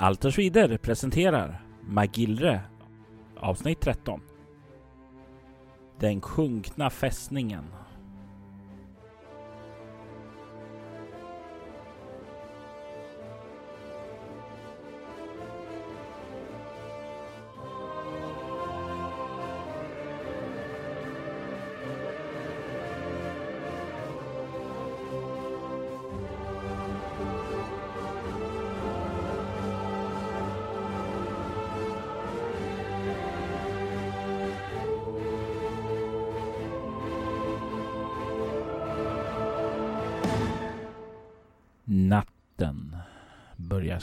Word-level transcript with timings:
Alters 0.00 0.38
Vider 0.38 0.76
presenterar 0.78 1.62
Magillre 1.82 2.60
avsnitt 3.36 3.80
13. 3.80 4.20
Den 6.00 6.20
sjunkna 6.20 6.90
fästningen 6.90 7.64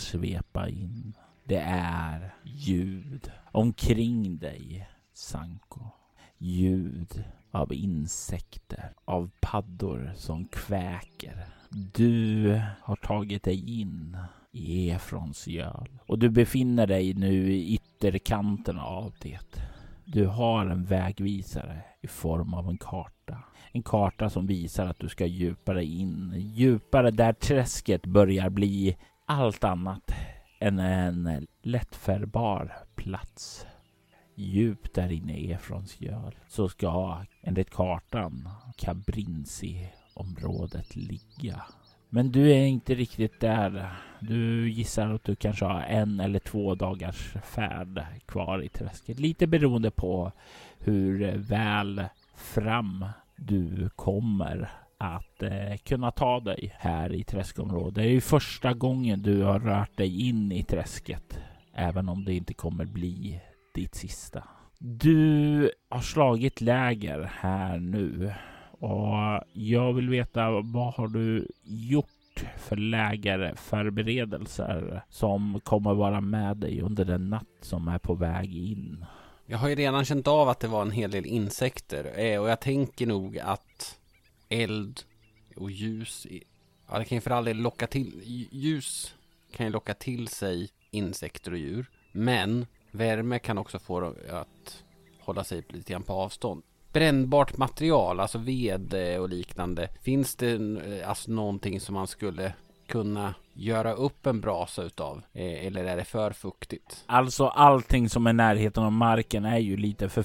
svepa 0.06 0.70
in. 0.70 1.14
Det 1.44 1.64
är 1.70 2.34
ljud 2.44 3.32
omkring 3.52 4.38
dig, 4.38 4.88
Sanko. 5.14 5.80
Ljud 6.38 7.24
av 7.52 7.74
insekter, 7.74 8.94
av 9.06 9.32
paddor 9.40 10.12
som 10.16 10.46
kväker. 10.46 11.46
Du 11.70 12.62
har 12.82 12.96
tagit 12.96 13.44
dig 13.44 13.80
in 13.80 14.18
i 14.52 14.90
Efrons 14.90 15.48
göl 15.48 15.90
och 16.06 16.20
du 16.20 16.30
befinner 16.30 16.88
dig 16.88 17.14
nu 17.14 17.54
i 17.54 17.74
ytterkanten 17.74 18.80
av 18.80 19.14
det. 19.22 19.60
Du 20.06 20.26
har 20.28 20.66
en 20.66 20.86
vägvisare 20.86 21.82
i 22.02 22.08
form 22.08 22.54
av 22.54 22.70
en 22.70 22.78
karta. 22.78 23.38
En 23.72 23.84
karta 23.84 24.30
som 24.30 24.48
visar 24.48 24.86
att 24.86 25.00
du 25.00 25.10
ska 25.10 25.26
djupare 25.26 25.86
in, 25.86 26.34
djupare 26.36 27.12
där 27.12 27.34
träsket 27.34 28.06
börjar 28.06 28.50
bli 28.50 28.98
allt 29.26 29.64
annat 29.64 30.12
än 30.60 30.80
en 30.80 31.48
lättfärdbar 31.62 32.74
plats. 32.96 33.66
Djupt 34.36 34.94
där 34.94 35.12
inne 35.12 35.38
i 35.38 35.52
Efrons 35.52 36.02
göl 36.02 36.36
så 36.48 36.70
ska 36.70 37.24
enligt 37.42 37.70
kartan 37.70 38.50
Kabrinsi-området 38.78 40.96
ligga. 40.96 41.62
Men 42.10 42.32
du 42.32 42.52
är 42.52 42.66
inte 42.66 42.96
riktigt 42.96 43.40
där. 43.40 43.96
Du 44.20 44.72
gissar 44.72 45.10
att 45.10 45.24
du 45.24 45.36
kanske 45.36 45.66
har 45.66 45.82
en 45.82 46.20
eller 46.20 46.40
två 46.40 46.76
dagars 46.76 47.34
färd 47.44 48.06
kvar 48.26 48.64
i 48.64 48.70
träsket. 48.70 49.20
Lite 49.20 49.48
beroende 49.48 49.92
på 49.92 50.32
hur 50.80 51.38
väl 51.38 52.04
fram 52.36 53.06
du 53.36 53.90
kommer 53.90 54.85
att 54.98 55.44
eh, 55.44 55.78
kunna 55.84 56.12
ta 56.12 56.40
dig 56.40 56.74
här 56.78 57.14
i 57.14 57.24
träskområdet. 57.24 57.96
Det 57.96 58.02
är 58.02 58.12
ju 58.12 58.22
första 58.22 58.74
gången 58.74 59.22
du 59.22 59.44
har 59.44 59.60
rört 59.60 59.98
dig 59.98 60.30
in 60.30 60.52
i 60.52 60.64
träsket, 60.64 61.40
även 61.74 62.10
om 62.10 62.26
det 62.26 62.34
inte 62.34 62.54
kommer 62.54 62.86
bli 62.86 63.42
ditt 63.74 63.96
sista. 63.96 64.44
Du 64.80 65.72
har 65.90 66.02
slagit 66.02 66.62
läger 66.62 67.32
här 67.40 67.80
nu 67.80 68.34
och 68.80 69.42
jag 69.54 69.94
vill 69.94 70.10
veta 70.10 70.52
vad 70.52 70.94
har 70.94 71.08
du 71.08 71.48
gjort 71.64 72.10
för 72.58 72.76
lägerförberedelser 72.76 75.04
som 75.10 75.62
kommer 75.64 75.94
vara 75.94 76.22
med 76.22 76.58
dig 76.58 76.82
under 76.82 77.06
den 77.06 77.30
natt 77.30 77.48
som 77.62 77.88
är 77.88 78.00
på 78.00 78.14
väg 78.14 78.56
in? 78.56 79.06
Jag 79.46 79.58
har 79.58 79.70
ju 79.70 79.76
redan 79.76 80.06
känt 80.06 80.28
av 80.28 80.50
att 80.50 80.60
det 80.60 80.68
var 80.68 80.82
en 80.82 80.92
hel 80.92 81.12
del 81.12 81.26
insekter 81.26 82.20
eh, 82.20 82.42
och 82.42 82.50
jag 82.50 82.60
tänker 82.60 83.08
nog 83.08 83.40
att 83.40 84.00
eld 84.50 85.02
och 85.56 85.72
ljus, 85.72 86.28
ja 86.88 87.00
det 87.00 87.06
kan 87.06 87.16
ju 87.16 87.22
för 87.22 87.32
all 87.32 87.46
del 87.46 87.58
locka 87.58 87.88
till, 87.88 88.22
ljus 88.52 89.16
kan 89.52 89.66
ju 89.66 89.72
locka 89.72 89.94
till 89.94 90.28
sig 90.28 90.70
insekter 90.92 91.52
och 91.52 91.58
djur. 91.58 91.90
Men 92.12 92.66
värme 92.92 93.40
kan 93.40 93.58
också 93.58 93.80
få 93.80 94.00
dem 94.00 94.16
att 94.30 94.84
hålla 95.20 95.44
sig 95.44 95.64
lite 95.70 95.94
grann 95.94 96.04
på 96.04 96.14
avstånd. 96.14 96.64
Brännbart 96.94 97.58
material, 97.58 98.20
alltså 98.20 98.38
ved 98.38 98.94
eh, 98.94 99.22
och 99.22 99.30
liknande. 99.30 99.90
Finns 100.02 100.36
det 100.36 100.52
eh, 100.52 101.10
alltså 101.10 101.32
någonting 101.32 101.80
som 101.80 101.96
man 101.96 102.08
skulle 102.08 102.54
kunna 102.88 103.34
göra 103.54 103.94
upp 103.94 104.26
en 104.26 104.42
brasa 104.42 104.84
utav? 104.84 105.22
Eh, 105.34 105.66
eller 105.66 105.86
är 105.86 105.98
det 105.98 106.06
för 106.06 106.32
fuktigt? 106.32 107.04
Alltså 107.06 107.48
allting 107.48 108.10
som 108.10 108.28
är 108.28 108.34
närheten 108.34 108.84
av 108.84 108.92
marken 108.92 109.46
är 109.46 109.58
ju 109.58 109.78
lite 109.78 110.10
för 110.10 110.24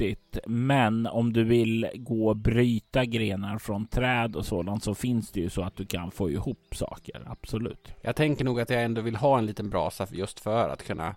riktigt. 0.00 0.38
Men 0.46 1.06
om 1.06 1.32
du 1.32 1.44
vill 1.44 1.90
gå 1.94 2.28
och 2.28 2.36
bryta 2.36 3.04
grenar 3.04 3.58
från 3.58 3.86
träd 3.86 4.36
och 4.36 4.46
sådant 4.46 4.84
så 4.84 4.94
finns 4.94 5.30
det 5.30 5.40
ju 5.40 5.50
så 5.50 5.62
att 5.62 5.76
du 5.76 5.86
kan 5.86 6.10
få 6.10 6.30
ihop 6.30 6.74
saker. 6.74 7.22
Absolut. 7.26 7.88
Jag 8.02 8.16
tänker 8.16 8.44
nog 8.44 8.60
att 8.60 8.70
jag 8.70 8.82
ändå 8.82 9.00
vill 9.00 9.16
ha 9.16 9.38
en 9.38 9.46
liten 9.46 9.70
brasa 9.70 10.06
just 10.12 10.40
för 10.40 10.68
att 10.68 10.86
kunna 10.86 11.14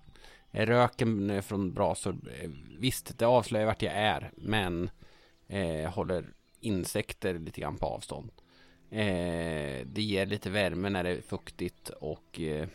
Röken 0.57 1.43
från 1.43 1.73
brasor, 1.73 2.17
eh, 2.41 2.49
visst 2.79 3.17
det 3.17 3.25
avslöjar 3.25 3.65
vart 3.65 3.81
jag 3.81 3.93
är, 3.93 4.31
men 4.37 4.89
eh, 5.47 5.89
håller 5.89 6.25
insekter 6.59 7.39
lite 7.39 7.61
grann 7.61 7.77
på 7.77 7.85
avstånd. 7.85 8.31
Eh, 8.89 9.85
det 9.85 10.01
ger 10.01 10.25
lite 10.25 10.49
värme 10.49 10.89
när 10.89 11.03
det 11.03 11.09
är 11.09 11.21
fuktigt 11.21 11.89
och 11.89 12.39
eh, 12.39 12.67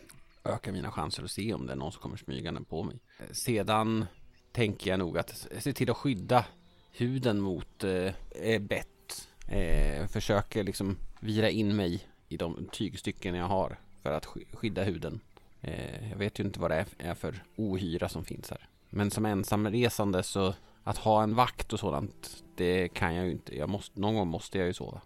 ökar 0.45 0.73
mina 0.73 0.91
chanser 0.91 1.25
att 1.25 1.31
se 1.31 1.55
om 1.55 1.67
det 1.67 1.73
är 1.73 1.77
någon 1.77 1.93
som 1.93 2.03
kommer 2.03 2.17
smygande 2.17 2.61
på 2.69 2.83
mig. 2.83 2.97
Eh, 3.19 3.33
sedan 3.33 4.07
tänker 4.53 4.91
jag 4.91 4.99
nog 4.99 5.19
att 5.19 5.49
se 5.59 5.73
till 5.73 5.91
att 5.91 5.97
skydda 5.97 6.45
huden 6.93 7.41
mot 7.41 7.85
eh, 7.85 8.15
eh, 8.31 8.61
bett. 8.61 9.29
Eh, 9.49 10.07
försöker 10.07 10.65
liksom 10.65 10.97
vira 11.21 11.51
in 11.51 11.77
mig 11.77 12.07
i 12.29 12.37
de 12.37 12.69
tygstycken 12.73 13.35
jag 13.35 13.47
har 13.47 13.79
för 14.03 14.11
att 14.11 14.27
skydda 14.53 14.83
huden. 14.83 15.21
Eh, 15.61 16.11
jag 16.11 16.17
vet 16.17 16.41
ju 16.41 16.45
inte 16.45 16.61
vad 16.61 16.71
det 16.71 16.87
är 16.99 17.15
för 17.15 17.43
ohyra 17.57 18.09
som 18.09 18.25
finns 18.25 18.51
här. 18.51 18.69
Men 18.91 19.11
som 19.11 19.27
ensamresande 19.27 20.23
så 20.23 20.55
att 20.85 20.99
ha 20.99 21.23
en 21.23 21.35
vakt 21.35 21.73
och 21.73 21.81
sådant, 21.81 22.45
det 22.57 22.89
kan 22.89 23.15
jag 23.15 23.25
ju 23.27 23.33
inte. 23.33 23.57
Jag 23.57 23.69
måste, 23.69 24.01
någon 24.01 24.15
gång 24.15 24.29
måste 24.29 24.59
jag 24.59 24.67
ju 24.67 24.73
sova. 24.73 25.01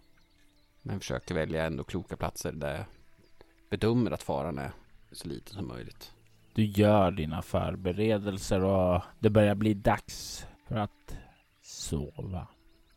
Men 0.81 0.99
försöker 0.99 1.35
välja 1.35 1.65
ändå 1.65 1.83
kloka 1.83 2.17
platser 2.17 2.51
där 2.51 2.75
jag 2.75 2.85
bedömer 3.69 4.11
att 4.11 4.23
faran 4.23 4.57
är 4.57 4.71
så 5.11 5.27
liten 5.27 5.55
som 5.55 5.67
möjligt. 5.67 6.14
Du 6.55 6.65
gör 6.65 7.11
dina 7.11 7.41
förberedelser 7.41 8.63
och 8.63 9.01
det 9.19 9.29
börjar 9.29 9.55
bli 9.55 9.73
dags 9.73 10.47
för 10.67 10.75
att 10.75 11.17
sova. 11.61 12.47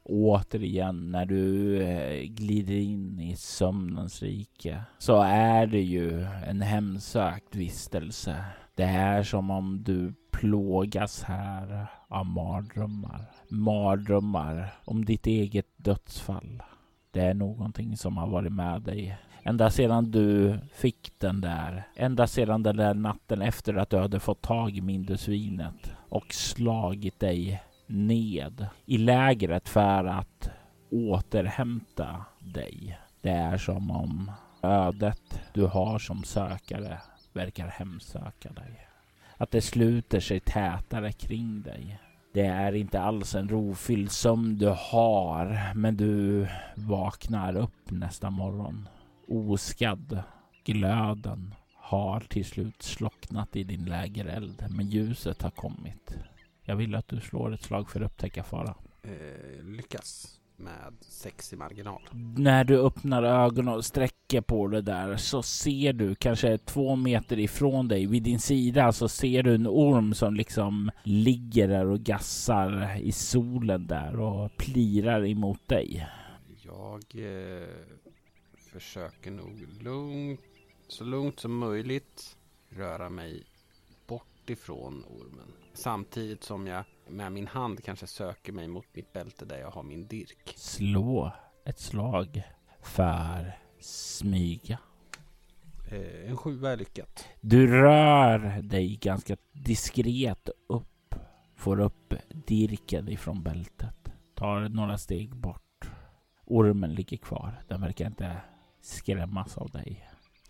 Återigen, 0.02 1.10
när 1.10 1.26
du 1.26 1.76
eh, 1.82 2.22
glider 2.22 2.74
in 2.74 3.20
i 3.20 3.36
sömnens 3.36 4.22
rike 4.22 4.82
så 4.98 5.22
är 5.22 5.66
det 5.66 5.80
ju 5.80 6.22
en 6.46 6.62
hemsökt 6.62 7.54
vistelse. 7.54 8.44
Det 8.74 8.84
är 8.84 9.22
som 9.22 9.50
om 9.50 9.82
du 9.82 10.14
plågas 10.30 11.22
här 11.22 11.86
av 12.08 12.26
mardrömmar. 12.26 13.24
Mardrömmar 13.48 14.68
om 14.84 15.04
ditt 15.04 15.26
eget 15.26 15.68
dödsfall. 15.76 16.62
Det 17.10 17.20
är 17.20 17.34
någonting 17.34 17.96
som 17.96 18.16
har 18.16 18.26
varit 18.26 18.52
med 18.52 18.82
dig 18.82 19.18
ända 19.48 19.70
sedan 19.70 20.10
du 20.10 20.58
fick 20.72 21.12
den 21.18 21.40
där. 21.40 21.88
Ända 21.96 22.26
sedan 22.26 22.62
den 22.62 22.76
där 22.76 22.94
natten 22.94 23.42
efter 23.42 23.74
att 23.74 23.90
du 23.90 23.96
hade 23.96 24.20
fått 24.20 24.42
tag 24.42 24.76
i 24.76 24.80
Mindusvinet 24.80 25.92
och 26.08 26.34
slagit 26.34 27.20
dig 27.20 27.62
ned 27.86 28.66
i 28.86 28.98
lägret 28.98 29.68
för 29.68 30.04
att 30.04 30.50
återhämta 30.90 32.24
dig. 32.38 32.98
Det 33.20 33.30
är 33.30 33.58
som 33.58 33.90
om 33.90 34.30
ödet 34.62 35.40
du 35.54 35.66
har 35.66 35.98
som 35.98 36.24
sökare 36.24 36.98
verkar 37.32 37.66
hemsöka 37.66 38.52
dig. 38.52 38.88
Att 39.36 39.50
det 39.50 39.60
sluter 39.60 40.20
sig 40.20 40.40
tätare 40.40 41.12
kring 41.12 41.62
dig. 41.62 42.00
Det 42.34 42.46
är 42.46 42.72
inte 42.72 43.00
alls 43.00 43.34
en 43.34 43.48
rofylld 43.48 44.10
sömn 44.10 44.58
du 44.58 44.68
har, 44.68 45.74
men 45.74 45.96
du 45.96 46.46
vaknar 46.74 47.56
upp 47.56 47.90
nästa 47.90 48.30
morgon 48.30 48.88
oskadd. 49.28 50.22
Glöden 50.64 51.54
har 51.74 52.20
till 52.20 52.44
slut 52.44 52.82
slocknat 52.82 53.56
i 53.56 53.64
din 53.64 53.84
lägereld, 53.84 54.64
men 54.70 54.88
ljuset 54.88 55.42
har 55.42 55.50
kommit. 55.50 56.16
Jag 56.62 56.76
vill 56.76 56.94
att 56.94 57.08
du 57.08 57.20
slår 57.20 57.54
ett 57.54 57.62
slag 57.62 57.90
för 57.90 58.00
att 58.00 58.06
upptäcka 58.06 58.42
fara. 58.42 58.74
Eh, 59.02 59.64
lyckas 59.64 60.38
med 60.56 60.94
sex 61.00 61.52
i 61.52 61.56
marginal. 61.56 62.02
När 62.36 62.64
du 62.64 62.80
öppnar 62.80 63.22
ögonen 63.22 63.74
och 63.74 63.84
sträcker 63.84 64.40
på 64.40 64.66
det 64.66 64.82
där 64.82 65.16
så 65.16 65.42
ser 65.42 65.92
du 65.92 66.14
kanske 66.14 66.58
två 66.58 66.96
meter 66.96 67.38
ifrån 67.38 67.88
dig 67.88 68.06
vid 68.06 68.22
din 68.22 68.40
sida 68.40 68.92
så 68.92 69.08
ser 69.08 69.42
du 69.42 69.54
en 69.54 69.66
orm 69.66 70.14
som 70.14 70.34
liksom 70.34 70.90
ligger 71.02 71.68
där 71.68 71.86
och 71.86 72.00
gassar 72.00 72.96
i 73.00 73.12
solen 73.12 73.86
där 73.86 74.20
och 74.20 74.56
plirar 74.56 75.26
emot 75.26 75.68
dig. 75.68 76.06
Jag 76.64 77.04
eh, 77.14 77.68
försöker 78.68 79.30
nog 79.30 79.82
lugnt, 79.82 80.40
så 80.88 81.04
lugnt 81.04 81.40
som 81.40 81.58
möjligt 81.58 82.36
röra 82.68 83.08
mig 83.08 83.44
bort 84.06 84.50
ifrån 84.50 85.04
ormen. 85.04 85.52
Samtidigt 85.74 86.44
som 86.44 86.66
jag 86.66 86.84
med 87.08 87.32
min 87.32 87.46
hand 87.46 87.84
kanske 87.84 88.06
söker 88.06 88.52
mig 88.52 88.68
mot 88.68 88.86
mitt 88.92 89.12
bälte 89.12 89.44
där 89.44 89.58
jag 89.58 89.70
har 89.70 89.82
min 89.82 90.06
dirk. 90.06 90.54
Slå 90.56 91.32
ett 91.64 91.78
slag 91.78 92.42
för 92.82 93.58
smyga. 93.78 94.78
Eh, 95.90 96.30
en 96.30 96.36
sjua 96.36 96.70
är 96.70 96.76
lyckat. 96.76 97.28
Du 97.40 97.66
rör 97.66 98.62
dig 98.62 98.96
ganska 98.96 99.36
diskret 99.52 100.48
upp. 100.66 101.14
Får 101.56 101.80
upp 101.80 102.14
dirken 102.46 103.08
ifrån 103.08 103.42
bältet. 103.42 104.08
Tar 104.34 104.68
några 104.68 104.98
steg 104.98 105.36
bort. 105.36 105.90
Ormen 106.44 106.94
ligger 106.94 107.16
kvar. 107.16 107.62
Den 107.68 107.80
verkar 107.80 108.06
inte 108.06 108.36
skrämmas 108.88 109.58
av 109.58 109.70
dig. 109.70 110.08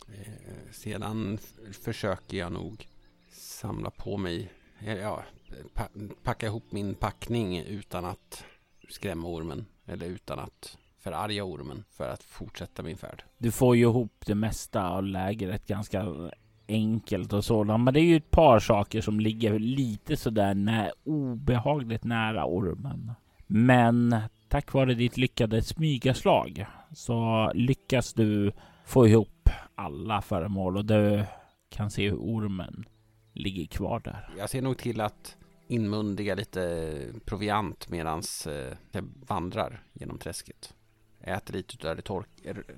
Eh, 0.08 0.72
sedan 0.72 1.38
försöker 1.82 2.38
jag 2.38 2.52
nog 2.52 2.86
samla 3.30 3.90
på 3.90 4.16
mig, 4.16 4.52
eh, 4.80 4.94
ja, 4.94 5.22
pa 5.74 5.88
packa 6.22 6.46
ihop 6.46 6.72
min 6.72 6.94
packning 6.94 7.58
utan 7.58 8.04
att 8.04 8.44
skrämma 8.88 9.28
ormen. 9.28 9.66
Eller 9.86 10.06
utan 10.06 10.38
att 10.38 10.78
förarga 10.98 11.44
ormen 11.44 11.84
för 11.90 12.08
att 12.08 12.22
fortsätta 12.22 12.82
min 12.82 12.96
färd. 12.96 13.22
Du 13.38 13.50
får 13.50 13.76
ju 13.76 13.82
ihop 13.82 14.24
det 14.26 14.34
mesta 14.34 14.88
av 14.88 15.04
lägret 15.04 15.66
ganska 15.66 16.06
enkelt 16.68 17.32
och 17.32 17.44
sådant. 17.44 17.84
Men 17.84 17.94
det 17.94 18.00
är 18.00 18.04
ju 18.04 18.16
ett 18.16 18.30
par 18.30 18.60
saker 18.60 19.00
som 19.00 19.20
ligger 19.20 19.58
lite 19.58 20.16
sådär 20.16 20.54
när, 20.54 20.92
obehagligt 21.04 22.04
nära 22.04 22.46
ormen. 22.46 23.12
Men 23.50 24.16
tack 24.48 24.72
vare 24.72 24.94
ditt 24.94 25.16
lyckade 25.16 25.62
smygaslag 25.62 26.66
så 26.92 27.50
lyckas 27.54 28.12
du 28.12 28.52
få 28.86 29.06
ihop 29.06 29.48
alla 29.74 30.22
föremål 30.22 30.76
och 30.76 30.84
du 30.84 31.24
kan 31.70 31.90
se 31.90 32.10
hur 32.10 32.16
ormen 32.16 32.84
ligger 33.32 33.66
kvar 33.66 34.00
där. 34.00 34.28
Jag 34.38 34.50
ser 34.50 34.62
nog 34.62 34.78
till 34.78 35.00
att 35.00 35.36
inmundiga 35.68 36.34
lite 36.34 36.98
proviant 37.24 37.88
medans 37.88 38.46
eh, 38.46 38.76
jag 38.92 39.04
vandrar 39.26 39.82
genom 39.92 40.18
träsket. 40.18 40.74
Äter 41.20 41.54
lite 41.54 41.90
av 41.90 41.96
det 41.96 42.02
tork 42.02 42.28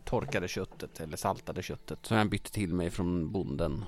torkade 0.04 0.48
köttet 0.48 1.00
eller 1.00 1.16
saltade 1.16 1.62
köttet 1.62 2.06
som 2.06 2.16
jag 2.16 2.30
bytte 2.30 2.52
till 2.52 2.74
mig 2.74 2.90
från 2.90 3.32
bonden 3.32 3.84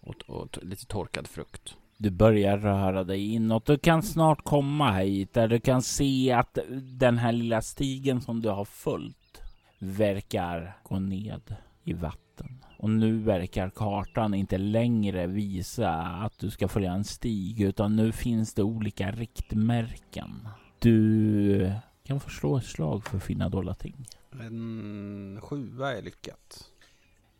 och, 0.00 0.14
och 0.26 0.58
lite 0.62 0.86
torkad 0.86 1.26
frukt. 1.26 1.76
Du 1.98 2.10
börjar 2.10 2.58
röra 2.58 3.04
dig 3.04 3.34
inåt. 3.34 3.66
Du 3.66 3.78
kan 3.78 4.02
snart 4.02 4.44
komma 4.44 4.92
hit 4.92 5.32
där 5.32 5.48
du 5.48 5.60
kan 5.60 5.82
se 5.82 6.32
att 6.32 6.58
den 6.82 7.18
här 7.18 7.32
lilla 7.32 7.62
stigen 7.62 8.20
som 8.20 8.42
du 8.42 8.48
har 8.48 8.64
följt 8.64 9.42
verkar 9.78 10.78
gå 10.82 10.98
ned 10.98 11.56
i 11.84 11.92
vatten. 11.92 12.64
Och 12.78 12.90
nu 12.90 13.18
verkar 13.18 13.70
kartan 13.70 14.34
inte 14.34 14.58
längre 14.58 15.26
visa 15.26 15.90
att 15.92 16.38
du 16.38 16.50
ska 16.50 16.68
följa 16.68 16.92
en 16.92 17.04
stig 17.04 17.60
utan 17.60 17.96
nu 17.96 18.12
finns 18.12 18.54
det 18.54 18.62
olika 18.62 19.10
riktmärken. 19.10 20.48
Du 20.78 21.72
kan 22.04 22.20
förstå 22.20 22.56
ett 22.56 22.64
slag 22.64 23.04
för 23.06 23.16
att 23.16 23.22
finna 23.22 23.48
dolda 23.48 23.74
ting. 23.74 24.06
En 24.40 25.38
sjua 25.42 25.92
är 25.92 26.02
lyckat. 26.02 26.70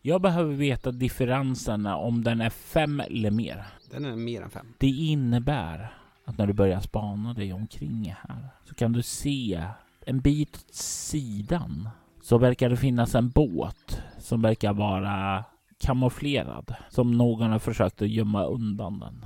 Jag 0.01 0.21
behöver 0.21 0.53
veta 0.53 0.91
differenserna 0.91 1.97
om 1.97 2.23
den 2.23 2.41
är 2.41 2.49
fem 2.49 2.99
eller 2.99 3.31
mer. 3.31 3.65
Den 3.91 4.05
är 4.05 4.15
mer 4.15 4.41
än 4.41 4.49
fem. 4.49 4.73
Det 4.77 4.87
innebär 4.87 5.93
att 6.25 6.37
när 6.37 6.47
du 6.47 6.53
börjar 6.53 6.79
spana 6.79 7.33
dig 7.33 7.53
omkring 7.53 8.15
här 8.19 8.47
så 8.65 8.75
kan 8.75 8.93
du 8.93 9.01
se 9.01 9.63
en 10.05 10.19
bit 10.19 10.55
åt 10.55 10.73
sidan 10.75 11.89
så 12.21 12.37
verkar 12.37 12.69
det 12.69 12.77
finnas 12.77 13.15
en 13.15 13.29
båt 13.29 14.01
som 14.19 14.41
verkar 14.41 14.73
vara 14.73 15.43
kamouflerad. 15.77 16.75
Som 16.89 17.11
någon 17.11 17.51
har 17.51 17.59
försökt 17.59 18.01
att 18.01 18.09
gömma 18.09 18.45
undan 18.45 18.99
den. 18.99 19.25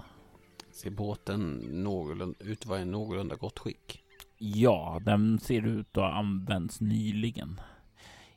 Ser 0.71 0.91
båten 0.91 1.57
någorlunda, 1.83 2.35
ut 2.39 2.59
att 2.59 2.65
vara 2.65 2.81
i 2.81 2.85
någorlunda 2.85 3.35
gott 3.35 3.59
skick? 3.59 4.03
Ja, 4.37 5.01
den 5.05 5.39
ser 5.39 5.65
ut 5.65 5.97
att 5.97 6.03
ha 6.03 6.13
använts 6.13 6.81
nyligen. 6.81 7.61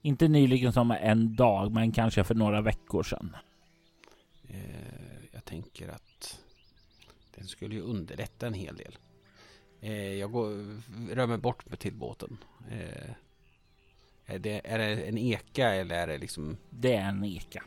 Inte 0.05 0.29
nyligen 0.29 0.73
som 0.73 0.91
en 0.91 1.37
dag, 1.37 1.73
men 1.73 1.93
kanske 1.93 2.25
för 2.25 2.35
några 2.35 2.61
veckor 2.61 3.03
sedan. 3.03 3.37
Eh, 4.49 4.59
jag 5.33 5.45
tänker 5.45 5.89
att 5.89 6.41
den 7.35 7.47
skulle 7.47 7.75
ju 7.75 7.81
underlätta 7.81 8.47
en 8.47 8.55
hel 8.55 8.77
del. 8.77 8.99
Eh, 9.81 10.13
jag 10.13 10.33
går, 10.33 10.49
rör 11.15 11.27
mig 11.27 11.39
bort 11.39 11.79
till 11.79 11.95
båten. 11.95 12.37
Eh, 12.71 13.11
är, 14.27 14.39
det, 14.39 14.61
är 14.65 14.79
det 14.79 15.09
en 15.09 15.19
eka 15.19 15.75
eller 15.75 15.95
är 15.95 16.07
det 16.07 16.19
liksom? 16.19 16.57
Det 16.71 16.95
är 16.95 17.09
en 17.09 17.25
eka. 17.25 17.65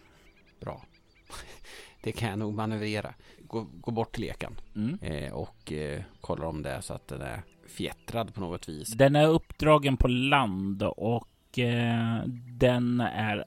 Bra. 0.60 0.86
Det 2.02 2.12
kan 2.12 2.30
jag 2.30 2.40
nog 2.40 2.54
manövrera. 2.54 3.14
Gå, 3.40 3.68
gå 3.74 3.92
bort 3.92 4.16
till 4.16 4.24
ekan 4.24 4.60
mm. 4.76 5.00
eh, 5.02 5.34
och 5.34 5.72
eh, 5.72 6.04
kollar 6.22 6.46
om 6.46 6.62
det 6.62 6.70
är 6.70 6.82
så 6.82 6.94
att 6.94 7.08
den 7.08 7.22
är 7.22 7.42
fjättrad 7.68 8.34
på 8.34 8.42
något 8.42 8.70
vis. 8.70 8.90
Den 8.90 9.16
är 9.16 9.28
uppdragen 9.28 9.98
på 9.98 10.08
land 10.08 10.84
och 10.84 11.28
eh, 11.54 12.24
den 12.60 13.00
är 13.00 13.46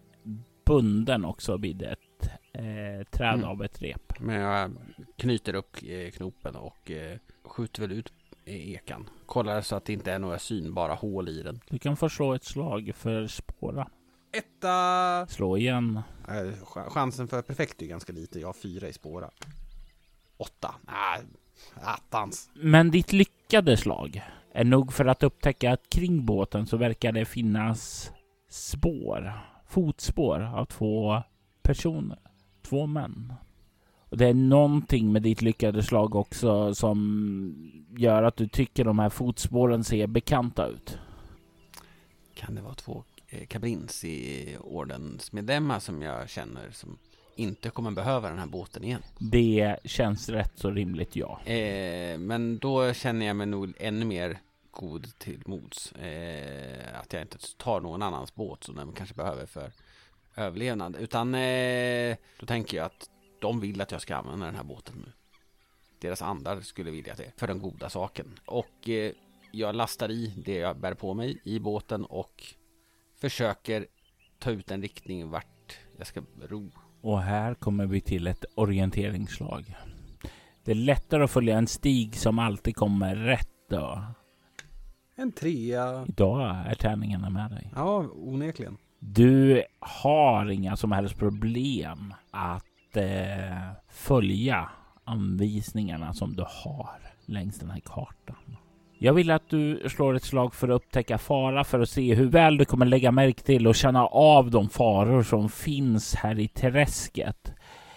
bunden 0.65 1.25
också 1.25 1.57
vid 1.57 1.83
ett 1.83 2.31
eh, 2.53 3.07
träd 3.11 3.35
mm. 3.35 3.45
av 3.45 3.65
ett 3.65 3.83
rep. 3.83 4.21
Men 4.21 4.35
jag 4.35 4.71
knyter 5.17 5.55
upp 5.55 5.77
eh, 5.83 6.11
knopen 6.11 6.57
och 6.57 6.91
eh, 6.91 7.19
skjuter 7.45 7.83
väl 7.83 7.93
ut 7.93 8.13
ekan. 8.45 9.11
Kollar 9.27 9.61
så 9.61 9.77
att 9.77 9.85
det 9.85 9.93
inte 9.93 10.13
är 10.13 10.19
några 10.19 10.39
synbara 10.39 10.95
hål 10.95 11.29
i 11.29 11.43
den. 11.43 11.61
Du 11.69 11.79
kan 11.79 11.97
få 11.97 12.09
slå 12.09 12.35
ett 12.35 12.45
slag 12.45 12.93
för 12.95 13.27
spåra. 13.27 13.89
Etta! 14.33 15.27
Slå 15.27 15.57
igen. 15.57 16.01
Äh, 16.29 16.65
chansen 16.89 17.29
för 17.29 17.43
perfekt 17.43 17.83
är 17.83 17.87
ganska 17.87 18.13
lite. 18.13 18.41
Jag 18.41 18.49
har 18.49 18.53
fyra 18.53 18.89
i 18.89 18.93
spåra. 18.93 19.31
Åtta. 20.37 20.75
Nej, 20.83 21.23
attans. 21.75 22.51
Men 22.55 22.91
ditt 22.91 23.13
lyckade 23.13 23.77
slag 23.77 24.23
är 24.53 24.65
nog 24.65 24.93
för 24.93 25.05
att 25.05 25.23
upptäcka 25.23 25.73
att 25.73 25.91
kring 25.91 26.25
båten 26.25 26.67
så 26.67 26.77
verkar 26.77 27.13
det 27.13 27.25
finnas 27.25 28.11
spår, 28.49 29.33
fotspår 29.67 30.53
av 30.55 30.65
två 30.65 31.23
personer, 31.63 32.19
två 32.63 32.87
män. 32.87 33.33
Och 34.09 34.17
det 34.17 34.27
är 34.27 34.35
någonting 34.35 35.13
med 35.13 35.23
ditt 35.23 35.43
lyckade 35.43 35.83
slag 35.83 36.15
också 36.15 36.75
som 36.75 37.73
gör 37.97 38.23
att 38.23 38.37
du 38.37 38.49
tycker 38.49 38.85
de 38.85 38.99
här 38.99 39.09
fotspåren 39.09 39.85
ser 39.85 40.07
bekanta 40.07 40.67
ut. 40.67 40.99
Kan 42.35 42.55
det 42.55 42.63
vara 42.63 42.75
två 42.75 43.05
eh, 43.29 43.47
Kabrinsi-ordensmedlemmar 43.47 45.79
som 45.79 46.03
jag 46.03 46.29
känner 46.29 46.71
som 46.71 46.99
inte 47.41 47.71
kommer 47.71 47.91
behöva 47.91 48.29
den 48.29 48.39
här 48.39 48.47
båten 48.47 48.85
igen? 48.85 49.03
Det 49.19 49.77
känns 49.85 50.29
rätt 50.29 50.53
så 50.55 50.71
rimligt, 50.71 51.17
ja. 51.17 51.41
Eh, 51.45 52.19
men 52.19 52.59
då 52.59 52.93
känner 52.93 53.27
jag 53.27 53.37
mig 53.37 53.47
nog 53.47 53.73
ännu 53.79 54.05
mer 54.05 54.39
god 54.71 55.19
till 55.19 55.43
mods. 55.47 55.93
Eh, 55.93 57.01
att 57.01 57.13
jag 57.13 57.23
inte 57.23 57.39
tar 57.57 57.81
någon 57.81 58.03
annans 58.03 58.35
båt 58.35 58.65
som 58.65 58.77
den 58.77 58.93
kanske 58.93 59.15
behöver 59.15 59.47
för 59.47 59.73
överlevnad. 60.37 60.97
Utan 60.97 61.35
eh, 61.35 62.17
då 62.41 62.47
tänker 62.47 62.77
jag 62.77 62.87
att 62.87 63.11
de 63.41 63.61
vill 63.61 63.81
att 63.81 63.93
jag 63.93 64.03
ska 64.03 64.17
använda 64.17 64.47
den 64.47 64.55
här 64.55 64.65
båten 64.65 64.95
nu. 65.07 65.13
Deras 65.99 66.23
andar 66.23 66.61
skulle 66.61 66.91
vilja 66.91 67.15
det 67.15 67.33
för 67.37 67.47
den 67.47 67.59
goda 67.59 67.91
saken. 67.91 68.39
Och 68.45 68.89
eh, 68.89 69.13
jag 69.53 69.75
lastar 69.75 70.11
i 70.11 70.35
det 70.45 70.55
jag 70.55 70.77
bär 70.77 70.95
på 70.95 71.15
mig 71.15 71.41
i 71.45 71.59
båten 71.59 72.05
och 72.05 72.45
försöker 73.21 73.87
ta 74.39 74.51
ut 74.51 74.71
en 74.71 74.83
riktning 74.83 75.31
vart 75.31 75.79
jag 75.97 76.07
ska 76.07 76.23
ro. 76.49 76.71
Och 77.01 77.23
här 77.23 77.55
kommer 77.55 77.87
vi 77.87 78.01
till 78.01 78.27
ett 78.27 78.45
orienteringsslag. 78.55 79.77
Det 80.65 80.71
är 80.71 80.75
lättare 80.75 81.25
att 81.25 81.31
följa 81.31 81.59
en 81.59 81.67
stig 81.67 82.17
som 82.17 82.39
alltid 82.39 82.77
kommer 82.77 83.17
rätt 83.17 83.49
då. 83.71 84.05
En 85.17 85.33
trea. 85.33 86.05
Idag 86.09 86.57
är 86.67 86.75
tärningarna 86.75 87.31
med 87.31 87.51
dig. 87.51 87.71
Ja, 87.75 88.07
onekligen. 88.15 88.77
Du 88.99 89.63
har 89.79 90.51
inga 90.51 90.77
som 90.77 90.93
helst 90.93 91.17
problem 91.19 92.15
att 92.31 92.97
eh, 92.97 93.73
följa 93.89 94.71
anvisningarna 95.05 96.13
som 96.13 96.37
du 96.37 96.43
har 96.43 97.01
längs 97.27 97.59
den 97.59 97.71
här 97.71 97.81
kartan. 97.81 98.57
Jag 99.03 99.15
vill 99.15 99.31
att 99.31 99.49
du 99.49 99.89
slår 99.89 100.15
ett 100.15 100.25
slag 100.25 100.55
för 100.55 100.69
att 100.69 100.75
upptäcka 100.75 101.19
fara 101.19 101.65
för 101.65 101.81
att 101.81 101.91
se 101.91 102.15
hur 102.15 102.27
väl 102.27 102.57
du 102.57 102.65
kommer 102.65 102.87
lägga 102.87 103.13
märke 103.13 103.43
till 103.43 103.67
och 103.67 103.75
känna 103.75 104.07
av 104.07 104.51
de 104.51 104.69
faror 104.69 105.23
som 105.23 105.49
finns 105.49 106.15
här 106.15 106.39
i 106.39 106.49
träsket. 106.49 107.53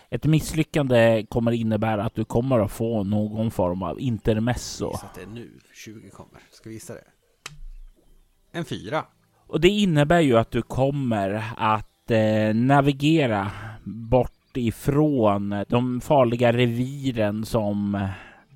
Ett 0.09 0.25
misslyckande 0.25 1.25
kommer 1.29 1.51
innebära 1.51 2.03
att 2.03 2.15
du 2.15 2.25
kommer 2.25 2.59
att 2.59 2.71
få 2.71 3.03
någon 3.03 3.51
form 3.51 3.83
av 3.83 3.99
intermezzo. 3.99 4.97
Så 4.97 5.05
att 5.05 5.15
det 5.15 5.21
är 5.21 5.27
nu 5.27 5.59
20 5.73 6.09
kommer. 6.09 6.41
Ska 6.51 6.69
vi 6.69 6.75
gissa 6.75 6.93
det? 6.93 7.05
En 8.51 8.65
fyra. 8.65 9.05
Och 9.47 9.61
det 9.61 9.69
innebär 9.69 10.19
ju 10.19 10.37
att 10.37 10.51
du 10.51 10.61
kommer 10.61 11.43
att 11.57 12.11
eh, 12.11 12.55
navigera 12.55 13.51
bort 13.83 14.57
ifrån 14.57 15.65
de 15.69 16.01
farliga 16.01 16.53
reviren 16.53 17.45
som 17.45 18.07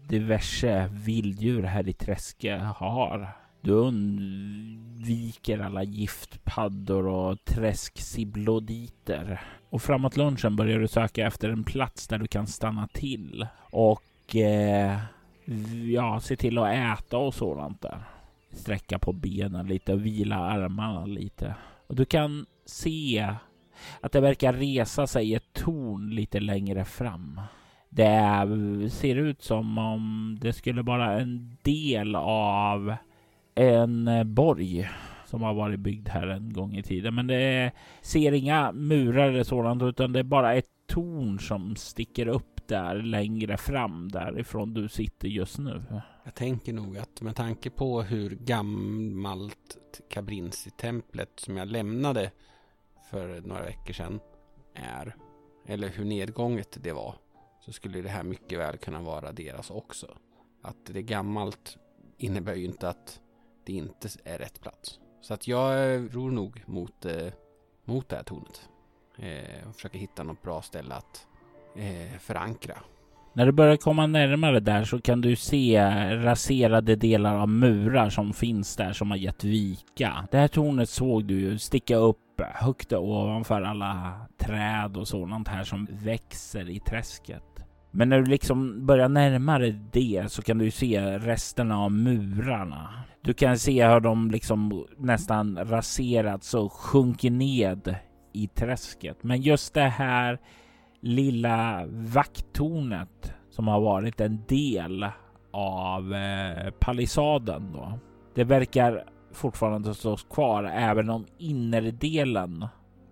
diverse 0.08 0.90
vilddjur 0.92 1.64
här 1.64 1.88
i 1.88 1.94
träsket 1.94 2.62
har 2.62 3.30
Du 3.62 3.72
undviker 3.72 5.60
alla 5.60 5.84
giftpaddor 5.84 7.08
och 7.08 7.46
träsksibloditer. 7.46 9.42
Och 9.70 9.82
framåt 9.82 10.18
lunchen 10.18 10.56
börjar 10.56 10.80
du 10.80 10.88
söka 10.88 11.28
efter 11.28 11.50
en 11.50 11.64
plats 11.64 12.08
där 12.08 12.18
du 12.18 12.28
kan 12.28 12.48
stanna 12.48 12.88
till 12.88 13.48
och 13.72 14.36
eh, 14.36 14.98
ja, 15.94 16.20
se 16.20 16.36
till 16.36 16.58
att 16.58 16.74
äta 16.74 17.18
och 17.18 17.34
sådant 17.34 17.82
där. 17.82 18.04
Sträcka 18.52 19.00
på 19.00 19.14
benen 19.14 19.68
lite 19.68 19.94
och 19.94 20.06
vila 20.06 20.36
armarna 20.36 21.06
lite. 21.06 21.56
Och 21.88 21.96
du 21.96 22.06
kan 22.06 22.46
se 22.66 23.34
att 24.02 24.12
det 24.12 24.22
verkar 24.22 24.54
resa 24.54 25.08
sig 25.08 25.36
ett 25.36 25.54
torn 25.54 26.10
lite 26.10 26.40
längre 26.40 26.86
fram. 26.86 27.42
Det 27.98 28.90
ser 28.92 29.16
ut 29.16 29.42
som 29.42 29.78
om 29.78 30.38
det 30.42 30.54
skulle 30.54 30.82
vara 30.82 31.22
en 31.22 31.58
del 31.62 32.16
av 32.16 32.96
en 33.56 34.08
eh, 34.08 34.24
borg 34.24 34.90
som 35.26 35.42
har 35.42 35.54
varit 35.54 35.80
byggd 35.80 36.08
här 36.08 36.28
en 36.28 36.54
gång 36.54 36.76
i 36.76 36.84
tiden. 36.84 37.16
Men 37.16 37.28
det 37.28 37.72
ser 38.02 38.32
inga 38.32 38.72
murar 38.72 39.30
eller 39.30 39.44
sådant 39.44 39.84
utan 39.84 40.14
det 40.14 40.20
är 40.20 40.24
bara 40.24 40.56
ett 40.56 40.70
torn 40.88 41.40
som 41.40 41.76
sticker 41.76 42.28
upp 42.28 42.68
där 42.68 42.96
längre 42.96 43.58
fram 43.58 44.10
därifrån 44.10 44.74
du 44.74 44.90
sitter 44.90 45.28
just 45.28 45.60
nu. 45.60 45.84
Jag 46.24 46.36
tänker 46.36 46.74
nog 46.74 46.98
att 46.98 47.22
med 47.22 47.36
tanke 47.36 47.70
på 47.70 48.02
hur 48.02 48.30
gammalt 48.30 49.78
Kabrinsi-templet 50.10 51.40
som 51.40 51.58
jag 51.58 51.68
lämnade 51.68 52.32
för 53.12 53.42
några 53.42 53.64
veckor 53.64 53.94
sedan 53.94 54.20
är, 54.74 55.16
eller 55.68 55.90
hur 55.90 56.06
nedgånget 56.06 56.78
det 56.84 56.92
var, 56.92 57.16
så 57.68 57.74
skulle 57.74 58.02
det 58.02 58.10
här 58.10 58.24
mycket 58.24 58.60
väl 58.60 58.78
kunna 58.78 59.02
vara 59.02 59.32
deras 59.32 59.72
också. 59.72 60.08
Att 60.62 60.86
det 60.86 61.00
är 61.00 61.04
gammalt 61.04 61.78
innebär 62.18 62.56
ju 62.56 62.66
inte 62.66 62.90
att 62.90 63.20
det 63.66 63.74
inte 63.74 64.10
är 64.24 64.38
rätt 64.38 64.62
plats. 64.62 65.00
Så 65.22 65.34
att 65.34 65.48
jag 65.48 66.00
ror 66.16 66.32
nog 66.32 66.64
mot, 66.66 67.06
eh, 67.06 67.34
mot 67.86 68.10
det 68.10 68.16
här 68.16 68.24
tornet. 68.24 68.70
Eh, 69.18 69.68
och 69.70 69.76
försöker 69.76 70.00
hitta 70.00 70.24
något 70.24 70.42
bra 70.42 70.62
ställe 70.62 70.96
att 70.96 71.28
eh, 71.76 72.20
förankra. 72.20 72.78
När 73.34 73.46
du 73.46 73.52
börjar 73.52 73.78
komma 73.78 74.08
närmare 74.08 74.60
där 74.60 74.84
så 74.84 75.02
kan 75.02 75.22
du 75.22 75.36
se 75.36 75.82
raserade 76.16 76.96
delar 76.96 77.36
av 77.36 77.50
murar 77.50 78.10
som 78.10 78.34
finns 78.34 78.76
där 78.76 78.94
som 78.94 79.12
har 79.12 79.18
gett 79.18 79.44
vika. 79.44 80.28
Det 80.32 80.38
här 80.38 80.48
tornet 80.48 80.90
såg 80.90 81.26
du 81.26 81.40
ju 81.40 81.58
sticka 81.58 81.96
upp 81.96 82.42
högt 82.54 82.94
ovanför 82.94 83.62
alla 83.62 84.22
träd 84.38 84.98
och 84.98 85.08
sådant 85.08 85.48
här 85.48 85.64
som 85.64 85.88
växer 85.92 86.70
i 86.70 86.80
träsket. 86.80 87.44
Men 87.98 88.10
när 88.10 88.22
du 88.22 88.26
liksom 88.26 88.86
börjar 88.86 89.10
närma 89.10 89.60
dig 89.60 89.80
det 89.92 90.32
så 90.32 90.42
kan 90.42 90.58
du 90.58 90.72
se 90.72 91.18
resterna 91.18 91.80
av 91.80 91.92
murarna. 91.92 92.90
Du 93.22 93.34
kan 93.34 93.60
se 93.60 93.88
hur 93.88 94.00
de 94.00 94.32
liksom 94.32 94.86
nästan 94.98 95.58
raserats 95.66 96.54
och 96.54 96.74
sjunker 96.74 97.32
ned 97.32 97.96
i 98.34 98.48
träsket. 98.48 99.24
Men 99.24 99.42
just 99.42 99.74
det 99.74 99.82
här 99.82 100.40
lilla 101.02 101.86
vakttornet 101.88 103.34
som 103.50 103.68
har 103.68 103.82
varit 103.82 104.22
en 104.22 104.44
del 104.48 105.06
av 105.52 106.14
eh, 106.14 106.72
palissaden 106.80 107.72
då. 107.74 108.00
Det 108.36 108.44
verkar 108.44 109.04
fortfarande 109.34 109.94
stå 109.94 110.16
kvar 110.16 110.64
även 110.64 111.10
om 111.10 111.26
innerdelen 111.38 112.68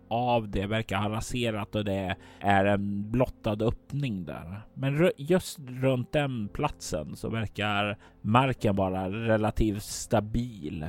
av 0.07 0.49
det 0.49 0.65
verkar 0.65 0.97
ha 0.97 1.09
raserat 1.09 1.75
och 1.75 1.85
det 1.85 2.15
är 2.39 2.65
en 2.65 3.11
blottad 3.11 3.57
öppning 3.61 4.25
där. 4.25 4.61
Men 4.73 5.11
just 5.17 5.59
runt 5.59 6.11
den 6.11 6.47
platsen 6.47 7.15
så 7.15 7.29
verkar 7.29 7.97
marken 8.21 8.75
vara 8.75 9.09
relativt 9.09 9.83
stabil. 9.83 10.85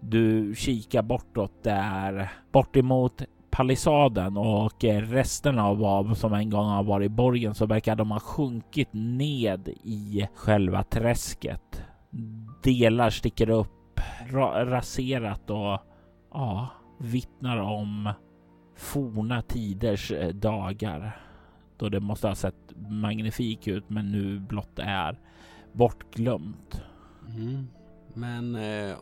Du 0.00 0.54
kikar 0.56 1.02
bortåt 1.02 1.62
där, 1.62 2.32
bortemot 2.52 3.22
palissaden 3.56 4.36
och 4.36 4.84
resten 4.84 5.58
av 5.58 5.78
vad 5.78 6.16
som 6.16 6.32
en 6.32 6.50
gång 6.50 6.66
har 6.66 6.82
varit 6.82 7.12
borgen 7.12 7.54
så 7.54 7.66
verkar 7.66 7.96
de 7.96 8.10
ha 8.10 8.20
sjunkit 8.20 8.88
ned 8.92 9.68
i 9.84 10.28
själva 10.34 10.82
träsket. 10.82 11.82
Delar 12.62 13.10
sticker 13.10 13.50
upp, 13.50 14.00
raserat 14.54 15.50
och 15.50 15.78
ja, 16.32 16.68
vittnar 16.98 17.56
om 17.56 18.12
forna 18.76 19.42
tiders 19.42 20.10
eh, 20.10 20.34
dagar 20.34 21.22
då 21.76 21.88
det 21.88 22.00
måste 22.00 22.28
ha 22.28 22.34
sett 22.34 22.74
magnifik 22.76 23.66
ut 23.66 23.84
men 23.90 24.12
nu 24.12 24.38
blott 24.38 24.78
är 24.78 25.20
bortglömt. 25.72 26.80
Mm. 27.28 27.68
Men 28.14 28.54
eh, 28.54 28.96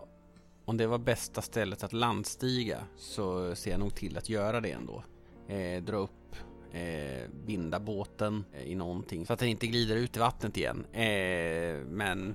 om 0.65 0.77
det 0.77 0.87
var 0.87 0.99
bästa 0.99 1.43
stället 1.43 1.85
att 1.85 1.93
landstiga 1.93 2.79
så 2.97 3.55
ser 3.55 3.71
jag 3.71 3.81
nog 3.81 3.95
till 3.95 4.19
att 4.19 4.29
göra 4.29 4.61
det 4.61 4.71
ändå. 4.71 5.05
Eh, 5.49 5.83
dra 5.83 5.97
upp, 5.97 6.37
eh, 6.73 7.31
binda 7.47 7.81
båten 7.81 8.45
eh, 8.53 8.63
i 8.63 8.75
någonting 8.75 9.27
så 9.27 9.33
att 9.33 9.39
den 9.39 9.49
inte 9.49 9.67
glider 9.67 9.97
ut 9.97 10.17
i 10.17 10.21
vattnet 10.21 10.57
igen. 10.57 10.85
Eh, 10.93 11.87
men 11.87 12.35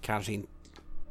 kanske 0.00 0.32
inte 0.32 0.53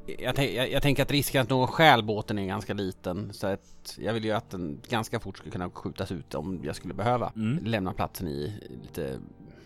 jag, 0.05 0.39
jag, 0.39 0.71
jag, 0.71 0.81
tänker 0.81 1.03
att 1.03 1.11
risken 1.11 1.41
att 1.41 1.49
någon 1.49 1.67
stjäl 1.67 2.03
båten 2.03 2.39
är 2.39 2.45
ganska 2.45 2.73
liten 2.73 3.33
så 3.33 3.47
att 3.47 3.97
jag 3.99 4.13
vill 4.13 4.25
ju 4.25 4.31
att 4.31 4.49
den 4.49 4.81
ganska 4.89 5.19
fort 5.19 5.37
ska 5.37 5.49
kunna 5.49 5.69
skjutas 5.69 6.11
ut 6.11 6.35
om 6.35 6.61
jag 6.63 6.75
skulle 6.75 6.93
behöva 6.93 7.31
mm. 7.35 7.63
lämna 7.63 7.93
platsen 7.93 8.27
i 8.27 8.53
lite 8.81 9.19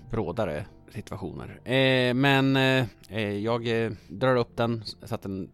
brådare 0.09 0.65
situationer. 0.93 1.69
Eh, 1.71 2.13
men 2.13 2.55
eh, 3.09 3.21
jag 3.21 3.85
eh, 3.85 3.91
drar 4.09 4.35
upp 4.35 4.57
den 4.57 4.83
så 5.03 5.15
att 5.15 5.21
den 5.21 5.49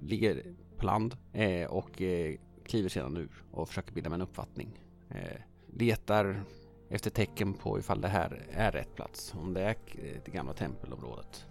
ligger 0.00 0.42
på 0.76 0.86
land 0.86 1.16
eh, 1.32 1.66
och 1.66 2.02
eh, 2.02 2.34
kliver 2.64 2.88
sedan 2.88 3.16
ur 3.16 3.44
och 3.50 3.68
försöker 3.68 3.92
bilda 3.92 4.10
mig 4.10 4.16
en 4.16 4.22
uppfattning. 4.22 4.80
Eh, 5.10 5.40
letar 5.76 6.42
efter 6.88 7.10
tecken 7.10 7.54
på 7.54 7.78
ifall 7.78 8.00
det 8.00 8.08
här 8.08 8.46
är 8.50 8.72
rätt 8.72 8.94
plats. 8.94 9.34
Om 9.40 9.54
det 9.54 9.62
är 9.62 9.76
det 10.24 10.30
gamla 10.30 10.52
tempelområdet. 10.52 11.44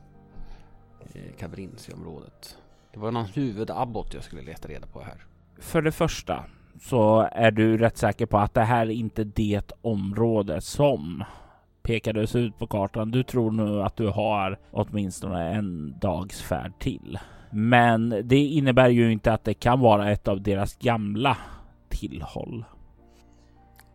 Kavrinsi-området. 1.38 2.58
Det 2.98 3.02
var 3.02 3.12
någon 3.12 3.26
huvudabbot 3.26 4.14
jag 4.14 4.24
skulle 4.24 4.42
leta 4.42 4.68
reda 4.68 4.88
på 4.88 5.02
här. 5.02 5.26
För 5.60 5.82
det 5.82 5.92
första 5.92 6.46
så 6.82 7.30
är 7.32 7.52
du 7.52 7.78
rätt 7.78 7.98
säker 7.98 8.26
på 8.26 8.38
att 8.38 8.54
det 8.54 8.64
här 8.64 8.86
är 8.86 8.92
inte 8.92 9.24
det 9.24 9.72
område 9.82 10.62
som 10.62 11.24
pekades 11.82 12.36
ut 12.36 12.58
på 12.58 12.68
kartan. 12.68 13.12
Du 13.12 13.24
tror 13.24 13.52
nu 13.52 13.84
att 13.84 13.96
du 13.96 14.08
har 14.08 14.60
åtminstone 14.72 15.50
en 15.54 16.00
dags 16.00 16.42
färd 16.42 16.80
till. 16.80 17.20
Men 17.52 18.10
det 18.24 18.40
innebär 18.40 18.90
ju 18.90 19.12
inte 19.12 19.34
att 19.34 19.44
det 19.44 19.54
kan 19.54 19.80
vara 19.80 20.12
ett 20.12 20.28
av 20.28 20.42
deras 20.42 20.76
gamla 20.76 21.38
tillhåll. 21.90 22.66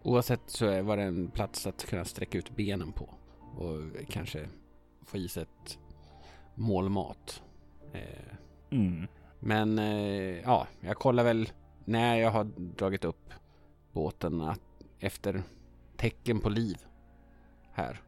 Oavsett 0.03 0.43
så 0.47 0.83
var 0.83 0.97
det 0.97 1.03
en 1.03 1.31
plats 1.31 1.67
att 1.67 1.87
kunna 1.87 2.05
sträcka 2.05 2.39
ut 2.39 2.57
benen 2.57 2.93
på 2.93 3.09
och 3.57 4.09
kanske 4.09 4.49
få 5.07 5.17
i 5.17 5.29
sig 5.29 5.43
ett 5.43 5.79
mål 6.55 6.89
mat. 6.89 7.43
Eh, 7.93 8.37
Mm. 8.73 9.07
Men 9.41 9.79
eh, 9.79 10.41
ja, 10.41 10.67
jag 10.81 10.97
kollar 10.97 11.25
väl 11.25 11.49
när 11.85 12.17
jag 12.17 12.31
har 12.31 12.45
dragit 12.57 13.05
upp 13.05 13.33
båten 13.93 14.41
att 14.41 14.61
efter 15.01 15.43
tecken 15.97 16.41
på 16.41 16.49
liv 16.49 16.77
här. 17.73 18.01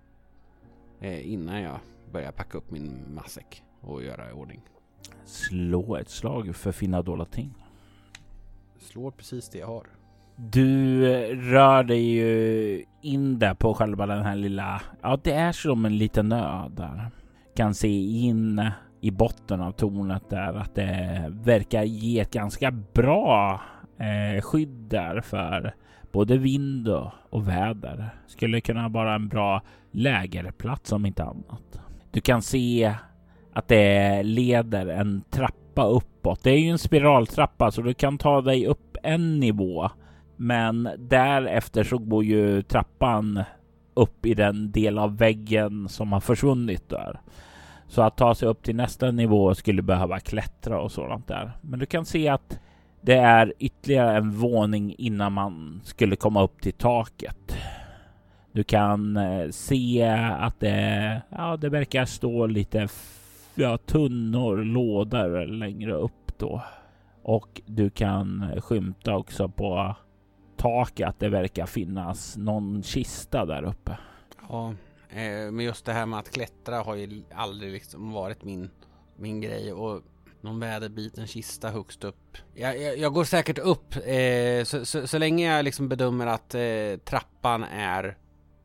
Eh, 1.00 1.33
innan 1.33 1.61
jag 1.61 1.78
börjar 2.12 2.33
packa 2.33 2.59
upp 2.59 2.71
min 2.71 3.14
matsäck 3.14 3.62
och 3.80 4.02
göra 4.02 4.30
i 4.30 4.33
ordning. 4.33 4.61
Slå 5.25 5.97
ett 5.97 6.11
slag 6.11 6.56
för 6.56 6.73
finna 6.73 7.02
dolda 7.02 7.25
ting. 7.25 7.54
Slår 8.78 9.11
precis 9.11 9.49
det 9.49 9.59
jag 9.59 9.66
har. 9.66 9.87
Du 10.37 11.06
eh, 11.12 11.37
rör 11.37 11.85
dig 11.85 12.11
ju 12.11 12.85
in 13.00 13.38
där 13.38 13.54
på 13.54 13.75
själva 13.75 14.06
den 14.06 14.23
här 14.23 14.37
lilla, 14.37 14.83
ja 15.02 15.18
det 15.23 15.33
är 15.33 15.52
som 15.52 15.85
en 15.85 15.99
liten 15.99 16.33
ö 16.33 16.68
där. 16.68 17.11
Kan 17.56 17.75
se 17.75 18.00
in 18.02 18.71
i 19.05 19.11
botten 19.11 19.61
av 19.61 19.73
tornet 19.73 20.31
där 20.31 20.55
att 20.55 20.75
det 20.75 21.25
verkar 21.31 21.83
ge 21.83 22.21
ett 22.21 22.33
ganska 22.33 22.71
bra 22.71 23.61
eh, 23.99 24.43
skydd 24.43 24.89
där 24.89 25.21
för 25.21 25.75
både 26.13 26.39
vind 26.39 26.89
och, 26.89 27.11
och 27.31 27.49
väder. 27.49 28.11
Skulle 28.27 28.61
kunna 28.61 28.89
vara 28.89 29.15
en 29.15 29.29
bra 29.29 29.63
lägerplats 29.91 30.93
om 30.93 31.07
inte 31.07 31.25
annat. 31.25 31.81
Du 32.11 32.21
kan 32.21 32.43
se 32.43 32.95
att 33.53 33.69
det 33.69 34.23
leder 34.23 34.87
en 34.87 35.23
trappa 35.31 35.85
uppåt. 35.87 36.43
Det 36.43 36.51
är 36.51 36.59
ju 36.59 36.69
en 36.69 36.79
spiraltrappa 36.79 37.71
så 37.71 37.83
du 37.83 37.95
kan 37.95 38.19
ta 38.19 38.41
dig 38.41 38.67
upp 38.67 38.97
en 39.03 39.41
nivå. 39.41 39.91
Men 40.37 40.89
därefter 40.99 41.85
så 41.85 41.99
går 41.99 42.25
ju 42.25 42.63
trappan 42.63 43.43
upp 43.95 44.27
i 44.27 44.35
den 44.35 44.73
del 44.73 44.99
av 44.99 45.17
väggen 45.19 45.89
som 45.89 46.13
har 46.13 46.21
försvunnit 46.21 46.89
där. 46.89 47.21
Så 47.88 48.03
att 48.03 48.17
ta 48.17 48.35
sig 48.35 48.49
upp 48.49 48.62
till 48.62 48.76
nästa 48.76 49.11
nivå 49.11 49.55
skulle 49.55 49.83
behöva 49.83 50.21
klättra 50.21 50.81
och 50.81 50.93
sådant 50.93 51.29
där. 51.29 51.53
Men 51.61 51.79
du 51.79 51.87
kan 51.87 52.05
se 52.05 52.29
att 52.29 52.59
det 53.00 53.14
är 53.14 53.53
ytterligare 53.59 54.17
en 54.17 54.31
våning 54.31 54.95
innan 54.99 55.33
man 55.33 55.81
skulle 55.85 56.17
komma 56.17 56.43
upp 56.43 56.61
till 56.61 56.73
taket. 56.73 57.57
Du 58.53 58.64
kan 58.64 59.17
eh, 59.17 59.49
se 59.50 60.03
att 60.38 60.61
det, 60.61 61.23
ja, 61.29 61.57
det 61.57 61.69
verkar 61.69 62.05
stå 62.05 62.47
lite 62.47 62.88
ja, 63.55 63.79
tunnor, 63.79 64.57
lådor 64.57 65.47
längre 65.47 65.93
upp 65.93 66.38
då. 66.38 66.62
Och 67.23 67.61
du 67.67 67.91
kan 67.91 68.53
skymta 68.61 69.17
också 69.17 69.49
på 69.49 69.95
taket 70.57 71.09
att 71.09 71.21
det 71.21 71.29
verkar 71.29 71.67
finnas 71.67 72.37
någon 72.37 72.83
kista 72.83 73.45
där 73.45 73.62
uppe. 73.62 73.99
Ja, 74.49 74.75
men 75.14 75.61
just 75.61 75.85
det 75.85 75.92
här 75.92 76.06
med 76.06 76.18
att 76.18 76.30
klättra 76.30 76.83
har 76.83 76.94
ju 76.94 77.23
aldrig 77.35 77.73
liksom 77.73 78.12
varit 78.12 78.44
min, 78.44 78.71
min 79.16 79.40
grej 79.40 79.73
och 79.73 80.02
någon 80.44 80.61
väderbiten 80.61 81.26
kista 81.26 81.71
högst 81.71 82.04
upp. 82.04 82.37
Jag, 82.54 82.83
jag, 82.83 82.99
jag 82.99 83.12
går 83.12 83.25
säkert 83.25 83.59
upp 83.59 83.94
eh, 83.97 84.64
så, 84.64 84.85
så, 84.85 85.06
så, 85.06 85.18
länge 85.18 85.56
jag 85.56 85.64
liksom 85.64 85.88
bedömer 85.88 86.26
att 86.26 86.54
eh, 86.54 87.04
trappan 87.04 87.64
är 87.64 88.16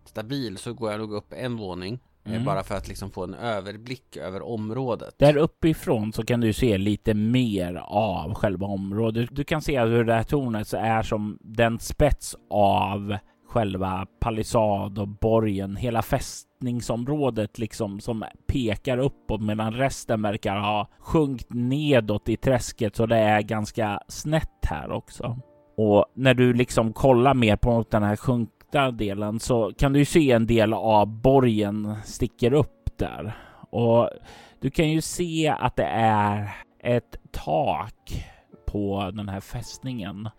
stabil 0.05 0.57
så 0.57 0.73
går 0.73 0.91
jag 0.91 0.99
nog 0.99 1.13
upp 1.13 1.33
en 1.33 1.57
våning. 1.57 1.99
Eh, 2.25 2.31
mm. 2.31 2.45
Bara 2.45 2.63
för 2.63 2.75
att 2.75 2.87
liksom 2.87 3.11
få 3.11 3.23
en 3.23 3.33
överblick 3.33 4.17
över 4.17 4.41
området. 4.41 5.15
Där 5.17 5.37
uppifrån 5.37 6.13
så 6.13 6.25
kan 6.25 6.41
du 6.41 6.53
se 6.53 6.77
lite 6.77 7.13
mer 7.13 7.75
av 7.87 8.33
själva 8.33 8.67
området. 8.67 9.29
Du 9.31 9.43
kan 9.43 9.61
se 9.61 9.81
hur 9.81 10.03
det 10.03 10.13
här 10.13 10.23
tornet 10.23 10.73
är 10.73 11.03
som 11.03 11.37
den 11.41 11.79
spets 11.79 12.35
av 12.49 13.17
själva 13.49 14.07
palissad 14.19 14.99
och 14.99 15.07
borgen, 15.07 15.75
hela 15.75 16.01
fästningsområdet 16.01 17.59
liksom 17.59 17.99
som 17.99 18.25
pekar 18.47 18.97
uppåt 18.97 19.41
medan 19.41 19.73
resten 19.73 20.21
verkar 20.21 20.55
ha 20.55 20.87
sjunkit 20.99 21.53
nedåt 21.53 22.29
i 22.29 22.37
träsket 22.37 22.95
så 22.95 23.05
det 23.05 23.17
är 23.17 23.41
ganska 23.41 23.99
snett 24.07 24.65
här 24.65 24.91
också. 24.91 25.39
Och 25.77 26.05
när 26.13 26.33
du 26.33 26.53
liksom 26.53 26.93
kollar 26.93 27.33
mer 27.33 27.55
på 27.55 27.85
den 27.89 28.03
här 28.03 28.15
sjunkta 28.15 28.91
delen 28.91 29.39
så 29.39 29.71
kan 29.77 29.93
du 29.93 30.05
se 30.05 30.31
en 30.31 30.47
del 30.47 30.73
av 30.73 31.07
borgen 31.07 31.95
sticker 32.05 32.53
upp 32.53 32.97
där. 32.97 33.37
Och 33.69 34.09
du 34.59 34.69
kan 34.69 34.89
ju 34.89 35.01
se 35.01 35.55
att 35.59 35.75
det 35.75 35.89
är 35.93 36.49
ett 36.83 37.17
tak 37.31 38.25
på 38.67 39.11
den 39.13 39.29
här 39.29 39.39
fästningen 39.39 40.29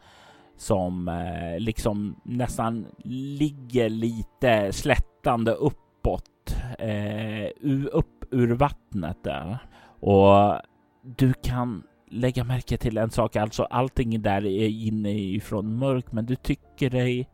som 0.60 1.08
eh, 1.08 1.58
liksom 1.58 2.16
nästan 2.22 2.86
ligger 3.04 3.88
lite 3.88 4.72
slättande 4.72 5.52
uppåt, 5.52 6.56
eh, 6.78 7.50
upp 7.92 8.24
ur 8.30 8.54
vattnet 8.54 9.24
där. 9.24 9.58
Och 10.00 10.60
du 11.02 11.32
kan 11.32 11.82
lägga 12.10 12.44
märke 12.44 12.76
till 12.76 12.98
en 12.98 13.10
sak, 13.10 13.36
alltså 13.36 13.62
allting 13.62 14.22
där 14.22 14.46
är 14.46 14.68
inifrån 14.68 15.78
mörk, 15.78 16.12
men 16.12 16.26
du 16.26 16.36
tycker 16.36 16.90
dig 16.90 17.28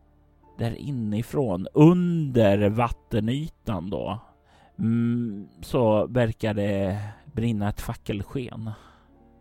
där 0.59 0.75
inifrån, 0.78 1.66
under 1.73 2.68
vattenytan 2.68 3.90
då, 3.90 4.18
mm, 4.78 5.49
så 5.61 6.06
verkar 6.06 6.54
det 6.54 7.00
brinna 7.33 7.68
ett 7.68 7.80
fackelsken 7.80 8.71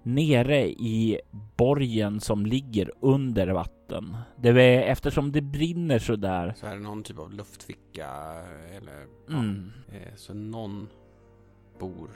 nere 0.05 0.69
i 0.69 1.19
borgen 1.57 2.19
som 2.19 2.45
ligger 2.45 2.91
under 2.99 3.47
vatten. 3.47 4.17
Det 4.37 4.49
är, 4.49 4.81
eftersom 4.81 5.31
det 5.31 5.41
brinner 5.41 5.99
så 5.99 6.15
där. 6.15 6.53
Så 6.57 6.65
är 6.65 6.75
det 6.75 6.81
någon 6.81 7.03
typ 7.03 7.19
av 7.19 7.33
luftficka 7.33 8.09
eller 8.75 9.05
mm. 9.29 9.71
ja, 9.87 9.95
eh, 9.95 10.15
så 10.15 10.33
någon 10.33 10.87
bor 11.79 12.09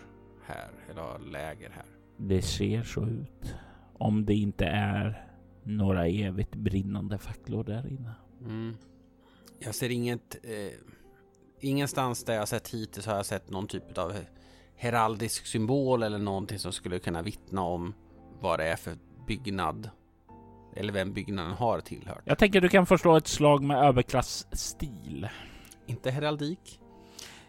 här 0.46 0.70
eller 0.90 1.02
har 1.02 1.20
läger 1.20 1.70
här. 1.70 1.86
Det 2.18 2.42
ser 2.42 2.84
så 2.84 3.06
ut. 3.06 3.56
Om 3.98 4.26
det 4.26 4.34
inte 4.34 4.66
är 4.66 5.28
några 5.64 6.08
evigt 6.08 6.56
brinnande 6.56 7.18
facklor 7.18 7.64
där 7.64 7.88
inne. 7.88 8.14
Mm. 8.42 8.78
Jag 9.60 9.76
ser 9.76 9.90
inget. 9.90 10.36
Eh, 10.44 10.74
ingenstans 11.60 12.24
där 12.24 12.34
jag 12.34 12.48
sett 12.48 12.68
hittills 12.68 13.06
har 13.06 13.16
jag 13.16 13.26
sett 13.26 13.50
någon 13.50 13.68
typ 13.68 13.98
av 13.98 14.14
heraldisk 14.80 15.46
symbol 15.46 16.04
eller 16.04 16.18
någonting 16.18 16.60
som 16.60 16.72
skulle 16.72 17.00
kunna 17.00 17.22
vittna 17.22 17.62
om 17.62 17.94
vad 18.40 18.60
det 18.60 18.66
är 18.66 18.76
för 18.76 18.94
byggnad. 19.28 19.90
Eller 20.76 20.94
vem 20.94 21.14
byggnaden 21.14 21.52
har 21.52 21.80
tillhört. 21.80 22.22
Jag 22.26 22.38
tänker 22.38 22.62
du 22.62 22.70
kan 22.70 22.86
förstå 22.86 23.16
ett 23.16 23.28
slag 23.28 23.64
med 23.64 23.78
överklassstil. 23.78 25.28
Inte 25.86 26.12
heraldik? 26.12 26.80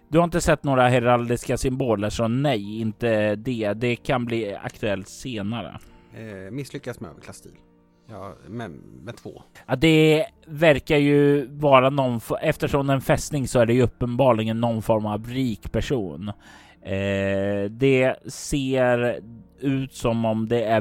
Du 0.08 0.18
har 0.18 0.24
inte 0.24 0.40
sett 0.40 0.64
några 0.64 0.88
heraldiska 0.88 1.56
symboler, 1.56 2.10
så 2.10 2.28
nej, 2.28 2.80
inte 2.80 3.36
det. 3.36 3.72
Det 3.72 3.96
kan 3.96 4.24
bli 4.24 4.54
aktuellt 4.54 5.08
senare. 5.08 5.78
Eh, 6.14 6.50
misslyckas 6.50 7.00
med 7.00 7.10
överklassstil. 7.10 7.54
Ja, 8.08 8.34
med, 8.48 8.70
med 9.02 9.16
två. 9.16 9.42
Ja, 9.66 9.76
det 9.76 10.26
verkar 10.46 10.96
ju 10.96 11.46
vara 11.46 11.90
någon, 11.90 12.20
eftersom 12.42 12.86
det 12.86 12.92
är 12.92 12.94
en 12.94 13.00
fästning 13.00 13.48
så 13.48 13.58
är 13.60 13.66
det 13.66 13.74
ju 13.74 13.82
uppenbarligen 13.82 14.60
någon 14.60 14.82
form 14.82 15.06
av 15.06 15.26
rik 15.26 15.72
person. 15.72 16.32
Eh, 16.82 17.70
det 17.70 18.16
ser 18.32 19.20
ut 19.58 19.94
som 19.94 20.24
om 20.24 20.48
det 20.48 20.64
är, 20.64 20.80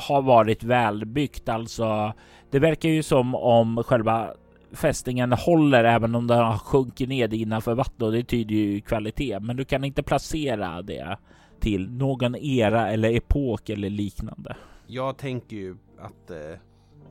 har 0.00 0.22
varit 0.22 0.62
välbyggt. 0.62 1.48
Alltså, 1.48 2.12
det 2.50 2.58
verkar 2.58 2.88
ju 2.88 3.02
som 3.02 3.34
om 3.34 3.82
själva 3.86 4.30
fästningen 4.72 5.32
håller 5.32 5.84
även 5.84 6.14
om 6.14 6.26
den 6.26 6.38
har 6.38 6.58
sjunkit 6.58 7.08
ned 7.08 7.34
innanför 7.34 7.74
vattnet 7.74 8.02
och 8.02 8.12
det 8.12 8.24
tyder 8.24 8.54
ju 8.54 8.80
kvalitet. 8.80 9.40
Men 9.40 9.56
du 9.56 9.64
kan 9.64 9.84
inte 9.84 10.02
placera 10.02 10.82
det 10.82 11.18
till 11.60 11.90
någon 11.90 12.36
era 12.36 12.90
eller 12.90 13.16
epok 13.16 13.68
eller 13.68 13.90
liknande. 13.90 14.56
Jag 14.86 15.16
tänker 15.16 15.56
ju 15.56 15.76
att 15.98 16.30
eh, 16.30 16.60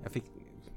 jag 0.04 0.12
fick, 0.12 0.24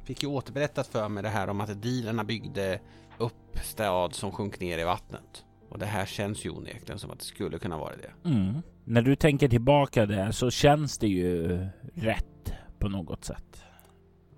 fick 0.05 0.23
ju 0.23 0.29
återberättat 0.29 0.87
för 0.87 1.09
mig 1.09 1.23
det 1.23 1.29
här 1.29 1.49
om 1.49 1.61
att 1.61 1.83
dealerna 1.83 2.25
byggde 2.25 2.81
upp 3.19 3.59
stad 3.64 4.14
som 4.14 4.33
sjönk 4.33 4.61
ner 4.61 4.79
i 4.79 4.85
vattnet. 4.85 5.45
Och 5.68 5.78
det 5.78 5.87
här 5.87 6.07
känns 6.07 6.44
ju 6.44 6.50
onekligen 6.50 6.98
som 6.98 7.11
att 7.11 7.18
det 7.18 7.24
skulle 7.24 7.59
kunna 7.59 7.78
vara 7.78 7.96
det. 7.96 8.28
Mm. 8.28 8.62
När 8.85 9.02
du 9.02 9.16
tänker 9.16 9.48
tillbaka 9.48 10.07
där 10.07 10.31
så 10.31 10.50
känns 10.50 10.98
det 10.98 11.09
ju 11.09 11.59
rätt 11.94 12.52
på 12.78 12.88
något 12.88 13.24
sätt. 13.24 13.64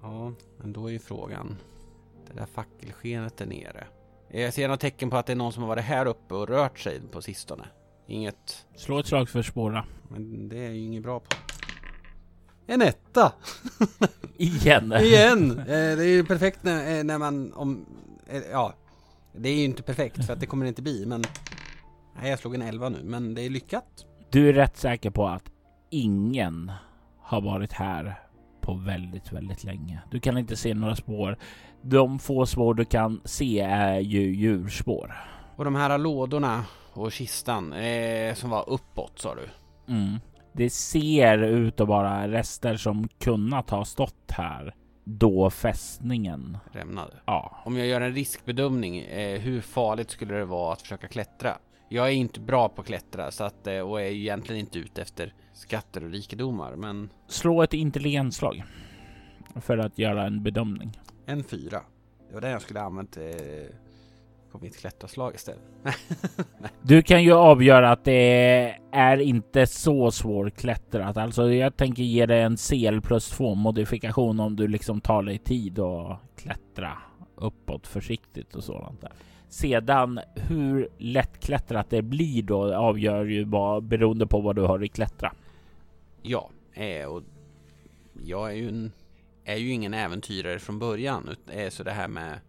Ja, 0.02 0.32
men 0.58 0.72
då 0.72 0.86
är 0.86 0.92
ju 0.92 0.98
frågan. 0.98 1.56
Det 2.28 2.34
där 2.34 2.46
fackelskenet 2.46 3.36
där 3.36 3.46
nere. 3.46 3.86
Jag 4.32 4.54
ser 4.54 4.68
några 4.68 4.76
tecken 4.76 5.10
på 5.10 5.16
att 5.16 5.26
det 5.26 5.32
är 5.32 5.36
någon 5.36 5.52
som 5.52 5.62
har 5.62 5.68
varit 5.68 5.84
här 5.84 6.06
uppe 6.06 6.34
och 6.34 6.48
rört 6.48 6.78
sig 6.78 7.00
på 7.12 7.22
sistone. 7.22 7.64
Inget... 8.06 8.66
Slå 8.76 8.98
ett 8.98 9.06
slag 9.06 9.28
för 9.28 9.42
spåra. 9.42 9.84
Men 10.08 10.48
det 10.48 10.58
är 10.58 10.70
ju 10.70 10.84
inget 10.84 11.02
bra 11.02 11.20
på. 11.20 11.36
En 12.66 12.82
etta! 12.82 13.32
Igen! 14.36 14.92
Igen! 14.92 15.58
Eh, 15.58 15.64
det 15.66 16.04
är 16.04 16.08
ju 16.08 16.24
perfekt 16.24 16.62
när, 16.62 16.98
eh, 16.98 17.04
när 17.04 17.18
man 17.18 17.52
om... 17.52 17.86
Eh, 18.26 18.42
ja, 18.52 18.74
det 19.32 19.48
är 19.48 19.56
ju 19.56 19.64
inte 19.64 19.82
perfekt 19.82 20.24
för 20.24 20.32
att 20.32 20.40
det 20.40 20.46
kommer 20.46 20.64
det 20.64 20.68
inte 20.68 20.82
bli, 20.82 21.06
men... 21.06 21.24
Nej, 22.20 22.30
jag 22.30 22.38
slog 22.38 22.54
en 22.54 22.62
11 22.62 22.88
nu, 22.88 22.98
men 23.02 23.34
det 23.34 23.42
är 23.42 23.50
lyckat. 23.50 24.06
Du 24.30 24.48
är 24.48 24.52
rätt 24.52 24.76
säker 24.76 25.10
på 25.10 25.28
att 25.28 25.44
ingen 25.90 26.72
har 27.20 27.40
varit 27.40 27.72
här 27.72 28.20
på 28.60 28.74
väldigt, 28.74 29.32
väldigt 29.32 29.64
länge. 29.64 30.02
Du 30.10 30.20
kan 30.20 30.38
inte 30.38 30.56
se 30.56 30.74
några 30.74 30.96
spår. 30.96 31.38
De 31.82 32.18
få 32.18 32.46
spår 32.46 32.74
du 32.74 32.84
kan 32.84 33.20
se 33.24 33.60
är 33.60 33.98
ju 33.98 34.34
djurspår. 34.34 35.16
Och 35.56 35.64
de 35.64 35.74
här 35.74 35.98
lådorna 35.98 36.64
och 36.92 37.12
kistan 37.12 37.72
eh, 37.72 38.34
som 38.34 38.50
var 38.50 38.68
uppåt 38.68 39.18
sa 39.18 39.34
du? 39.34 39.48
Mm. 39.92 40.18
Det 40.52 40.70
ser 40.70 41.38
ut 41.38 41.80
att 41.80 41.88
vara 41.88 42.28
rester 42.28 42.76
som 42.76 43.08
kunnat 43.08 43.70
ha 43.70 43.84
stått 43.84 44.30
här 44.30 44.74
då 45.18 45.50
fästningen 45.50 46.58
rämnade. 46.72 47.16
Ja. 47.24 47.56
Om 47.64 47.76
jag 47.76 47.86
gör 47.86 48.00
en 48.00 48.14
riskbedömning, 48.14 48.98
eh, 48.98 49.40
hur 49.40 49.60
farligt 49.60 50.10
skulle 50.10 50.34
det 50.34 50.44
vara 50.44 50.72
att 50.72 50.82
försöka 50.82 51.08
klättra? 51.08 51.58
Jag 51.88 52.08
är 52.08 52.12
inte 52.12 52.40
bra 52.40 52.68
på 52.68 52.80
att 52.80 52.86
klättra 52.86 53.30
så 53.30 53.44
att, 53.44 53.66
eh, 53.66 53.78
och 53.78 54.00
är 54.00 54.04
egentligen 54.04 54.60
inte 54.60 54.78
ute 54.78 55.02
efter 55.02 55.34
skatter 55.52 56.04
och 56.04 56.10
rikedomar, 56.10 56.76
men... 56.76 57.10
Slå 57.26 57.62
ett 57.62 57.74
intelligensslag 57.74 58.64
för 59.60 59.78
att 59.78 59.98
göra 59.98 60.26
en 60.26 60.42
bedömning. 60.42 61.00
En 61.26 61.44
fyra. 61.44 61.82
Det 62.28 62.34
var 62.34 62.40
den 62.40 62.50
jag 62.50 62.62
skulle 62.62 62.80
använt 62.80 63.16
eh, 63.16 63.24
på 64.52 64.58
mitt 64.58 64.76
klättraslag 64.76 65.34
istället. 65.34 65.62
du 66.82 67.02
kan 67.02 67.22
ju 67.22 67.32
avgöra 67.32 67.90
att 67.90 68.04
det 68.04 68.78
är 68.92 69.16
inte 69.18 69.66
så 69.66 70.10
svårklättrat. 70.10 71.16
Alltså 71.16 71.52
jag 71.52 71.76
tänker 71.76 72.02
ge 72.02 72.26
dig 72.26 72.42
en 72.42 72.56
CL 72.56 73.00
plus 73.00 73.28
2 73.28 73.54
modifikation 73.54 74.40
om 74.40 74.56
du 74.56 74.68
liksom 74.68 75.00
tar 75.00 75.22
dig 75.22 75.38
tid 75.38 75.78
och 75.78 76.16
klättra 76.36 76.98
uppåt 77.34 77.86
försiktigt 77.86 78.54
och 78.54 78.64
sådant 78.64 79.00
där. 79.00 79.12
Sedan 79.48 80.20
hur 80.34 80.88
lättklättrat 80.98 81.90
det 81.90 82.02
blir 82.02 82.42
då 82.42 82.74
avgör 82.74 83.24
ju 83.24 83.44
bara 83.44 83.80
beroende 83.80 84.26
på 84.26 84.40
vad 84.40 84.56
du 84.56 84.62
har 84.62 84.84
i 84.84 84.88
klättra. 84.88 85.32
Ja, 86.22 86.50
eh, 86.74 87.06
och 87.06 87.22
jag 88.24 88.50
är 88.50 88.54
ju, 88.54 88.68
en, 88.68 88.92
är 89.44 89.56
ju 89.56 89.70
ingen 89.70 89.94
äventyrare 89.94 90.58
från 90.58 90.78
början, 90.78 91.36
eh, 91.52 91.68
så 91.68 91.82
det 91.82 91.90
här 91.90 92.08
med 92.08 92.40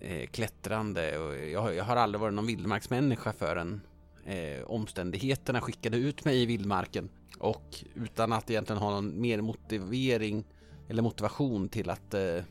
eh, 0.00 0.26
klättrande 0.26 1.18
och 1.18 1.36
jag, 1.36 1.74
jag, 1.74 1.84
har 1.84 1.96
aldrig 1.96 2.20
varit 2.20 2.34
någon 2.34 2.46
vildmarksmänniska 2.46 3.32
förrän 3.32 3.80
eh, 4.24 4.64
omständigheterna 4.66 5.60
skickade 5.60 5.96
ut 5.96 6.24
mig 6.24 6.42
i 6.42 6.46
vildmarken 6.46 7.08
och 7.38 7.84
utan 7.94 8.32
att 8.32 8.50
egentligen 8.50 8.82
ha 8.82 8.90
någon 8.90 9.20
mer 9.20 9.40
motivering 9.40 10.44
eller 10.88 11.02
motivation 11.02 11.68
till 11.68 11.90
att 11.90 12.14
eh, 12.14 12.42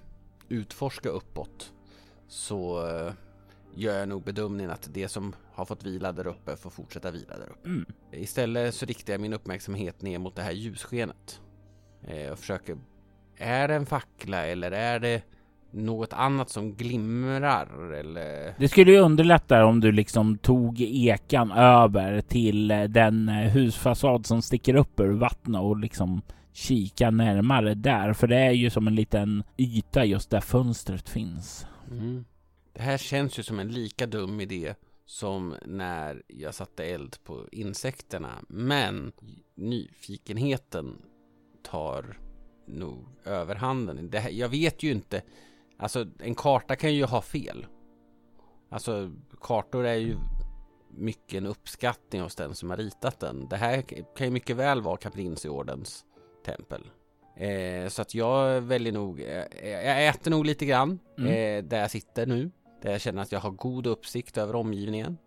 utforska 0.49 1.09
uppåt 1.09 1.73
så 2.27 2.87
eh, 2.87 3.13
gör 3.75 3.99
jag 3.99 4.09
nog 4.09 4.23
bedömningen 4.23 4.71
att 4.71 4.89
det 4.93 5.07
som 5.07 5.35
har 5.53 5.65
fått 5.65 5.83
vila 5.83 6.11
där 6.11 6.27
uppe 6.27 6.55
får 6.55 6.69
fortsätta 6.69 7.11
vila 7.11 7.37
där 7.37 7.49
uppe. 7.49 7.69
Mm. 7.69 7.85
Istället 8.11 8.75
så 8.75 8.85
riktar 8.85 9.13
jag 9.13 9.21
min 9.21 9.33
uppmärksamhet 9.33 10.01
ner 10.01 10.19
mot 10.19 10.35
det 10.35 10.41
här 10.41 10.51
ljusskenet 10.51 11.41
Eh, 12.07 12.31
och 12.31 12.39
försöker... 12.39 12.77
Är 13.37 13.67
det 13.67 13.75
en 13.75 13.85
fackla 13.85 14.45
eller 14.45 14.71
är 14.71 14.99
det 14.99 15.21
något 15.75 16.13
annat 16.13 16.49
som 16.49 16.73
glimrar 16.73 17.91
eller? 17.93 18.55
Det 18.57 18.67
skulle 18.67 18.91
ju 18.91 18.99
underlätta 18.99 19.65
om 19.65 19.79
du 19.79 19.91
liksom 19.91 20.37
tog 20.37 20.81
ekan 20.81 21.51
över 21.51 22.21
till 22.21 22.67
den 22.89 23.27
husfasad 23.27 24.25
som 24.25 24.41
sticker 24.41 24.75
upp 24.75 24.99
ur 24.99 25.11
vattnet 25.11 25.61
och 25.61 25.77
liksom 25.79 26.21
kika 26.53 27.11
närmare 27.11 27.73
där. 27.73 28.13
För 28.13 28.27
det 28.27 28.37
är 28.37 28.51
ju 28.51 28.69
som 28.69 28.87
en 28.87 28.95
liten 28.95 29.43
yta 29.57 30.05
just 30.05 30.29
där 30.29 30.41
fönstret 30.41 31.09
finns. 31.09 31.67
Mm. 31.91 32.25
Det 32.73 32.81
här 32.81 32.97
känns 32.97 33.39
ju 33.39 33.43
som 33.43 33.59
en 33.59 33.71
lika 33.71 34.07
dum 34.07 34.41
idé 34.41 34.73
som 35.05 35.53
när 35.65 36.23
jag 36.27 36.53
satte 36.53 36.83
eld 36.83 37.17
på 37.23 37.45
insekterna. 37.51 38.31
Men 38.47 39.11
nyfikenheten 39.55 40.95
tar 41.63 42.17
nog 42.67 43.07
överhanden. 43.25 44.09
Det 44.09 44.19
här, 44.19 44.29
jag 44.29 44.49
vet 44.49 44.83
ju 44.83 44.91
inte. 44.91 45.21
Alltså 45.77 46.05
en 46.19 46.35
karta 46.35 46.75
kan 46.75 46.93
ju 46.93 47.05
ha 47.05 47.21
fel. 47.21 47.67
Alltså 48.69 49.11
kartor 49.41 49.85
är 49.85 49.95
ju 49.95 50.17
mycket 50.89 51.37
en 51.37 51.45
uppskattning 51.45 52.21
hos 52.21 52.35
den 52.35 52.55
som 52.55 52.69
har 52.69 52.77
ritat 52.77 53.19
den. 53.19 53.47
Det 53.49 53.57
här 53.57 53.81
kan 54.15 54.27
ju 54.27 54.31
mycket 54.31 54.55
väl 54.55 54.81
vara 54.81 54.97
Kaprinsiordens 54.97 56.05
tempel. 56.45 56.89
Eh, 57.35 57.87
så 57.87 58.01
att 58.01 58.15
jag 58.15 58.61
väljer 58.61 58.93
nog, 58.93 59.21
eh, 59.21 59.45
jag 59.63 60.07
äter 60.07 60.31
nog 60.31 60.45
lite 60.45 60.65
grann 60.65 60.99
mm. 61.17 61.29
eh, 61.31 61.69
där 61.69 61.79
jag 61.79 61.91
sitter 61.91 62.25
nu. 62.25 62.51
Där 62.81 62.91
jag 62.91 63.01
känner 63.01 63.21
att 63.21 63.31
jag 63.31 63.39
har 63.39 63.51
god 63.51 63.87
uppsikt 63.87 64.37
över 64.37 64.55
omgivningen. 64.55 65.17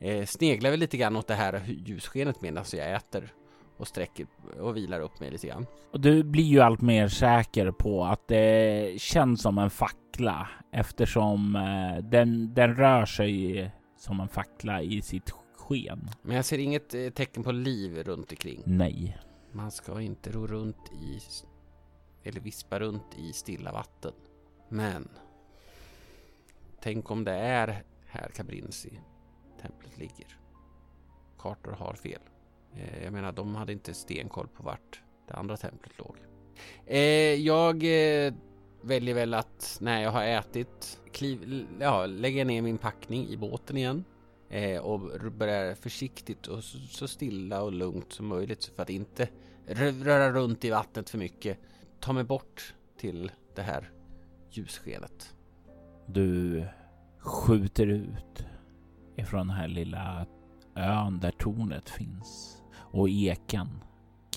Eh, 0.00 0.26
sneglar 0.26 0.70
väl 0.70 0.80
lite 0.80 0.96
grann 0.96 1.16
åt 1.16 1.26
det 1.26 1.34
här 1.34 1.62
ljusskenet 1.66 2.40
medan 2.40 2.64
jag 2.72 2.92
äter 2.92 3.32
och 3.76 3.88
sträcker 3.88 4.26
och 4.60 4.76
vilar 4.76 5.00
upp 5.00 5.20
mig 5.20 5.30
lite 5.30 5.46
grann. 5.46 5.66
Och 5.90 6.00
du 6.00 6.22
blir 6.22 6.44
ju 6.44 6.60
allt 6.60 6.80
mer 6.80 7.08
säker 7.08 7.70
på 7.70 8.04
att 8.04 8.28
det 8.28 9.00
känns 9.00 9.42
som 9.42 9.58
en 9.58 9.70
fackla 9.70 10.48
eftersom 10.72 11.56
eh, 11.56 12.04
den, 12.04 12.54
den 12.54 12.74
rör 12.74 13.06
sig 13.06 13.70
som 13.96 14.20
en 14.20 14.28
fackla 14.28 14.82
i 14.82 15.02
sitt 15.02 15.30
sken. 15.56 16.10
Men 16.22 16.36
jag 16.36 16.44
ser 16.44 16.58
inget 16.58 16.94
eh, 16.94 17.10
tecken 17.10 17.42
på 17.42 17.52
liv 17.52 18.02
runt 18.04 18.30
omkring. 18.32 18.62
Nej. 18.64 19.18
Man 19.52 19.70
ska 19.70 20.00
inte 20.00 20.32
ro 20.32 20.46
runt 20.46 20.92
i 20.92 21.20
eller 22.28 22.40
vispa 22.40 22.78
runt 22.78 23.18
i 23.18 23.32
stilla 23.32 23.72
vatten. 23.72 24.12
Men 24.68 25.08
tänk 26.80 27.10
om 27.10 27.24
det 27.24 27.34
är 27.34 27.82
här 28.06 28.28
Cabrinci 28.28 29.00
templet 29.62 29.98
ligger. 29.98 30.38
Kartor 31.38 31.72
har 31.72 31.94
fel. 31.94 32.20
Eh, 32.76 33.04
jag 33.04 33.12
menar, 33.12 33.32
de 33.32 33.54
hade 33.54 33.72
inte 33.72 33.94
stenkoll 33.94 34.48
på 34.48 34.62
vart 34.62 35.02
det 35.28 35.34
andra 35.34 35.56
templet 35.56 35.98
låg. 35.98 36.16
Eh, 36.86 37.00
jag 37.34 37.74
eh, 37.74 38.34
väljer 38.82 39.14
väl 39.14 39.34
att 39.34 39.78
när 39.80 40.02
jag 40.02 40.10
har 40.10 40.24
ätit 40.24 41.00
kliv, 41.12 41.66
ja, 41.80 42.06
lägger 42.06 42.44
ner 42.44 42.62
min 42.62 42.78
packning 42.78 43.28
i 43.28 43.36
båten 43.36 43.76
igen 43.76 44.04
och 44.82 45.00
börjar 45.32 45.74
försiktigt 45.74 46.46
och 46.46 46.64
så 46.64 47.08
stilla 47.08 47.62
och 47.62 47.72
lugnt 47.72 48.12
som 48.12 48.26
möjligt 48.26 48.64
för 48.64 48.82
att 48.82 48.90
inte 48.90 49.28
röra 49.66 50.32
runt 50.32 50.64
i 50.64 50.70
vattnet 50.70 51.10
för 51.10 51.18
mycket. 51.18 51.58
Ta 52.00 52.12
mig 52.12 52.24
bort 52.24 52.74
till 52.98 53.32
det 53.54 53.62
här 53.62 53.90
ljusskenet. 54.50 55.34
Du 56.06 56.66
skjuter 57.18 57.86
ut 57.86 58.46
ifrån 59.16 59.48
den 59.48 59.56
här 59.56 59.68
lilla 59.68 60.26
ön 60.76 61.18
där 61.20 61.30
tornet 61.30 61.90
finns 61.90 62.63
och 62.94 63.08
eken 63.08 63.68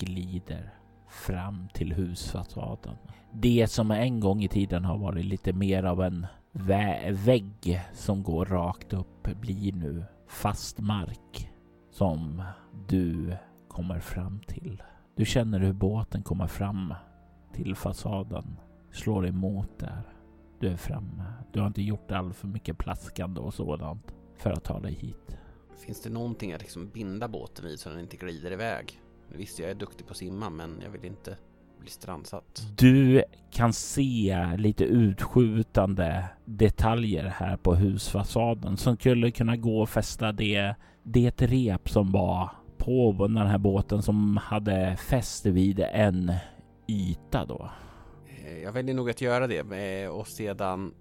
glider 0.00 0.74
fram 1.08 1.68
till 1.74 1.92
husfasaden. 1.92 2.96
Det 3.32 3.66
som 3.70 3.90
en 3.90 4.20
gång 4.20 4.42
i 4.42 4.48
tiden 4.48 4.84
har 4.84 4.98
varit 4.98 5.24
lite 5.24 5.52
mer 5.52 5.84
av 5.84 6.02
en 6.02 6.26
vä 6.52 7.10
vägg 7.12 7.80
som 7.92 8.22
går 8.22 8.46
rakt 8.46 8.92
upp 8.92 9.28
blir 9.40 9.72
nu 9.72 10.04
fast 10.28 10.80
mark 10.80 11.50
som 11.90 12.42
du 12.88 13.36
kommer 13.68 14.00
fram 14.00 14.40
till. 14.40 14.82
Du 15.16 15.24
känner 15.24 15.60
hur 15.60 15.72
båten 15.72 16.22
kommer 16.22 16.46
fram 16.46 16.94
till 17.52 17.74
fasaden, 17.74 18.56
slår 18.90 19.26
emot 19.26 19.78
där. 19.78 20.02
Du 20.60 20.68
är 20.68 20.76
framme. 20.76 21.24
Du 21.52 21.60
har 21.60 21.66
inte 21.66 21.82
gjort 21.82 22.10
all 22.10 22.32
för 22.32 22.48
mycket 22.48 22.78
plaskande 22.78 23.40
och 23.40 23.54
sådant 23.54 24.14
för 24.36 24.50
att 24.50 24.64
ta 24.64 24.80
dig 24.80 24.94
hit. 24.94 25.38
Finns 25.78 26.00
det 26.00 26.10
någonting 26.10 26.52
att 26.52 26.60
liksom 26.60 26.88
binda 26.88 27.28
båten 27.28 27.64
vid 27.64 27.80
så 27.80 27.88
den 27.88 28.00
inte 28.00 28.16
glider 28.16 28.52
iväg? 28.52 29.00
Visst, 29.28 29.58
jag 29.58 29.70
är 29.70 29.74
duktig 29.74 30.06
på 30.06 30.10
att 30.10 30.16
simma, 30.16 30.50
men 30.50 30.80
jag 30.84 30.90
vill 30.90 31.04
inte 31.04 31.36
bli 31.80 31.90
strandsatt. 31.90 32.62
Du 32.76 33.22
kan 33.50 33.72
se 33.72 34.46
lite 34.56 34.84
utskjutande 34.84 36.28
detaljer 36.44 37.24
här 37.24 37.56
på 37.56 37.74
husfasaden 37.74 38.76
som 38.76 38.96
skulle 38.96 39.30
kunna 39.30 39.56
gå 39.56 39.80
och 39.80 39.88
fästa 39.88 40.32
det, 40.32 40.74
det 41.02 41.42
rep 41.42 41.88
som 41.88 42.12
var 42.12 42.50
på 42.78 43.26
den 43.28 43.36
här 43.36 43.58
båten 43.58 44.02
som 44.02 44.36
hade 44.36 44.96
fäst 44.96 45.46
vid 45.46 45.80
en 45.80 46.32
yta 46.88 47.44
då. 47.44 47.70
Eh, 48.44 48.58
jag 48.58 48.72
väljer 48.72 48.94
nog 48.94 49.10
att 49.10 49.20
göra 49.20 49.46
det 49.46 50.02
eh, 50.02 50.10
och 50.10 50.26
sedan 50.26 50.94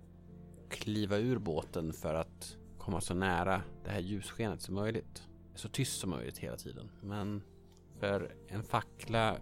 kliva 0.69 1.17
ur 1.17 1.37
båten 1.37 1.93
för 1.93 2.13
att 2.13 2.56
komma 2.87 3.01
så 3.01 3.13
nära 3.13 3.61
det 3.83 3.91
här 3.91 3.99
ljusskenet 3.99 4.61
som 4.61 4.75
möjligt. 4.75 5.27
Så 5.55 5.69
tyst 5.69 5.99
som 5.99 6.09
möjligt 6.09 6.37
hela 6.37 6.57
tiden. 6.57 6.89
Men 7.01 7.41
för 7.99 8.35
en 8.47 8.63
fackla 8.63 9.37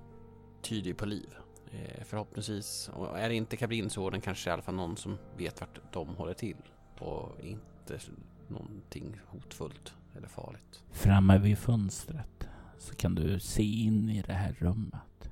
tyder 0.61 0.87
ju 0.87 0.93
på 0.93 1.05
liv. 1.05 1.35
Eh, 1.71 2.03
förhoppningsvis, 2.03 2.89
och 2.93 3.19
är 3.19 3.29
det 3.29 3.35
inte 3.35 3.57
Kabrinsorden 3.57 4.21
kanske 4.21 4.49
i 4.49 4.53
alla 4.53 4.61
fall 4.61 4.75
någon 4.75 4.97
som 4.97 5.17
vet 5.37 5.61
vart 5.61 5.93
de 5.93 6.07
håller 6.07 6.33
till. 6.33 6.55
Och 6.99 7.39
inte 7.39 7.99
någonting 8.47 9.19
hotfullt 9.27 9.93
eller 10.17 10.27
farligt. 10.27 10.83
Framme 10.91 11.37
vid 11.37 11.57
fönstret 11.57 12.47
så 12.77 12.95
kan 12.95 13.15
du 13.15 13.39
se 13.39 13.63
in 13.63 14.09
i 14.09 14.21
det 14.21 14.33
här 14.33 14.55
rummet. 14.59 15.29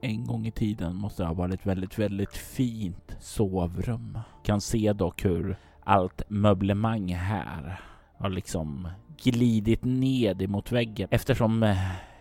En 0.00 0.26
gång 0.26 0.46
i 0.46 0.52
tiden 0.52 0.96
måste 0.96 1.22
det 1.22 1.26
ha 1.26 1.34
varit 1.34 1.66
väldigt, 1.66 1.98
väldigt 1.98 2.36
fint 2.36 3.16
sovrum. 3.20 4.18
Kan 4.44 4.60
se 4.60 4.92
dock 4.92 5.24
hur 5.24 5.58
allt 5.84 6.22
möblemang 6.28 7.14
här 7.14 7.80
har 8.18 8.30
liksom 8.30 8.88
glidit 9.22 9.84
ned 9.84 10.42
emot 10.42 10.72
väggen 10.72 11.08
eftersom 11.10 11.62
eh, 11.62 11.76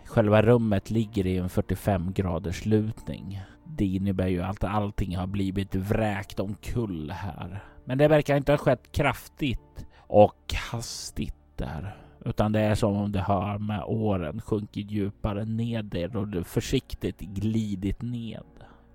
själva 0.06 0.42
rummet 0.42 0.90
ligger 0.90 1.28
i 1.28 1.38
en 1.38 1.50
45 1.50 2.14
graders 2.14 2.66
lutning. 2.66 3.42
Det 3.66 3.86
innebär 3.86 4.28
ju 4.28 4.42
att 4.42 4.64
allting 4.64 5.18
har 5.18 5.28
blivit 5.28 5.76
vräkt 5.76 6.40
omkull 6.40 7.12
här. 7.12 7.64
Men 7.86 7.98
det 7.98 8.08
verkar 8.08 8.38
inte 8.38 8.52
ha 8.52 8.58
skett 8.58 8.92
kraftigt 8.92 9.86
och 9.98 10.54
hastigt 10.72 11.36
där. 11.56 11.96
Utan 12.26 12.52
det 12.52 12.60
är 12.60 12.76
som 12.76 12.96
om 12.98 13.12
det 13.12 13.22
har 13.22 13.58
med 13.60 13.84
åren 13.84 14.42
sjunkit 14.42 14.92
djupare 14.92 15.46
ned 15.46 16.16
och 16.16 16.48
försiktigt 16.48 17.20
glidit 17.20 18.02
ned. 18.02 18.44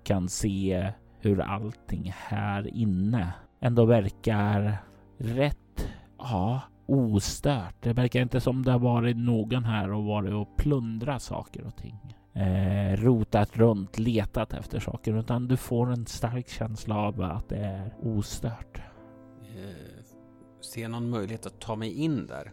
Kan 0.03 0.29
se 0.29 0.91
hur 1.19 1.41
allting 1.41 2.13
här 2.15 2.67
inne 2.75 3.33
ändå 3.59 3.85
verkar 3.85 4.77
rätt, 5.17 5.87
ja, 6.17 6.61
ostört. 6.85 7.75
Det 7.79 7.93
verkar 7.93 8.21
inte 8.21 8.41
som 8.41 8.63
det 8.63 8.71
har 8.71 8.79
varit 8.79 9.17
någon 9.17 9.63
här 9.63 9.91
och 9.91 10.03
varit 10.03 10.33
och 10.33 10.57
plundrat 10.57 11.21
saker 11.21 11.65
och 11.65 11.75
ting. 11.75 12.15
Eh, 12.33 12.97
rotat 12.97 13.57
runt, 13.57 13.99
letat 13.99 14.53
efter 14.53 14.79
saker, 14.79 15.19
utan 15.19 15.47
du 15.47 15.57
får 15.57 15.91
en 15.91 16.05
stark 16.05 16.49
känsla 16.49 16.95
av 16.97 17.21
att 17.21 17.49
det 17.49 17.57
är 17.57 17.93
ostört. 18.01 18.81
Eh, 19.41 20.03
ser 20.61 20.87
någon 20.87 21.09
möjlighet 21.09 21.45
att 21.45 21.61
ta 21.61 21.75
mig 21.75 21.93
in 21.93 22.27
där? 22.27 22.51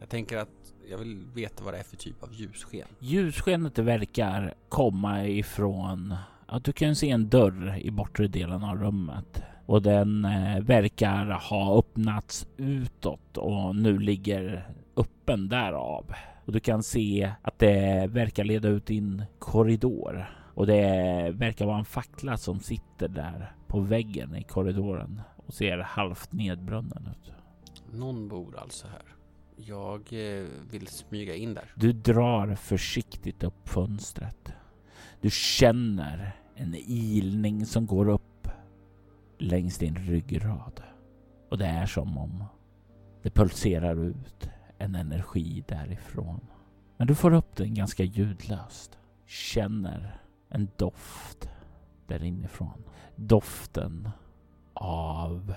Jag 0.00 0.08
tänker 0.08 0.36
att 0.36 0.48
jag 0.90 0.98
vill 0.98 1.26
veta 1.34 1.64
vad 1.64 1.74
det 1.74 1.78
är 1.78 1.84
för 1.84 1.96
typ 1.96 2.22
av 2.22 2.32
ljussken. 2.32 2.88
Ljusskenet 2.98 3.78
verkar 3.78 4.54
komma 4.68 5.26
ifrån 5.26 6.14
att 6.46 6.64
du 6.64 6.72
kan 6.72 6.96
se 6.96 7.10
en 7.10 7.28
dörr 7.28 7.78
i 7.78 7.90
bortre 7.90 8.26
delen 8.28 8.64
av 8.64 8.78
rummet 8.78 9.42
och 9.66 9.82
den 9.82 10.24
eh, 10.24 10.60
verkar 10.60 11.30
ha 11.30 11.78
öppnats 11.78 12.48
utåt 12.56 13.36
och 13.36 13.76
nu 13.76 13.98
ligger 13.98 14.68
öppen 14.96 15.48
därav. 15.48 16.14
Och 16.44 16.52
du 16.52 16.60
kan 16.60 16.82
se 16.82 17.32
att 17.42 17.58
det 17.58 18.06
verkar 18.10 18.44
leda 18.44 18.68
ut 18.68 18.90
i 18.90 18.98
en 18.98 19.24
korridor 19.38 20.30
och 20.54 20.66
det 20.66 21.32
verkar 21.34 21.66
vara 21.66 21.78
en 21.78 21.84
fackla 21.84 22.36
som 22.36 22.60
sitter 22.60 23.08
där 23.08 23.52
på 23.66 23.80
väggen 23.80 24.36
i 24.36 24.42
korridoren 24.42 25.20
och 25.36 25.54
ser 25.54 25.78
halvt 25.78 26.32
nedbrunnen 26.32 27.08
ut. 27.10 27.32
Någon 27.90 28.28
bor 28.28 28.58
alltså 28.58 28.86
här. 28.86 29.02
Jag 29.56 30.00
eh, 30.12 30.46
vill 30.70 30.86
smyga 30.86 31.34
in 31.34 31.54
där. 31.54 31.72
Du 31.74 31.92
drar 31.92 32.54
försiktigt 32.54 33.44
upp 33.44 33.68
fönstret. 33.68 34.52
Du 35.20 35.30
känner 35.30 36.32
en 36.54 36.74
ilning 36.86 37.66
som 37.66 37.86
går 37.86 38.08
upp 38.08 38.25
längs 39.38 39.78
din 39.78 39.96
ryggrad. 39.96 40.82
Och 41.50 41.58
det 41.58 41.66
är 41.66 41.86
som 41.86 42.18
om 42.18 42.44
det 43.22 43.30
pulserar 43.30 44.04
ut 44.04 44.48
en 44.78 44.94
energi 44.94 45.64
därifrån. 45.68 46.40
Men 46.96 47.06
du 47.06 47.14
får 47.14 47.32
upp 47.32 47.56
den 47.56 47.74
ganska 47.74 48.04
ljudlöst. 48.04 48.98
Känner 49.26 50.20
en 50.48 50.68
doft 50.76 51.48
där 52.06 52.24
inifrån. 52.24 52.84
Doften 53.16 54.10
av 54.74 55.54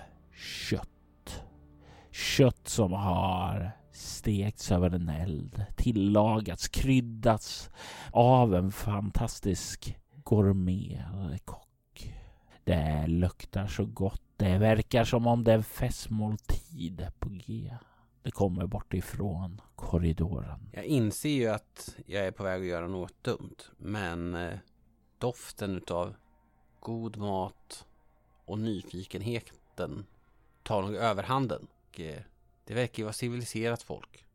kött. 0.70 1.44
Kött 2.12 2.68
som 2.68 2.94
har 2.94 3.72
stekts 3.92 4.72
över 4.72 4.90
en 4.90 5.10
eld, 5.10 5.66
tillagats, 5.76 6.68
kryddats 6.68 7.70
av 8.12 8.56
en 8.56 8.72
fantastisk 8.72 9.98
gourmetkock. 10.24 11.69
Det 12.70 13.08
luktar 13.08 13.68
så 13.68 13.86
gott. 13.86 14.22
Det 14.38 14.58
verkar 14.58 15.04
som 15.04 15.28
om 15.28 15.44
det 15.44 15.52
är 15.52 15.56
en 15.56 15.64
festmåltid 15.64 17.08
på 17.20 17.30
G. 17.30 17.76
Det 18.24 18.32
kommer 18.32 18.66
bortifrån 18.66 19.62
korridoren. 19.76 20.70
Jag 20.72 20.86
inser 20.86 21.30
ju 21.30 21.48
att 21.48 21.96
jag 22.06 22.26
är 22.26 22.32
på 22.32 22.44
väg 22.44 22.62
att 22.62 22.68
göra 22.68 22.88
något 22.88 23.24
dumt. 23.24 23.56
Men 23.78 24.36
eh, 24.36 24.58
doften 25.18 25.78
utav 25.78 26.16
god 26.80 27.18
mat 27.18 27.86
och 28.46 28.60
nyfikenheten 28.60 30.06
tar 30.64 30.82
nog 30.82 30.96
överhanden. 30.96 31.68
Det 32.66 32.74
verkar 32.74 32.98
ju 32.98 33.04
vara 33.04 33.14
civiliserat 33.14 33.84
folk. 33.84 34.26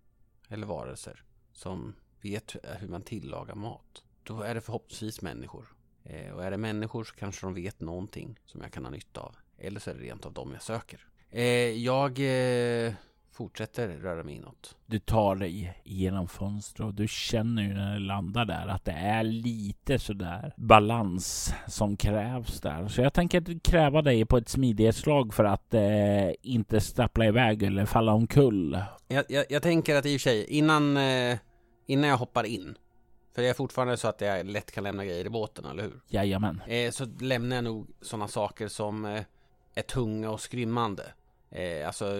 Eller 0.48 0.66
varelser. 0.66 1.24
Som 1.52 1.94
vet 2.20 2.56
hur 2.78 2.88
man 2.88 3.02
tillagar 3.02 3.54
mat. 3.54 4.04
Då 4.22 4.40
är 4.40 4.54
det 4.54 4.60
förhoppningsvis 4.60 5.22
människor. 5.22 5.74
Eh, 6.04 6.32
och 6.32 6.44
är 6.44 6.50
det 6.50 6.56
människor 6.56 7.04
så 7.04 7.14
kanske 7.14 7.46
de 7.46 7.54
vet 7.54 7.80
någonting 7.80 8.38
som 8.44 8.60
jag 8.60 8.72
kan 8.72 8.84
ha 8.84 8.90
nytta 8.90 9.20
av. 9.20 9.36
Eller 9.58 9.80
så 9.80 9.90
är 9.90 9.94
det 9.94 10.00
rent 10.00 10.26
av 10.26 10.32
dem 10.32 10.52
jag 10.52 10.62
söker. 10.62 11.00
Eh, 11.30 11.44
jag 11.70 12.18
eh, 12.18 12.92
fortsätter 13.32 13.88
röra 13.88 14.22
mig 14.22 14.34
inåt. 14.34 14.76
Du 14.86 14.98
tar 14.98 15.36
dig 15.36 15.80
genom 15.84 16.28
fönstret 16.28 16.86
och 16.86 16.94
du 16.94 17.08
känner 17.08 17.62
ju 17.62 17.74
när 17.74 17.94
du 17.94 18.00
landar 18.00 18.44
där 18.44 18.66
att 18.66 18.84
det 18.84 18.92
är 18.92 19.22
lite 19.22 19.98
sådär 19.98 20.54
balans 20.56 21.54
som 21.68 21.96
krävs 21.96 22.60
där. 22.60 22.88
Så 22.88 23.00
jag 23.00 23.12
tänker 23.12 23.60
kräva 23.60 24.02
dig 24.02 24.24
på 24.24 24.36
ett 24.36 24.48
smidighetsslag 24.48 25.34
för 25.34 25.44
att 25.44 25.74
eh, 25.74 26.30
inte 26.42 26.80
stappla 26.80 27.26
iväg 27.26 27.62
eller 27.62 27.86
falla 27.86 28.12
omkull. 28.12 28.78
Jag, 29.08 29.24
jag, 29.28 29.44
jag 29.48 29.62
tänker 29.62 29.96
att 29.96 30.06
i 30.06 30.16
och 30.16 30.20
för 30.20 30.30
sig 30.30 30.46
innan, 30.46 30.96
eh, 30.96 31.38
innan 31.86 32.10
jag 32.10 32.16
hoppar 32.16 32.44
in 32.44 32.78
för 33.34 33.42
det 33.42 33.48
är 33.48 33.54
fortfarande 33.54 33.96
så 33.96 34.08
att 34.08 34.20
jag 34.20 34.46
lätt 34.46 34.70
kan 34.70 34.84
lämna 34.84 35.04
grejer 35.04 35.24
i 35.24 35.30
båten, 35.30 35.64
eller 35.64 35.82
hur? 35.82 36.00
Jajamän. 36.08 36.62
Eh, 36.66 36.90
så 36.90 37.06
lämnar 37.20 37.56
jag 37.56 37.64
nog 37.64 37.88
sådana 38.00 38.28
saker 38.28 38.68
som 38.68 39.04
eh, 39.04 39.22
är 39.74 39.82
tunga 39.82 40.30
och 40.30 40.40
skrymmande. 40.40 41.12
Eh, 41.50 41.86
alltså 41.86 42.14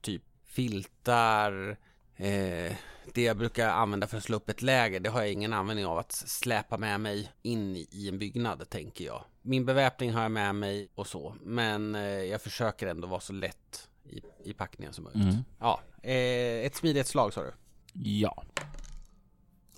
typ 0.00 0.22
filtar, 0.44 1.76
eh, 2.16 2.72
det 3.14 3.22
jag 3.22 3.36
brukar 3.36 3.68
använda 3.68 4.06
för 4.06 4.16
att 4.16 4.24
slå 4.24 4.36
upp 4.36 4.48
ett 4.48 4.62
läger, 4.62 5.00
det 5.00 5.10
har 5.10 5.20
jag 5.20 5.32
ingen 5.32 5.52
användning 5.52 5.86
av 5.86 5.98
att 5.98 6.12
släpa 6.12 6.78
med 6.78 7.00
mig 7.00 7.32
in 7.42 7.76
i 7.76 8.08
en 8.08 8.18
byggnad, 8.18 8.68
tänker 8.68 9.04
jag. 9.04 9.24
Min 9.42 9.64
beväpning 9.64 10.12
har 10.12 10.22
jag 10.22 10.32
med 10.32 10.54
mig 10.54 10.88
och 10.94 11.06
så, 11.06 11.36
men 11.42 11.94
eh, 11.94 12.02
jag 12.02 12.42
försöker 12.42 12.86
ändå 12.86 13.08
vara 13.08 13.20
så 13.20 13.32
lätt 13.32 13.88
i, 14.04 14.22
i 14.44 14.52
packningen 14.52 14.92
som 14.92 15.04
möjligt. 15.04 15.22
Mm. 15.22 15.44
Ja, 15.60 15.80
eh, 16.02 16.66
ett 16.66 16.74
smidighetsslag 16.74 17.32
sa 17.32 17.42
du? 17.42 17.52
Ja. 17.92 18.44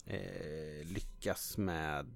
Eh, 0.06 0.86
lyckas 0.94 1.58
med 1.58 2.06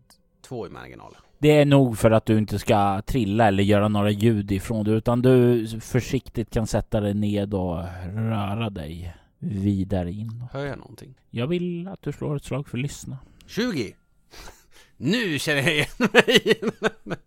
två 0.40 0.66
i 0.66 0.70
marginal. 0.70 1.16
Det 1.38 1.48
är 1.48 1.64
nog 1.64 1.98
för 1.98 2.11
att 2.11 2.26
du 2.26 2.38
inte 2.38 2.59
ska 2.59 3.03
trilla 3.03 3.48
eller 3.48 3.62
göra 3.62 3.88
några 3.88 4.11
ljud 4.11 4.53
ifrån 4.53 4.85
dig 4.85 4.94
utan 4.94 5.22
du 5.22 5.66
försiktigt 5.81 6.50
kan 6.50 6.66
sätta 6.66 7.00
dig 7.00 7.14
ned 7.14 7.55
och 7.55 7.85
röra 8.14 8.70
dig 8.70 9.16
vidare 9.38 10.12
in. 10.12 10.44
Hör 10.53 10.66
jag 10.66 10.79
någonting? 10.79 11.14
Jag 11.31 11.46
vill 11.46 11.88
att 11.88 12.03
du 12.03 12.12
slår 12.12 12.37
ett 12.37 12.44
slag 12.44 12.68
för 12.68 12.79
lyssna. 12.79 13.18
20! 13.46 13.94
Nu 14.96 15.38
känner 15.38 15.62
jag 15.62 15.72
igen 15.72 15.87
mig! 16.12 16.61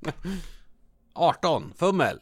18, 1.13 1.73
fummel! 1.75 2.19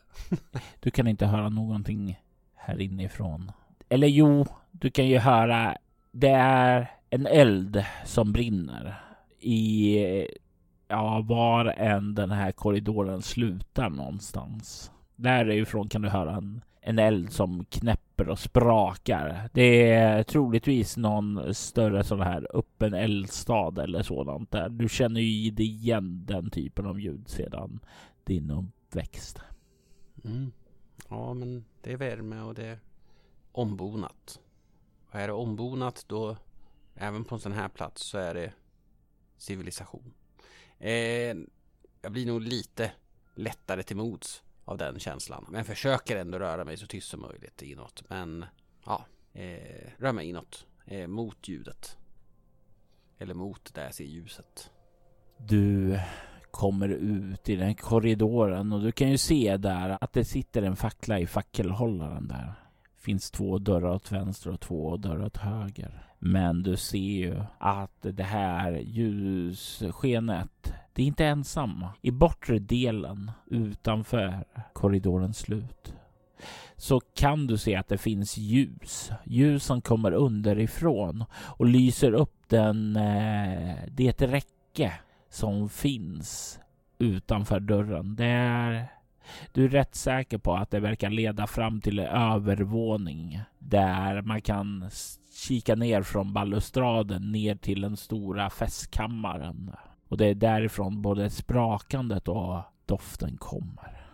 du 0.79 0.91
kan 0.91 1.07
inte 1.07 1.25
höra 1.25 1.49
någonting 1.49 2.19
här 2.55 2.81
inifrån. 2.81 3.51
Eller 3.89 4.07
jo, 4.07 4.45
du 4.71 4.91
kan 4.91 5.07
ju 5.07 5.17
höra. 5.17 5.77
Det 6.11 6.29
är 6.29 6.91
en 7.13 7.27
eld 7.27 7.85
som 8.05 8.33
brinner 8.33 9.01
i 9.39 9.97
ja, 10.87 11.21
var 11.21 11.65
än 11.65 12.15
den 12.15 12.31
här 12.31 12.51
korridoren 12.51 13.21
slutar 13.21 13.89
någonstans. 13.89 14.91
Därifrån 15.15 15.89
kan 15.89 16.01
du 16.01 16.09
höra 16.09 16.35
en, 16.35 16.61
en 16.81 16.99
eld 16.99 17.31
som 17.31 17.65
knäpper 17.65 18.29
och 18.29 18.39
sprakar. 18.39 19.49
Det 19.53 19.91
är 19.91 20.23
troligtvis 20.23 20.97
någon 20.97 21.53
större 21.53 22.03
sån 22.03 22.21
här 22.21 22.47
öppen 22.53 22.93
eldstad 22.93 23.83
eller 23.83 24.03
sådant 24.03 24.51
där. 24.51 24.69
Du 24.69 24.89
känner 24.89 25.21
ju 25.21 25.51
igen 25.51 26.25
den 26.25 26.49
typen 26.49 26.85
av 26.85 26.99
ljud 26.99 27.27
sedan 27.27 27.79
din 28.23 28.51
uppväxt. 28.51 29.39
Mm. 30.23 30.51
Ja, 31.09 31.33
men 31.33 31.65
det 31.81 31.93
är 31.93 31.97
värme 31.97 32.41
och 32.41 32.53
det 32.53 32.65
är 32.65 32.79
ombonat. 33.51 34.39
Och 35.09 35.19
är 35.19 35.27
det 35.27 35.33
ombonat 35.33 36.05
då, 36.07 36.37
även 37.01 37.23
på 37.23 37.35
en 37.35 37.41
sån 37.41 37.51
här 37.51 37.69
plats, 37.69 38.01
så 38.03 38.17
är 38.17 38.33
det 38.33 38.53
civilisation. 39.37 40.13
Eh, 40.79 41.35
jag 42.01 42.11
blir 42.11 42.25
nog 42.25 42.41
lite 42.41 42.91
lättare 43.35 43.83
till 43.83 43.97
mods 43.97 44.43
av 44.65 44.77
den 44.77 44.99
känslan. 44.99 45.45
Men 45.49 45.65
försöker 45.65 46.17
ändå 46.17 46.39
röra 46.39 46.65
mig 46.65 46.77
så 46.77 46.87
tyst 46.87 47.09
som 47.09 47.21
möjligt 47.21 47.61
inåt. 47.61 48.03
Men 48.09 48.45
ja, 48.85 49.05
eh, 49.33 49.89
rör 49.97 50.11
mig 50.11 50.29
inåt. 50.29 50.65
Eh, 50.85 51.07
mot 51.07 51.47
ljudet. 51.47 51.97
Eller 53.17 53.33
mot 53.33 53.73
där 53.73 53.83
jag 53.83 53.95
ser 53.95 54.03
ljuset. 54.03 54.71
Du 55.37 55.99
kommer 56.51 56.89
ut 56.89 57.49
i 57.49 57.55
den 57.55 57.75
korridoren 57.75 58.73
och 58.73 58.81
du 58.81 58.91
kan 58.91 59.09
ju 59.09 59.17
se 59.17 59.57
där 59.57 59.97
att 60.01 60.13
det 60.13 60.25
sitter 60.25 60.61
en 60.61 60.75
fackla 60.75 61.19
i 61.19 61.27
fackelhållaren 61.27 62.27
där. 62.27 62.53
Finns 62.97 63.31
två 63.31 63.57
dörrar 63.57 63.95
åt 63.95 64.11
vänster 64.11 64.49
och 64.49 64.59
två 64.59 64.97
dörrar 64.97 65.25
åt 65.25 65.37
höger. 65.37 66.10
Men 66.23 66.63
du 66.63 66.77
ser 66.77 66.97
ju 66.97 67.41
att 67.57 68.01
det 68.01 68.23
här 68.23 68.71
ljusskenet, 68.71 70.73
det 70.93 71.01
är 71.01 71.07
inte 71.07 71.25
ensamma. 71.25 71.93
I 72.01 72.11
bortre 72.11 72.59
delen 72.59 73.31
utanför 73.45 74.43
korridorens 74.73 75.37
slut 75.37 75.93
så 76.75 76.99
kan 76.99 77.47
du 77.47 77.57
se 77.57 77.75
att 77.75 77.87
det 77.87 77.97
finns 77.97 78.37
ljus. 78.37 79.11
Ljus 79.25 79.63
som 79.63 79.81
kommer 79.81 80.11
underifrån 80.11 81.25
och 81.33 81.65
lyser 81.65 82.13
upp 82.13 82.43
den, 82.47 82.95
eh, 82.95 83.75
det 83.91 84.21
räcke 84.21 84.93
som 85.29 85.69
finns 85.69 86.59
utanför 86.99 87.59
dörren. 87.59 88.15
Det 88.15 88.25
är 88.25 88.87
du 89.51 89.65
är 89.65 89.69
rätt 89.69 89.95
säker 89.95 90.37
på 90.37 90.53
att 90.53 90.71
det 90.71 90.79
verkar 90.79 91.09
leda 91.09 91.47
fram 91.47 91.81
till 91.81 91.99
övervåning 91.99 93.41
där 93.59 94.21
man 94.21 94.41
kan 94.41 94.89
kika 95.31 95.75
ner 95.75 96.01
från 96.03 96.33
balustraden 96.33 97.31
ner 97.31 97.55
till 97.55 97.81
den 97.81 97.97
stora 97.97 98.49
festkammaren. 98.49 99.71
Och 100.07 100.17
det 100.17 100.25
är 100.25 100.35
därifrån 100.35 101.01
både 101.01 101.29
sprakandet 101.29 102.27
och 102.27 102.61
doften 102.85 103.37
kommer. 103.37 104.07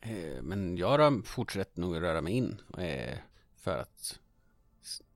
Eh, 0.00 0.42
men 0.42 0.76
jag 0.76 1.26
fortsätter 1.26 1.80
nog 1.80 2.02
röra 2.02 2.20
mig 2.20 2.32
in 2.32 2.60
eh, 2.78 3.18
för 3.56 3.78
att 3.78 4.18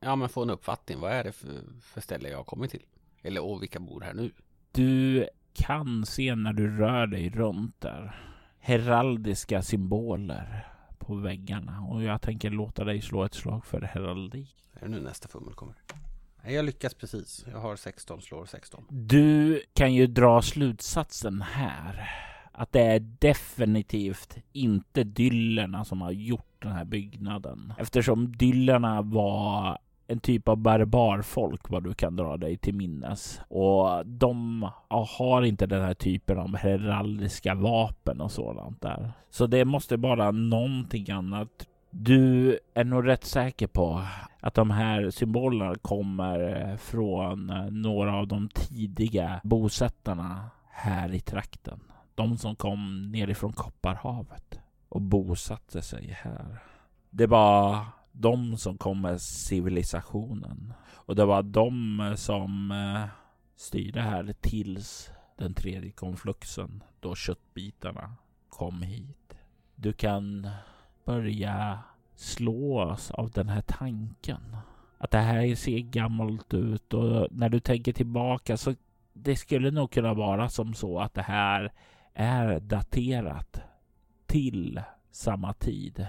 ja, 0.00 0.16
men 0.16 0.28
få 0.28 0.42
en 0.42 0.50
uppfattning. 0.50 1.00
Vad 1.00 1.12
är 1.12 1.24
det 1.24 1.33
för, 1.33 1.62
för 1.83 2.00
ställe 2.00 2.28
jag 2.28 2.37
har 2.37 2.44
kommit 2.44 2.70
till? 2.70 2.85
Eller 3.22 3.44
och 3.44 3.62
vilka 3.62 3.80
bor 3.80 4.00
här 4.00 4.14
nu? 4.14 4.30
Du 4.72 5.28
kan 5.52 6.07
se 6.07 6.35
när 6.35 6.52
du 6.52 6.76
rör 6.76 7.07
dig 7.07 7.30
runt 7.30 7.80
där 7.80 8.16
heraldiska 8.59 9.62
symboler 9.62 10.73
på 11.06 11.14
väggarna 11.14 11.80
och 11.80 12.02
jag 12.02 12.20
tänker 12.20 12.50
låta 12.50 12.84
dig 12.84 13.00
slå 13.02 13.24
ett 13.24 13.34
slag 13.34 13.64
för 13.64 13.80
heraldik. 13.80 14.56
Är 14.74 14.80
det 14.80 14.88
nu 14.88 15.00
nästa 15.00 15.28
fummel 15.28 15.54
kommer? 15.54 15.74
Nej, 16.44 16.54
jag 16.54 16.64
lyckas 16.64 16.94
precis. 16.94 17.44
Jag 17.52 17.58
har 17.58 17.76
16, 17.76 18.22
slår 18.22 18.46
16. 18.46 18.84
Du 18.90 19.62
kan 19.72 19.94
ju 19.94 20.06
dra 20.06 20.42
slutsatsen 20.42 21.42
här 21.42 22.10
att 22.52 22.72
det 22.72 22.80
är 22.80 23.00
definitivt 23.00 24.36
inte 24.52 25.04
dyllerna 25.04 25.84
som 25.84 26.02
har 26.02 26.12
gjort 26.12 26.62
den 26.62 26.72
här 26.72 26.84
byggnaden. 26.84 27.72
Eftersom 27.78 28.36
dyllerna 28.36 29.02
var 29.02 29.78
en 30.06 30.20
typ 30.20 30.48
av 30.48 30.56
barbarfolk 30.56 31.70
vad 31.70 31.84
du 31.84 31.94
kan 31.94 32.16
dra 32.16 32.36
dig 32.36 32.56
till 32.56 32.74
minnes. 32.74 33.40
Och 33.48 34.06
de 34.06 34.68
har 34.88 35.42
inte 35.42 35.66
den 35.66 35.82
här 35.82 35.94
typen 35.94 36.38
av 36.38 36.56
heraldiska 36.56 37.54
vapen 37.54 38.20
och 38.20 38.32
sådant 38.32 38.80
där. 38.80 39.12
Så 39.30 39.46
det 39.46 39.64
måste 39.64 39.96
vara 39.96 40.30
någonting 40.30 41.10
annat. 41.10 41.66
Du 41.90 42.58
är 42.74 42.84
nog 42.84 43.06
rätt 43.06 43.24
säker 43.24 43.66
på 43.66 44.02
att 44.40 44.54
de 44.54 44.70
här 44.70 45.10
symbolerna 45.10 45.74
kommer 45.74 46.76
från 46.76 47.46
några 47.82 48.16
av 48.16 48.28
de 48.28 48.48
tidiga 48.48 49.40
bosättarna 49.44 50.50
här 50.70 51.14
i 51.14 51.20
trakten. 51.20 51.80
De 52.14 52.38
som 52.38 52.56
kom 52.56 53.10
nerifrån 53.12 53.52
Kopparhavet 53.52 54.60
och 54.88 55.00
bosatte 55.00 55.82
sig 55.82 56.18
här. 56.22 56.58
Det 57.10 57.26
var 57.26 57.84
de 58.16 58.57
som 58.57 58.79
kom 58.79 59.00
med 59.00 59.20
civilisationen. 59.20 60.72
Och 60.92 61.16
det 61.16 61.24
var 61.24 61.42
de 61.42 62.00
eh, 62.00 62.14
som 62.14 62.70
eh, 62.70 63.09
styrde 63.57 64.00
här 64.00 64.35
tills 64.40 65.11
den 65.37 65.55
tredje 65.55 65.90
konfluxen 65.90 66.83
då 67.00 67.14
köttbitarna 67.14 68.14
kom 68.48 68.83
hit. 68.83 69.35
Du 69.74 69.92
kan 69.92 70.48
börja 71.05 71.79
slås 72.14 73.11
av 73.11 73.31
den 73.31 73.48
här 73.48 73.62
tanken. 73.62 74.57
Att 74.98 75.11
det 75.11 75.18
här 75.18 75.55
ser 75.55 75.79
gammalt 75.79 76.55
ut 76.55 76.94
och 76.94 77.29
när 77.31 77.48
du 77.48 77.61
tänker 77.61 77.92
tillbaka 77.92 78.57
så 78.57 78.74
det 79.12 79.37
skulle 79.37 79.70
nog 79.70 79.90
kunna 79.90 80.14
vara 80.14 80.48
som 80.48 80.74
så 80.74 81.00
att 81.00 81.14
det 81.14 81.22
här 81.22 81.72
är 82.14 82.61
daterat 82.61 83.61
till 84.27 84.81
samma 85.11 85.53
tid 85.53 86.07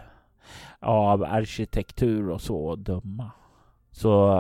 av 0.80 1.24
arkitektur 1.24 2.30
och 2.30 2.42
så 2.42 2.72
att 2.72 2.80
döma. 2.80 3.32
Så, 3.92 4.34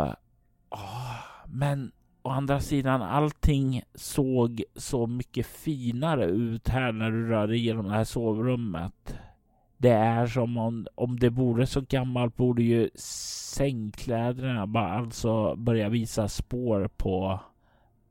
åh, 0.69 1.15
men 1.47 1.91
å 2.21 2.29
andra 2.29 2.59
sidan, 2.59 3.01
allting 3.01 3.81
såg 3.95 4.63
så 4.75 5.07
mycket 5.07 5.45
finare 5.45 6.25
ut 6.25 6.67
här 6.67 6.91
när 6.91 7.11
du 7.11 7.29
rörde 7.29 7.55
igenom 7.55 7.85
det 7.85 7.93
här 7.93 8.03
sovrummet. 8.03 9.19
Det 9.77 9.91
är 9.91 10.27
som 10.27 10.57
om, 10.57 10.87
om 10.95 11.19
det 11.19 11.29
vore 11.29 11.67
så 11.67 11.81
gammalt 11.81 12.35
borde 12.35 12.63
ju 12.63 12.89
sängkläderna 13.55 14.67
bara 14.67 14.93
alltså 14.93 15.55
börja 15.55 15.89
visa 15.89 16.27
spår 16.27 16.89
på 16.97 17.39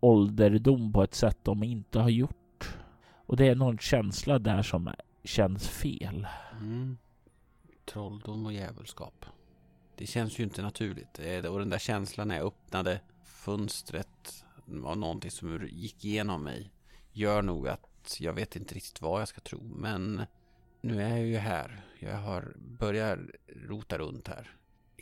ålderdom 0.00 0.92
på 0.92 1.02
ett 1.02 1.14
sätt 1.14 1.38
de 1.42 1.62
inte 1.62 1.98
har 1.98 2.08
gjort. 2.08 2.76
Och 3.26 3.36
det 3.36 3.48
är 3.48 3.54
någon 3.54 3.78
känsla 3.78 4.38
där 4.38 4.62
som 4.62 4.90
känns 5.24 5.68
fel. 5.68 6.26
Mm. 6.60 6.96
Trolldom 7.84 8.46
och 8.46 8.52
djävulskap. 8.52 9.24
Det 9.96 10.06
känns 10.06 10.38
ju 10.38 10.44
inte 10.44 10.62
naturligt. 10.62 11.18
Och 11.48 11.58
den 11.58 11.70
där 11.70 11.78
känslan 11.78 12.28
när 12.28 12.36
jag 12.36 12.46
öppnade 12.46 13.00
fönstret 13.24 14.44
var 14.64 14.94
någonting 14.94 15.30
som 15.30 15.68
gick 15.70 16.04
igenom 16.04 16.44
mig. 16.44 16.70
Gör 17.12 17.42
nog 17.42 17.68
att 17.68 18.16
jag 18.20 18.32
vet 18.32 18.56
inte 18.56 18.74
riktigt 18.74 19.00
vad 19.00 19.20
jag 19.20 19.28
ska 19.28 19.40
tro. 19.40 19.62
Men 19.62 20.22
nu 20.80 21.02
är 21.02 21.08
jag 21.08 21.26
ju 21.26 21.36
här. 21.36 21.84
Jag 21.98 22.16
har 22.16 22.52
börjat 22.56 23.18
rota 23.68 23.98
runt 23.98 24.28
här. 24.28 24.50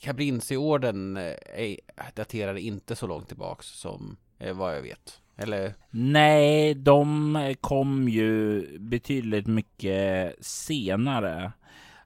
Kabrinsiorden 0.01 1.17
eh, 1.17 1.77
daterar 2.15 2.55
inte 2.55 2.97
så 2.97 3.07
långt 3.07 3.29
tillbaks 3.29 3.67
som 3.67 4.17
eh, 4.39 4.57
vad 4.57 4.77
jag 4.77 4.83
vet. 4.83 5.21
Eller? 5.37 5.75
Nej, 5.91 6.75
de 6.75 7.55
kom 7.61 8.09
ju 8.09 8.67
betydligt 8.79 9.47
mycket 9.47 10.35
senare. 10.45 11.53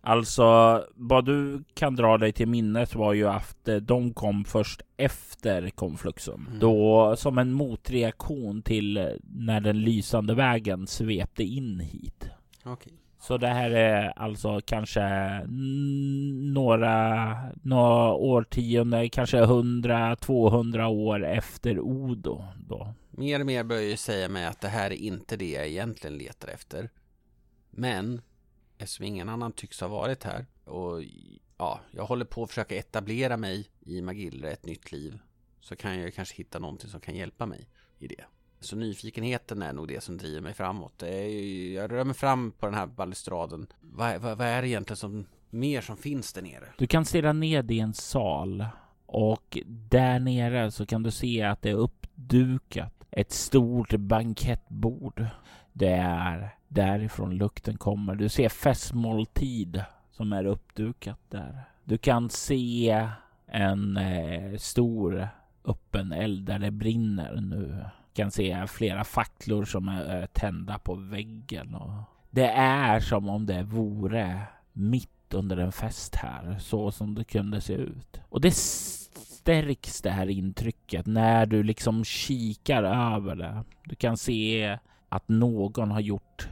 Alltså, 0.09 0.85
vad 0.95 1.25
du 1.25 1.65
kan 1.75 1.97
dra 1.97 2.19
dig 2.19 2.33
till 2.33 2.49
minnet 2.49 2.95
var 2.95 3.13
ju 3.13 3.29
att 3.29 3.69
eh, 3.69 3.77
de 3.77 4.15
kom 4.15 4.45
först 4.45 4.83
efter 4.97 5.71
konfluxen. 5.71 6.47
Mm. 6.49 6.59
Då 6.59 7.15
som 7.17 7.39
en 7.39 7.53
motreaktion 7.53 8.63
till 8.63 8.97
eh, 8.97 9.07
när 9.23 9.61
den 9.61 9.81
lysande 9.81 10.35
vägen 10.35 10.87
svepte 10.87 11.43
in 11.43 11.81
hit. 11.81 12.31
Okay. 12.65 12.93
Så 13.21 13.39
det 13.39 13.49
här 13.49 13.71
är 13.71 14.13
alltså 14.17 14.61
kanske 14.65 15.03
några, 16.55 17.35
några 17.63 18.13
årtionden, 18.13 19.11
kanske 19.11 19.41
100-200 19.41 20.87
år 20.87 21.25
efter 21.25 21.81
Odo 21.81 22.45
då. 22.69 22.95
Mer 23.11 23.41
och 23.41 23.47
mer 23.47 23.65
börjar 23.65 23.83
ju 23.83 23.97
säga 23.97 24.29
mig 24.29 24.47
att 24.47 24.61
det 24.61 24.69
här 24.69 24.91
är 24.91 24.97
inte 24.97 25.37
det 25.37 25.51
jag 25.51 25.67
egentligen 25.67 26.19
letar 26.19 26.49
efter. 26.49 26.91
Men 27.71 28.21
eftersom 28.79 29.07
ingen 29.07 29.29
annan 29.29 29.53
tycks 29.53 29.81
ha 29.81 29.89
varit 29.89 30.25
här 30.25 30.47
och 30.65 31.03
ja, 31.59 31.81
jag 31.91 32.07
håller 32.07 32.25
på 32.25 32.43
att 32.43 32.49
försöka 32.49 32.77
etablera 32.77 33.37
mig 33.37 33.69
i 33.81 34.03
Magillre, 34.03 34.51
ett 34.51 34.67
nytt 34.67 34.93
liv, 34.93 35.19
så 35.61 35.77
kan 35.77 36.01
jag 36.01 36.15
kanske 36.15 36.37
hitta 36.37 36.59
någonting 36.59 36.91
som 36.91 37.01
kan 37.01 37.15
hjälpa 37.15 37.47
mig 37.47 37.69
i 37.99 38.07
det. 38.07 38.25
Så 38.61 38.77
nyfikenheten 38.77 39.63
är 39.63 39.73
nog 39.73 39.89
det 39.89 40.01
som 40.01 40.17
driver 40.17 40.41
mig 40.41 40.55
framåt. 40.55 41.03
jag 41.75 41.93
rör 41.93 42.05
mig 42.05 42.15
fram 42.15 42.53
på 42.53 42.67
den 42.67 42.75
här 42.75 42.87
balustraden. 42.87 43.67
Vad, 43.81 44.21
vad, 44.21 44.39
vad 44.39 44.47
är 44.47 44.63
det 44.63 44.69
egentligen 44.69 44.97
som 44.97 45.27
mer 45.51 45.81
som 45.81 45.97
finns 45.97 46.33
där 46.33 46.43
nere? 46.43 46.69
Du 46.79 46.87
kan 46.87 47.05
stirra 47.05 47.33
ned 47.33 47.71
i 47.71 47.81
en 47.81 47.95
sal 47.95 48.67
och 49.07 49.59
där 49.67 50.19
nere 50.19 50.71
så 50.71 50.87
kan 50.87 51.03
du 51.03 51.11
se 51.11 51.43
att 51.43 51.63
det 51.63 51.71
är 51.71 51.75
uppdukat 51.75 52.93
ett 53.11 53.33
stort 53.33 53.93
bankettbord. 53.93 55.27
Det 55.73 55.93
är 55.93 56.56
därifrån 56.77 57.37
lukten 57.37 57.77
kommer. 57.77 58.15
Du 58.15 58.29
ser 58.29 58.49
festmåltid 58.49 59.85
som 60.13 60.33
är 60.33 60.47
uppdukat 60.47 61.21
där. 61.29 61.63
Du 61.85 61.99
kan 61.99 62.31
se 62.31 63.09
en 63.47 63.97
eh, 63.97 64.57
stor 64.57 65.29
öppen 65.65 66.13
eld 66.13 66.47
där 66.47 66.59
det 66.59 66.71
brinner 66.71 67.41
nu. 67.41 67.85
Du 68.15 68.23
kan 68.23 68.31
se 68.31 68.67
flera 68.67 69.05
facklor 69.05 69.65
som 69.65 69.89
är 69.89 70.21
eh, 70.21 70.27
tända 70.27 70.79
på 70.79 70.95
väggen. 70.95 71.75
Och 71.75 71.93
det 72.31 72.49
är 72.57 73.01
som 73.01 73.29
om 73.29 73.47
det 73.47 73.63
vore 73.63 74.43
mitt 74.73 75.35
under 75.35 75.57
en 75.57 75.73
fest 75.73 76.15
här, 76.15 76.59
så 76.59 76.91
som 76.91 77.15
det 77.15 77.25
kunde 77.25 77.61
se 77.61 77.73
ut. 77.73 78.21
Och 78.29 78.41
det 78.41 78.55
stärks 78.55 80.03
det 80.03 80.11
här 80.11 80.31
intrycket 80.31 81.07
när 81.07 81.47
du 81.47 81.63
liksom 81.63 82.05
kikar 82.05 82.83
över 82.83 83.35
det. 83.35 83.65
Du 83.85 83.95
kan 83.95 84.17
se 84.17 84.79
att 85.09 85.29
någon 85.29 85.91
har 85.91 86.01
gjort 86.01 86.49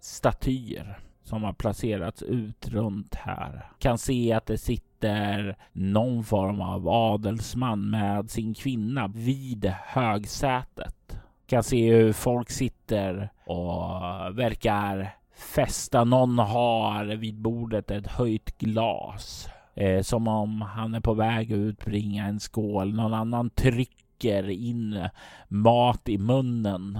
statyer 0.00 0.98
som 1.28 1.44
har 1.44 1.52
placerats 1.52 2.22
ut 2.22 2.68
runt 2.68 3.14
här. 3.14 3.70
Kan 3.78 3.98
se 3.98 4.32
att 4.32 4.46
det 4.46 4.58
sitter 4.58 5.56
någon 5.72 6.24
form 6.24 6.60
av 6.60 6.88
adelsman 6.88 7.90
med 7.90 8.30
sin 8.30 8.54
kvinna 8.54 9.08
vid 9.08 9.64
högsätet. 9.86 11.18
Kan 11.46 11.62
se 11.62 11.92
hur 11.92 12.12
folk 12.12 12.50
sitter 12.50 13.28
och 13.46 13.92
verkar 14.38 15.14
festa. 15.34 16.04
Någon 16.04 16.38
har 16.38 17.04
vid 17.04 17.34
bordet 17.34 17.90
ett 17.90 18.06
höjt 18.06 18.58
glas. 18.58 19.48
Eh, 19.74 20.02
som 20.02 20.28
om 20.28 20.60
han 20.62 20.94
är 20.94 21.00
på 21.00 21.14
väg 21.14 21.52
att 21.52 21.56
utbringa 21.56 22.26
en 22.26 22.40
skål. 22.40 22.94
Någon 22.94 23.14
annan 23.14 23.50
trycker 23.50 24.50
in 24.50 25.08
mat 25.48 26.08
i 26.08 26.18
munnen 26.18 26.98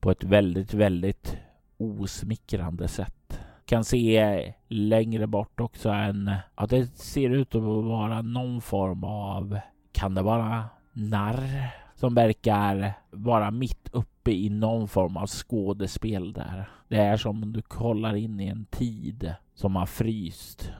på 0.00 0.10
ett 0.10 0.24
väldigt, 0.24 0.74
väldigt 0.74 1.36
osmickrande 1.78 2.88
sätt. 2.88 3.40
Kan 3.64 3.84
se 3.84 4.54
längre 4.68 5.26
bort 5.26 5.60
också 5.60 5.88
en, 5.88 6.30
ja 6.56 6.66
det 6.66 6.86
ser 6.86 7.30
ut 7.30 7.54
att 7.54 7.62
vara 7.62 8.22
någon 8.22 8.60
form 8.60 9.04
av, 9.04 9.58
kan 9.92 10.14
det 10.14 10.22
vara 10.22 10.64
narr? 10.92 11.70
Som 11.94 12.14
verkar 12.14 12.92
vara 13.10 13.50
mitt 13.50 13.88
uppe 13.92 14.30
i 14.30 14.50
någon 14.50 14.88
form 14.88 15.16
av 15.16 15.26
skådespel 15.26 16.32
där. 16.32 16.70
Det 16.88 16.96
är 16.96 17.16
som 17.16 17.42
om 17.42 17.52
du 17.52 17.62
kollar 17.62 18.16
in 18.16 18.40
i 18.40 18.46
en 18.46 18.66
tid 18.66 19.34
som 19.54 19.76
har 19.76 19.86
fryst 19.86 20.72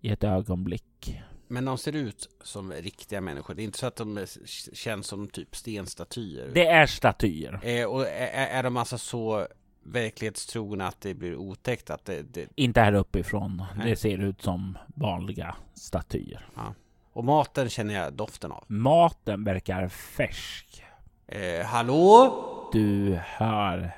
i 0.00 0.10
ett 0.10 0.24
ögonblick. 0.24 1.20
Men 1.48 1.64
de 1.64 1.78
ser 1.78 1.96
ut 1.96 2.28
som 2.42 2.72
riktiga 2.72 3.20
människor. 3.20 3.54
Det 3.54 3.62
är 3.62 3.64
inte 3.64 3.78
så 3.78 3.86
att 3.86 3.96
de 3.96 4.26
känns 4.72 5.06
som 5.06 5.28
typ 5.28 5.56
stenstatyer. 5.56 6.50
Det 6.54 6.66
är 6.66 6.86
statyer. 6.86 7.60
Eh, 7.62 7.86
och 7.86 8.06
är, 8.06 8.46
är 8.46 8.62
de 8.62 8.76
alltså 8.76 8.98
så 8.98 9.46
verklighetstrogna 9.84 10.88
att 10.88 11.00
det 11.00 11.14
blir 11.14 11.36
otäckt? 11.36 11.90
Att 11.90 12.04
det, 12.04 12.22
det... 12.22 12.48
Inte 12.54 12.80
här 12.80 12.92
uppifrån. 12.92 13.64
Nej. 13.76 13.90
Det 13.90 13.96
ser 13.96 14.18
ut 14.18 14.42
som 14.42 14.78
vanliga 14.86 15.56
statyer. 15.74 16.46
Ja. 16.54 16.74
Och 17.12 17.24
maten 17.24 17.68
känner 17.68 17.94
jag 17.94 18.12
doften 18.12 18.52
av. 18.52 18.64
Maten 18.66 19.44
verkar 19.44 19.88
färsk. 19.88 20.84
Eh, 21.26 21.66
hallå? 21.66 22.34
Du 22.72 23.20
hör 23.24 23.90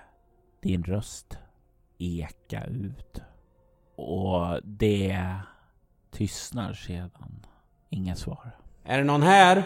din 0.60 0.84
röst 0.84 1.38
eka 1.98 2.64
ut. 2.64 3.20
Och 3.96 4.62
det 4.62 5.34
tystnar 6.10 6.72
sedan. 6.72 7.46
Inga 7.90 8.16
svar. 8.16 8.50
Är 8.84 8.98
det 8.98 9.04
någon 9.04 9.22
här? 9.22 9.64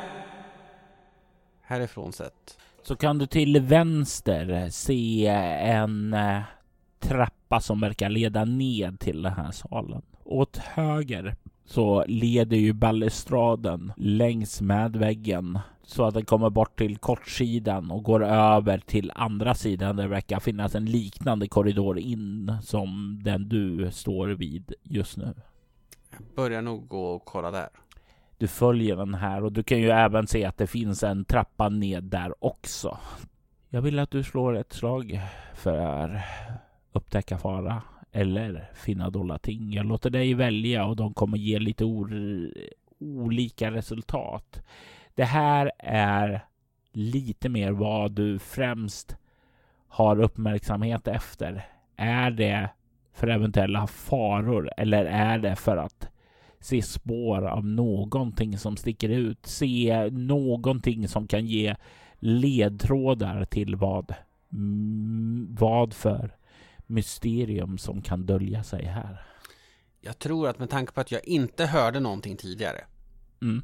Härifrån 1.63 2.13
sett. 2.13 2.59
Så 2.83 2.97
kan 2.97 3.19
du 3.19 3.27
till 3.27 3.61
vänster 3.61 4.69
se 4.71 5.27
en 5.27 6.15
eh, 6.15 6.41
trappa 6.99 7.61
som 7.61 7.81
verkar 7.81 8.09
leda 8.09 8.45
ned 8.45 9.01
till 9.01 9.23
den 9.23 9.33
här 9.33 9.51
salen. 9.51 10.03
Åt 10.25 10.57
höger 10.57 11.37
så 11.65 12.05
leder 12.09 12.57
ju 12.57 12.73
balustraden 12.73 13.93
längs 13.97 14.61
med 14.61 14.97
väggen 14.97 15.59
så 15.83 16.05
att 16.05 16.15
den 16.15 16.25
kommer 16.25 16.51
bort 16.51 16.79
till 16.79 16.97
kortsidan 16.99 17.91
och 17.91 18.03
går 18.03 18.25
över 18.25 18.79
till 18.79 19.13
andra 19.15 19.55
sidan 19.55 19.97
där 19.97 20.03
det 20.03 20.09
verkar 20.09 20.41
finnas 20.41 20.75
en 20.75 20.85
liknande 20.85 21.49
korridor 21.49 21.99
in 21.99 22.57
som 22.63 23.21
den 23.25 23.49
du 23.49 23.91
står 23.91 24.29
vid 24.29 24.73
just 24.83 25.17
nu. 25.17 25.35
Jag 26.11 26.23
börjar 26.37 26.63
nog 26.63 26.89
gå 26.89 27.05
och 27.05 27.25
kolla 27.25 27.51
där. 27.51 27.69
Du 28.41 28.49
följer 28.49 28.97
den 28.97 29.15
här 29.15 29.45
och 29.45 29.53
du 29.53 29.63
kan 29.63 29.79
ju 29.79 29.91
även 29.91 30.27
se 30.27 30.45
att 30.45 30.57
det 30.57 30.67
finns 30.67 31.03
en 31.03 31.25
trappa 31.25 31.69
ned 31.69 32.05
där 32.05 32.45
också. 32.45 32.99
Jag 33.69 33.83
vill 33.83 33.99
att 33.99 34.11
du 34.11 34.23
slår 34.23 34.57
ett 34.57 34.73
slag 34.73 35.21
för 35.55 36.21
upptäcka 36.93 37.39
fara 37.39 37.83
eller 38.13 38.71
finna 38.75 39.11
dolda 39.11 39.39
ting. 39.39 39.73
Jag 39.73 39.87
låter 39.87 40.11
dig 40.11 40.35
välja 40.35 40.85
och 40.85 40.97
de 40.97 41.15
kommer 41.15 41.39
ge 41.39 41.59
lite 41.59 41.85
olika 42.99 43.71
resultat. 43.71 44.63
Det 45.15 45.25
här 45.25 45.73
är 45.79 46.45
lite 46.93 47.49
mer 47.49 47.73
vad 47.73 48.13
du 48.13 48.39
främst 48.39 49.17
har 49.89 50.21
uppmärksamhet 50.21 51.09
efter? 51.09 51.67
Är 51.97 52.31
det 52.31 52.71
för 53.13 53.29
eventuella 53.29 53.87
faror 53.87 54.71
eller 54.77 55.05
är 55.05 55.39
det 55.39 55.57
för 55.57 55.77
att 55.77 56.10
se 56.61 56.83
spår 56.83 57.47
av 57.47 57.67
någonting 57.67 58.59
som 58.59 58.77
sticker 58.77 59.09
ut? 59.09 59.47
Se 59.47 60.11
någonting 60.11 61.09
som 61.09 61.27
kan 61.27 61.47
ge 61.47 61.77
ledtrådar 62.19 63.45
till 63.45 63.77
vad, 63.77 64.15
mm, 64.53 65.57
vad 65.61 65.95
för 65.95 66.37
mysterium 66.87 67.79
som 67.79 68.03
kan 68.03 68.27
dölja 68.27 68.65
sig 68.65 68.85
här. 68.85 69.27
Jag 70.01 70.19
tror 70.19 70.49
att 70.49 70.59
med 70.59 70.71
tanke 70.71 70.93
på 70.93 71.01
att 71.01 71.11
jag 71.11 71.25
inte 71.25 71.67
hörde 71.67 72.01
någonting 72.01 72.37
tidigare 72.37 72.85
Mm. 73.43 73.63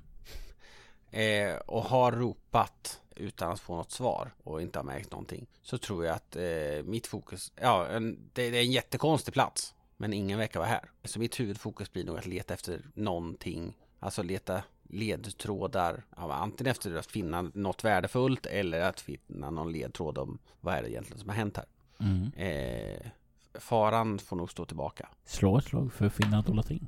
eh, 1.10 1.56
och 1.56 1.82
har 1.82 2.12
ropat 2.12 3.00
utan 3.16 3.52
att 3.52 3.60
få 3.60 3.76
något 3.76 3.90
svar 3.90 4.34
och 4.44 4.62
inte 4.62 4.78
har 4.78 4.84
märkt 4.84 5.10
någonting 5.10 5.46
så 5.62 5.78
tror 5.78 6.04
jag 6.04 6.14
att 6.14 6.36
eh, 6.36 6.84
mitt 6.84 7.06
fokus, 7.06 7.52
ja 7.60 7.86
en, 7.86 8.18
det, 8.32 8.50
det 8.50 8.58
är 8.58 8.62
en 8.62 8.72
jättekonstig 8.72 9.34
plats 9.34 9.74
men 9.96 10.12
ingen 10.12 10.38
verkar 10.38 10.60
vara 10.60 10.68
här. 10.68 10.90
Så 11.04 11.18
mitt 11.18 11.40
huvudfokus 11.40 11.92
blir 11.92 12.04
nog 12.04 12.18
att 12.18 12.26
leta 12.26 12.54
efter 12.54 12.80
någonting, 12.94 13.76
alltså 13.98 14.22
leta 14.22 14.62
ledtrådar, 14.88 16.04
ja, 16.16 16.32
antingen 16.32 16.70
efter 16.70 16.96
att 16.96 17.06
finna 17.06 17.50
något 17.54 17.84
värdefullt 17.84 18.46
eller 18.46 18.80
att 18.80 19.00
finna 19.00 19.50
någon 19.50 19.72
ledtråd 19.72 20.18
om 20.18 20.38
vad 20.60 20.74
är 20.74 20.82
det 20.82 20.90
egentligen 20.90 21.20
som 21.20 21.28
har 21.28 21.36
hänt 21.36 21.56
här. 21.56 21.66
Mm. 22.00 22.32
Eh, 22.32 23.10
faran 23.54 24.18
får 24.18 24.36
nog 24.36 24.50
stå 24.50 24.64
tillbaka. 24.64 25.08
Slå 25.24 25.58
ett 25.58 25.64
slag 25.64 25.92
för 25.92 26.06
att 26.06 26.14
finna 26.14 26.42
dolda 26.42 26.62
ting. 26.62 26.86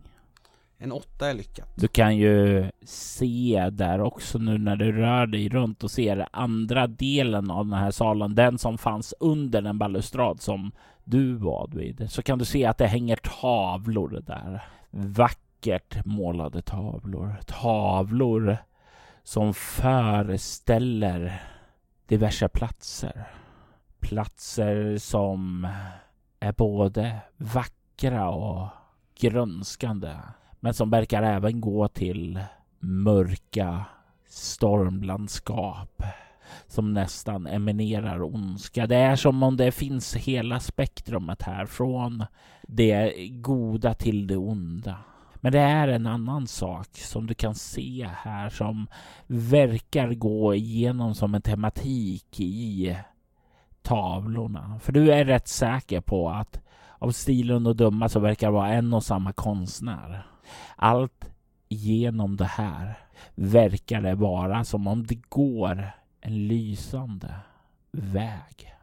En 0.81 0.93
åtta 0.93 1.31
är 1.31 1.35
lyckat. 1.35 1.69
Du 1.77 1.89
kan 1.89 2.17
ju 2.17 2.71
se 2.85 3.71
där 3.73 4.01
också 4.01 4.39
nu 4.39 4.59
när 4.59 4.77
du 4.77 4.93
rör 4.93 5.27
dig 5.27 5.49
runt 5.49 5.85
och 5.85 5.91
ser 5.91 6.29
andra 6.33 6.87
delen 6.87 7.51
av 7.51 7.67
den 7.67 7.79
här 7.79 7.91
salen, 7.91 8.35
den 8.35 8.59
som 8.59 8.79
fanns 8.79 9.15
under 9.21 9.63
den 9.63 9.79
balustrad 9.79 10.41
som 10.41 10.73
du 11.11 11.35
var 11.35 11.71
vid, 11.73 12.11
så 12.11 12.23
kan 12.23 12.39
du 12.39 12.45
se 12.45 12.67
att 12.67 12.79
det 12.79 12.87
hänger 12.87 13.17
tavlor 13.17 14.23
där. 14.27 14.65
Vackert 14.91 16.05
målade 16.05 16.63
tavlor. 16.63 17.37
Tavlor 17.47 18.57
som 19.23 19.55
föreställer 19.55 21.43
diverse 22.07 22.49
platser. 22.49 23.25
Platser 24.01 24.97
som 24.99 25.69
är 26.41 26.53
både 26.53 27.17
vackra 27.37 28.31
och 28.31 28.69
grönskande 29.21 30.17
men 30.61 30.75
som 30.75 30.91
verkar 30.91 31.23
även 31.23 31.61
gå 31.61 31.89
till 31.89 32.41
mörka 32.79 33.85
stormlandskap 34.27 36.03
som 36.67 36.95
nästan 36.95 37.47
eminerar 37.47 38.23
ondska. 38.23 38.87
Det 38.87 38.97
är 38.97 39.17
som 39.17 39.43
om 39.43 39.57
det 39.57 39.73
finns 39.73 40.17
hela 40.17 40.61
spektrumet 40.61 41.43
här 41.43 41.67
från 41.67 42.25
det 42.63 43.15
goda 43.31 43.95
till 43.95 44.27
det 44.27 44.37
onda. 44.37 44.97
Men 45.35 45.53
det 45.53 45.61
är 45.61 45.89
en 45.89 46.07
annan 46.07 46.47
sak 46.47 46.89
som 46.93 47.27
du 47.27 47.35
kan 47.35 47.55
se 47.55 48.09
här 48.17 48.49
som 48.49 48.87
verkar 49.27 50.15
gå 50.15 50.55
igenom 50.55 51.15
som 51.15 51.35
en 51.35 51.43
tematik 51.43 52.41
i 52.41 52.97
tavlorna. 53.83 54.81
För 54.83 54.93
du 54.93 55.13
är 55.13 55.25
rätt 55.25 55.49
säker 55.49 56.01
på 56.01 56.31
att 56.31 56.61
av 56.99 57.11
stilen 57.11 57.67
och 57.67 57.77
döma 57.77 58.09
så 58.09 58.21
verkar 58.21 58.47
det 58.47 58.53
vara 58.53 58.73
en 58.73 58.95
och 58.95 59.05
samma 59.05 59.33
konstnär. 59.33 60.27
Allt 60.77 61.31
genom 61.69 62.37
det 62.37 62.45
här 62.45 62.99
verkar 63.35 64.01
det 64.01 64.15
vara 64.15 64.65
som 64.65 64.87
om 64.87 65.07
det 65.07 65.29
går 65.29 65.91
en 66.21 66.49
lysande 66.49 67.35
väg. 67.91 68.75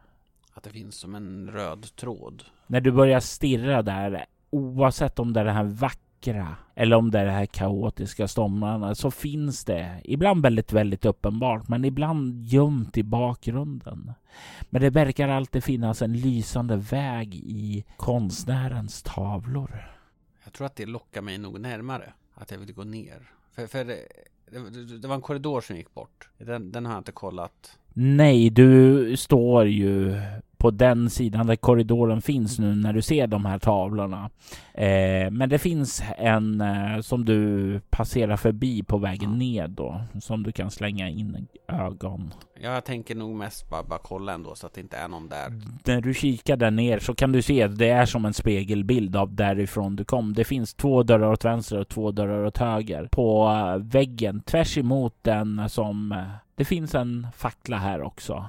Att 0.52 0.62
det 0.62 0.70
finns 0.70 0.96
som 0.96 1.14
en 1.14 1.50
röd 1.50 1.96
tråd. 1.96 2.44
När 2.66 2.80
du 2.80 2.92
börjar 2.92 3.20
stirra 3.20 3.82
där, 3.82 4.24
oavsett 4.50 5.18
om 5.18 5.32
det 5.32 5.40
är 5.40 5.44
det 5.44 5.52
här 5.52 5.64
vackra 5.64 6.56
eller 6.74 6.96
om 6.96 7.10
det 7.10 7.18
är 7.18 7.24
det 7.24 7.30
här 7.30 7.46
kaotiska 7.46 8.28
stormarna, 8.28 8.94
så 8.94 9.10
finns 9.10 9.64
det 9.64 10.00
ibland 10.04 10.42
väldigt, 10.42 10.72
väldigt 10.72 11.04
uppenbart, 11.04 11.68
men 11.68 11.84
ibland 11.84 12.44
gömt 12.44 12.96
i 12.96 13.02
bakgrunden. 13.02 14.12
Men 14.70 14.82
det 14.82 14.90
verkar 14.90 15.28
alltid 15.28 15.64
finnas 15.64 16.02
en 16.02 16.12
lysande 16.12 16.76
väg 16.76 17.34
i 17.34 17.84
konstnärens 17.96 19.02
tavlor. 19.02 19.96
Jag 20.44 20.52
tror 20.52 20.66
att 20.66 20.76
det 20.76 20.86
lockar 20.86 21.22
mig 21.22 21.38
nog 21.38 21.60
närmare. 21.60 22.12
Att 22.34 22.50
jag 22.50 22.58
vill 22.58 22.74
gå 22.74 22.84
ner. 22.84 23.30
För, 23.52 23.66
för 23.66 23.96
det, 24.50 24.70
det, 24.70 24.98
det 24.98 25.08
var 25.08 25.14
en 25.14 25.20
korridor 25.20 25.60
som 25.60 25.76
gick 25.76 25.94
bort. 25.94 26.28
Den, 26.38 26.72
den 26.72 26.86
har 26.86 26.92
jag 26.92 27.00
inte 27.00 27.12
kollat. 27.12 27.78
Nej, 27.92 28.50
du 28.50 29.16
står 29.16 29.66
ju 29.66 30.20
på 30.66 30.70
den 30.70 31.10
sidan 31.10 31.46
där 31.46 31.56
korridoren 31.56 32.22
finns 32.22 32.58
nu 32.58 32.74
när 32.74 32.92
du 32.92 33.02
ser 33.02 33.26
de 33.26 33.44
här 33.44 33.58
tavlorna. 33.58 34.30
Eh, 34.74 35.30
men 35.30 35.48
det 35.48 35.58
finns 35.58 36.02
en 36.18 36.60
eh, 36.60 37.00
som 37.00 37.24
du 37.24 37.80
passerar 37.90 38.36
förbi 38.36 38.82
på 38.82 38.98
vägen 38.98 39.38
ned 39.38 39.70
då, 39.70 40.00
som 40.20 40.42
du 40.42 40.52
kan 40.52 40.70
slänga 40.70 41.08
in 41.08 41.46
ögon. 41.68 42.34
Ja, 42.60 42.70
jag 42.74 42.84
tänker 42.84 43.14
nog 43.14 43.36
mest 43.36 43.70
bara, 43.70 43.82
bara 43.82 43.98
kolla 43.98 44.32
ändå 44.32 44.54
så 44.54 44.66
att 44.66 44.74
det 44.74 44.80
inte 44.80 44.96
är 44.96 45.08
någon 45.08 45.28
där. 45.28 45.52
När 45.84 46.00
du 46.00 46.14
kikar 46.14 46.56
där 46.56 46.70
ner 46.70 46.98
så 46.98 47.14
kan 47.14 47.32
du 47.32 47.42
se 47.42 47.62
att 47.62 47.78
det 47.78 47.88
är 47.88 48.06
som 48.06 48.24
en 48.24 48.34
spegelbild 48.34 49.16
av 49.16 49.34
därifrån 49.34 49.96
du 49.96 50.04
kom. 50.04 50.32
Det 50.32 50.44
finns 50.44 50.74
två 50.74 51.02
dörrar 51.02 51.32
åt 51.32 51.44
vänster 51.44 51.78
och 51.78 51.88
två 51.88 52.10
dörrar 52.10 52.44
åt 52.44 52.58
höger. 52.58 53.08
På 53.12 53.48
eh, 53.48 53.76
väggen 53.86 54.40
tvärs 54.40 54.78
emot 54.78 55.14
den 55.22 55.68
som... 55.68 56.12
eh, 56.12 56.18
Det 56.56 56.64
finns 56.64 56.94
en 56.94 57.26
fackla 57.36 57.76
här 57.76 58.02
också. 58.02 58.44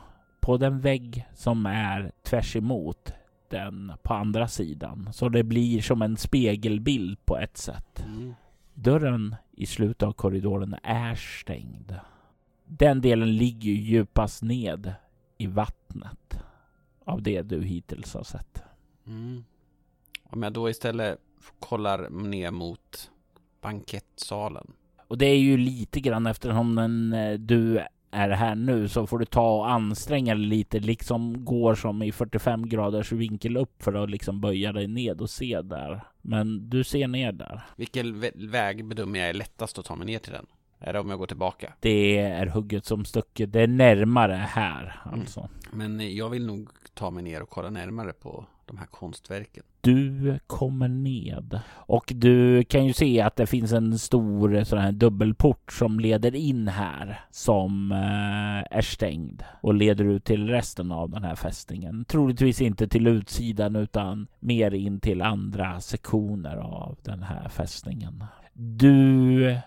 På 0.47 0.57
den 0.57 0.79
vägg 0.79 1.27
som 1.33 1.65
är 1.65 2.11
tvärs 2.23 2.55
emot 2.55 3.13
den 3.49 3.91
på 4.03 4.13
andra 4.13 4.47
sidan. 4.47 5.09
Så 5.13 5.29
det 5.29 5.43
blir 5.43 5.81
som 5.81 6.01
en 6.01 6.17
spegelbild 6.17 7.25
på 7.25 7.37
ett 7.37 7.57
sätt. 7.57 8.05
Mm. 8.05 8.33
Dörren 8.73 9.35
i 9.51 9.65
slutet 9.65 10.03
av 10.03 10.13
korridoren 10.13 10.75
är 10.83 11.15
stängd. 11.15 11.95
Den 12.65 13.01
delen 13.01 13.37
ligger 13.37 13.71
ju 13.71 13.75
djupast 13.75 14.43
ned 14.43 14.93
i 15.37 15.47
vattnet 15.47 16.39
av 17.05 17.21
det 17.21 17.41
du 17.41 17.63
hittills 17.63 18.13
har 18.13 18.23
sett. 18.23 18.63
Mm. 19.07 19.43
Om 20.23 20.43
jag 20.43 20.53
då 20.53 20.69
istället 20.69 21.19
kollar 21.59 22.09
ner 22.09 22.51
mot 22.51 23.11
bankettsalen. 23.61 24.71
Och 25.07 25.17
det 25.17 25.25
är 25.25 25.39
ju 25.39 25.57
lite 25.57 25.99
grann 25.99 26.27
eftersom 26.27 26.75
den, 26.75 27.13
eh, 27.13 27.33
du 27.33 27.79
är 28.17 28.29
här 28.29 28.55
nu 28.55 28.87
så 28.87 29.07
får 29.07 29.19
du 29.19 29.25
ta 29.25 29.57
och 29.57 29.71
anstränga 29.71 30.35
dig 30.35 30.43
lite, 30.43 30.79
liksom 30.79 31.45
går 31.45 31.75
som 31.75 32.03
i 32.03 32.11
45 32.11 32.69
graders 32.69 33.11
vinkel 33.11 33.57
upp 33.57 33.83
för 33.83 34.03
att 34.03 34.09
liksom 34.09 34.41
böja 34.41 34.71
dig 34.73 34.87
ned 34.87 35.21
och 35.21 35.29
se 35.29 35.61
där. 35.61 36.01
Men 36.21 36.69
du 36.69 36.83
ser 36.83 37.07
ner 37.07 37.31
där. 37.31 37.61
Vilken 37.75 38.23
vä- 38.23 38.49
väg 38.51 38.85
bedömer 38.85 39.19
jag 39.19 39.29
är 39.29 39.33
lättast 39.33 39.79
att 39.79 39.85
ta 39.85 39.95
mig 39.95 40.05
ner 40.07 40.19
till 40.19 40.33
den? 40.33 40.45
Är 40.79 40.93
det 40.93 40.99
om 40.99 41.09
jag 41.09 41.19
går 41.19 41.27
tillbaka? 41.27 41.73
Det 41.79 42.17
är 42.17 42.45
hugget 42.47 42.85
som 42.85 43.05
stucket. 43.05 43.53
Det 43.53 43.61
är 43.61 43.67
närmare 43.67 44.33
här 44.49 45.01
alltså. 45.03 45.49
Men 45.71 46.15
jag 46.15 46.29
vill 46.29 46.45
nog 46.45 46.69
ta 46.93 47.11
mig 47.11 47.23
ner 47.23 47.41
och 47.41 47.49
kolla 47.49 47.69
närmare 47.69 48.13
på 48.13 48.45
de 48.67 48.77
här 48.77 48.85
konstverken. 48.85 49.63
Du 49.81 50.39
kommer 50.47 50.87
ned 50.87 51.59
och 51.69 52.11
du 52.15 52.63
kan 52.63 52.85
ju 52.85 52.93
se 52.93 53.21
att 53.21 53.35
det 53.35 53.47
finns 53.47 53.71
en 53.71 53.99
stor 53.99 54.55
eh, 54.55 54.63
sån 54.63 54.79
här 54.79 54.91
dubbelport 54.91 55.71
som 55.71 55.99
leder 55.99 56.35
in 56.35 56.67
här 56.67 57.19
som 57.31 57.91
eh, 57.91 58.77
är 58.77 58.81
stängd 58.81 59.43
och 59.61 59.73
leder 59.73 60.05
ut 60.05 60.23
till 60.23 60.47
resten 60.47 60.91
av 60.91 61.09
den 61.09 61.23
här 61.23 61.35
fästningen. 61.35 62.05
Troligtvis 62.05 62.61
inte 62.61 62.87
till 62.87 63.07
utsidan 63.07 63.75
utan 63.75 64.27
mer 64.39 64.73
in 64.73 64.99
till 64.99 65.21
andra 65.21 65.79
sektioner 65.79 66.57
av 66.57 66.97
den 67.03 67.23
här 67.23 67.49
fästningen. 67.49 68.23
Du 68.53 69.57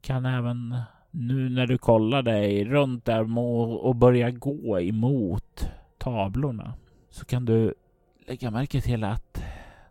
kan 0.00 0.26
även 0.26 0.76
nu 1.10 1.48
när 1.48 1.66
du 1.66 1.78
kollar 1.78 2.22
dig 2.22 2.64
runt 2.64 3.04
där 3.04 3.38
och 3.84 3.96
börjar 3.96 4.30
gå 4.30 4.80
emot 4.80 5.68
tavlorna 5.98 6.74
så 7.10 7.24
kan 7.24 7.44
du 7.44 7.74
lägga 8.26 8.50
märke 8.50 8.80
till 8.80 9.04
att 9.04 9.42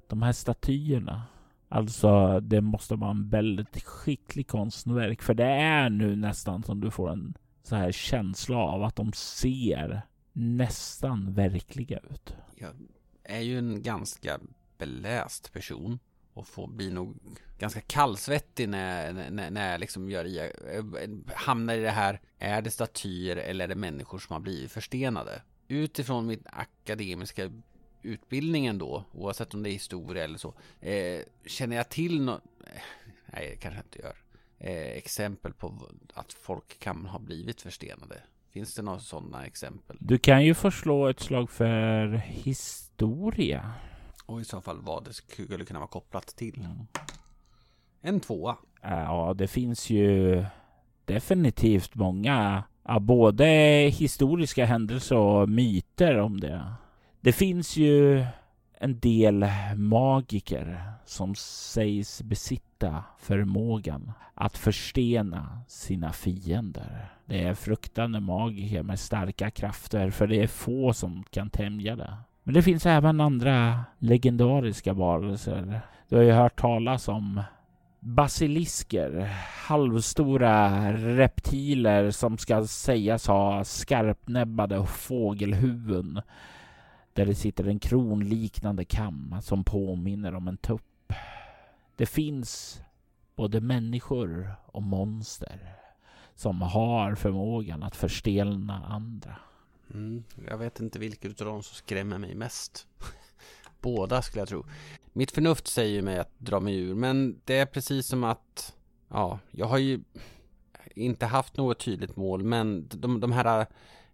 de 0.07 0.21
här 0.21 0.32
statyerna, 0.32 1.23
alltså 1.69 2.39
det 2.39 2.61
måste 2.61 2.95
vara 2.95 3.11
en 3.11 3.29
väldigt 3.29 3.84
skicklig 3.84 4.47
konstverk 4.47 5.21
för 5.21 5.34
det 5.34 5.51
är 5.51 5.89
nu 5.89 6.15
nästan 6.15 6.63
som 6.63 6.82
du 6.82 6.91
får 6.91 7.09
en 7.11 7.34
så 7.63 7.75
här 7.75 7.91
känsla 7.91 8.57
av 8.57 8.84
att 8.84 8.95
de 8.95 9.13
ser 9.13 10.01
nästan 10.34 11.34
verkliga 11.34 11.99
ut. 12.09 12.36
Jag 12.55 12.69
är 13.23 13.39
ju 13.39 13.57
en 13.57 13.82
ganska 13.82 14.39
beläst 14.77 15.53
person 15.53 15.99
och 16.34 16.47
får 16.47 16.67
bli 16.67 16.91
nog 16.91 17.17
ganska 17.59 17.82
kallsvettig 17.82 18.69
när, 18.69 19.13
när, 19.13 19.51
när 19.51 19.71
jag 19.71 19.79
liksom 19.79 20.09
gör 20.09 20.25
i, 20.25 20.51
hamnar 21.34 21.73
i 21.73 21.82
det 21.82 21.91
här, 21.91 22.21
är 22.38 22.61
det 22.61 22.71
statyer 22.71 23.36
eller 23.36 23.63
är 23.63 23.67
det 23.67 23.75
människor 23.75 24.19
som 24.19 24.34
har 24.34 24.39
blivit 24.39 24.71
förstenade? 24.71 25.41
Utifrån 25.67 26.27
mitt 26.27 26.45
akademiska 26.45 27.51
utbildningen 28.04 28.78
då, 28.78 29.04
oavsett 29.14 29.54
om 29.54 29.64
det 29.64 29.70
är 29.70 29.74
historia 29.74 30.24
eller 30.24 30.38
så, 30.38 30.54
eh, 30.80 31.22
känner 31.45 31.76
jag 31.76 31.89
till 31.89 32.22
något, 32.22 32.41
nej 33.26 33.49
det 33.49 33.56
kanske 33.56 33.78
jag 33.78 33.86
inte 33.86 33.99
gör, 33.99 34.16
eh, 34.60 34.97
exempel 34.97 35.54
på 35.54 35.74
att 36.14 36.34
folk 36.34 36.80
kan 36.80 37.06
ha 37.06 37.20
blivit 37.20 37.62
förstenade. 37.62 38.22
Finns 38.52 38.76
det 38.76 38.82
några 38.82 38.99
sådana 38.99 39.45
exempel? 39.45 39.97
Du 39.99 40.18
kan 40.18 40.45
ju 40.45 40.54
få 40.54 40.72
slå 40.72 41.08
ett 41.08 41.20
slag 41.20 41.49
för 41.49 42.08
historia. 42.18 43.74
Och 44.26 44.41
i 44.41 44.43
så 44.43 44.62
fall 44.62 44.82
vad 44.82 45.06
det 45.06 45.14
skulle 45.14 45.66
kunna 45.66 45.80
vara 45.80 45.89
kopplat 45.89 46.28
till. 46.28 46.60
Mm. 46.60 46.88
En 48.02 48.20
tvåa. 48.20 48.58
Ja, 48.82 49.34
det 49.38 49.47
finns 49.47 49.89
ju 49.89 50.45
definitivt 51.06 51.95
många, 51.95 52.64
ja, 52.84 52.99
både 52.99 53.45
historiska 53.93 54.66
händelser 54.66 55.16
och 55.16 55.49
myter 55.49 56.18
om 56.18 56.39
det. 56.39 56.74
Det 57.24 57.32
finns 57.32 57.78
ju 57.78 58.26
en 58.78 58.99
del 58.99 59.45
magiker 59.76 60.82
som 61.05 61.36
sägs 61.36 62.22
besitta 62.22 63.03
förmågan 63.19 64.11
att 64.34 64.57
förstena 64.57 65.61
sina 65.67 66.13
fiender. 66.13 67.09
Det 67.26 67.43
är 67.43 67.53
fruktande 67.53 68.19
magiker 68.19 68.84
med 68.84 68.99
starka 68.99 69.51
krafter 69.51 70.09
för 70.09 70.28
det 70.28 70.43
är 70.43 70.47
få 70.47 70.93
som 70.93 71.24
kan 71.30 71.49
tämja 71.49 71.95
det. 71.95 72.17
Men 72.43 72.53
det 72.53 72.61
finns 72.61 72.86
även 72.86 73.22
andra 73.22 73.86
legendariska 73.99 74.93
varelser. 74.93 75.82
Du 76.09 76.15
har 76.15 76.24
ju 76.24 76.32
hört 76.32 76.59
talas 76.59 77.07
om 77.07 77.41
basilisker, 77.99 79.30
halvstora 79.67 80.91
reptiler 80.93 82.11
som 82.11 82.38
ska 82.38 82.67
sägas 82.67 83.28
ha 83.28 83.63
skarpnäbbade 83.63 84.86
fågelhuvuden 84.86 86.22
där 87.14 87.26
det 87.26 87.36
sitter 87.36 87.68
en 87.68 87.80
kronliknande 87.80 88.86
kamma 88.86 89.41
som 89.41 89.64
påminner 89.64 90.36
om 90.36 90.47
en 90.47 90.57
tupp. 90.57 91.14
Det 91.95 92.05
finns 92.05 92.82
både 93.36 93.62
människor 93.62 94.55
och 94.66 94.84
monster 94.84 95.76
som 96.36 96.62
har 96.62 97.16
förmågan 97.16 97.84
att 97.84 97.95
förstelna 97.95 98.86
andra. 98.86 99.36
Mm, 99.93 100.24
jag 100.47 100.57
vet 100.57 100.80
inte 100.80 100.99
vilket 100.99 101.41
av 101.41 101.47
dem 101.47 101.64
som 101.64 101.76
skrämmer 101.76 102.18
mig 102.18 102.36
mest. 102.36 102.88
Båda 103.82 104.22
skulle 104.22 104.41
jag 104.41 104.49
tro. 104.49 104.66
Mitt 105.14 105.32
förnuft 105.32 105.68
säger 105.68 106.01
mig 106.01 106.20
att 106.20 106.39
dra 106.39 106.59
mig 106.59 106.76
ur, 106.76 106.95
men 106.95 107.41
det 107.45 107.57
är 107.57 107.66
precis 107.66 108.07
som 108.07 108.24
att, 108.24 108.76
ja, 109.07 109.39
jag 109.51 109.66
har 109.66 109.78
ju 109.78 110.03
inte 110.95 111.26
haft 111.26 111.57
något 111.57 111.80
tydligt 111.80 112.16
mål, 112.16 112.43
men 112.43 112.88
de, 112.88 113.20
de 113.20 113.32
här 113.32 113.66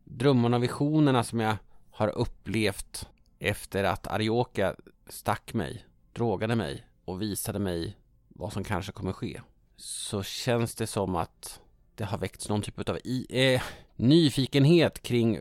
drömmarna 0.03 0.57
och 0.57 0.63
visionerna 0.63 1.23
som 1.23 1.39
jag 1.39 1.55
har 1.97 2.07
upplevt 2.07 3.09
efter 3.39 3.83
att 3.83 4.07
Arioka 4.07 4.75
stack 5.07 5.53
mig, 5.53 5.85
drogade 6.13 6.55
mig 6.55 6.87
och 7.05 7.21
visade 7.21 7.59
mig 7.59 7.97
vad 8.27 8.53
som 8.53 8.63
kanske 8.63 8.91
kommer 8.91 9.13
ske. 9.13 9.41
Så 9.75 10.23
känns 10.23 10.75
det 10.75 10.87
som 10.87 11.15
att 11.15 11.61
det 11.95 12.03
har 12.03 12.17
väckts 12.17 12.49
någon 12.49 12.61
typ 12.61 12.89
av 12.89 12.97
i, 13.03 13.25
eh, 13.29 13.61
nyfikenhet 13.95 15.01
kring 15.01 15.39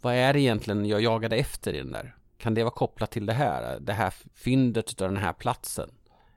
vad 0.00 0.14
är 0.14 0.32
det 0.32 0.40
egentligen 0.40 0.86
jag 0.86 1.00
jagade 1.00 1.36
efter 1.36 1.74
i 1.74 1.78
den 1.78 1.92
där? 1.92 2.16
Kan 2.38 2.54
det 2.54 2.62
vara 2.62 2.74
kopplat 2.74 3.10
till 3.10 3.26
det 3.26 3.32
här? 3.32 3.80
Det 3.80 3.92
här 3.92 4.14
fyndet 4.34 5.02
av 5.02 5.08
den 5.08 5.22
här 5.22 5.32
platsen? 5.32 5.90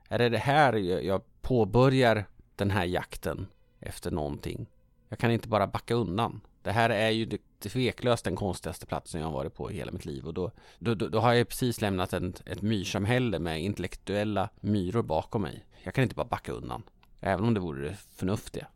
Är 0.08 0.18
det 0.18 0.28
det 0.28 0.38
här 0.38 0.72
jag 0.76 1.22
påbörjar 1.40 2.24
den 2.56 2.70
här 2.70 2.84
jakten 2.84 3.46
efter 3.80 4.10
någonting? 4.10 4.66
Jag 5.08 5.18
kan 5.18 5.30
inte 5.30 5.48
bara 5.48 5.66
backa 5.66 5.94
undan. 5.94 6.40
Det 6.62 6.72
här 6.72 6.90
är 6.90 7.10
ju 7.10 7.24
det 7.24 7.38
tveklöst 7.70 8.24
den 8.24 8.36
konstigaste 8.36 8.86
platsen 8.86 9.20
jag 9.20 9.28
har 9.28 9.34
varit 9.34 9.54
på 9.54 9.70
i 9.70 9.74
hela 9.74 9.92
mitt 9.92 10.04
liv 10.04 10.26
och 10.26 10.34
då, 10.34 10.50
då, 10.78 10.94
då, 10.94 11.08
då 11.08 11.20
har 11.20 11.32
jag 11.32 11.48
precis 11.48 11.80
lämnat 11.80 12.12
en, 12.12 12.34
ett 12.46 12.62
myrsamhälle 12.62 13.38
med 13.38 13.62
intellektuella 13.62 14.48
myror 14.60 15.02
bakom 15.02 15.42
mig. 15.42 15.64
Jag 15.82 15.94
kan 15.94 16.02
inte 16.02 16.14
bara 16.14 16.26
backa 16.26 16.52
undan, 16.52 16.82
även 17.20 17.44
om 17.44 17.54
det 17.54 17.60
vore 17.60 17.88
det 17.88 17.96
förnuftiga. 18.16 18.66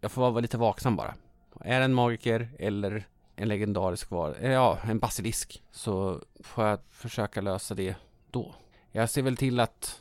Jag 0.00 0.12
får 0.12 0.22
vara 0.30 0.40
lite 0.40 0.58
vaksam 0.58 0.96
bara. 0.96 1.14
Är 1.60 1.78
det 1.78 1.84
en 1.84 1.94
magiker 1.94 2.48
eller 2.58 3.06
en 3.36 3.48
legendarisk 3.48 4.10
var, 4.10 4.36
eh, 4.40 4.50
ja, 4.50 4.78
en 4.84 4.98
basilisk, 4.98 5.62
så 5.70 6.20
får 6.40 6.66
jag 6.66 6.78
försöka 6.90 7.40
lösa 7.40 7.74
det 7.74 7.94
då. 8.30 8.54
Jag 8.92 9.10
ser 9.10 9.22
väl 9.22 9.36
till 9.36 9.60
att 9.60 10.00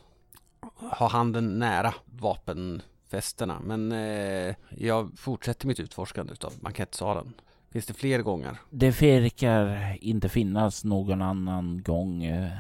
ha 0.80 1.08
handen 1.08 1.60
nära 1.60 1.94
vapenfästena, 2.06 3.60
men 3.60 3.92
eh, 3.92 4.56
jag 4.70 5.12
fortsätter 5.18 5.68
mitt 5.68 5.80
utforskande 5.80 6.34
av 6.42 6.54
bankettsalen. 6.60 7.34
Finns 7.72 7.86
det 7.86 7.94
fler 7.94 8.22
gånger? 8.22 8.58
Det 8.70 9.02
verkar 9.02 9.98
inte 10.02 10.30
finnas 10.30 10.84
någon 10.84 11.22
annan 11.22 11.84
gång, 11.84 12.24
eh, 12.24 12.52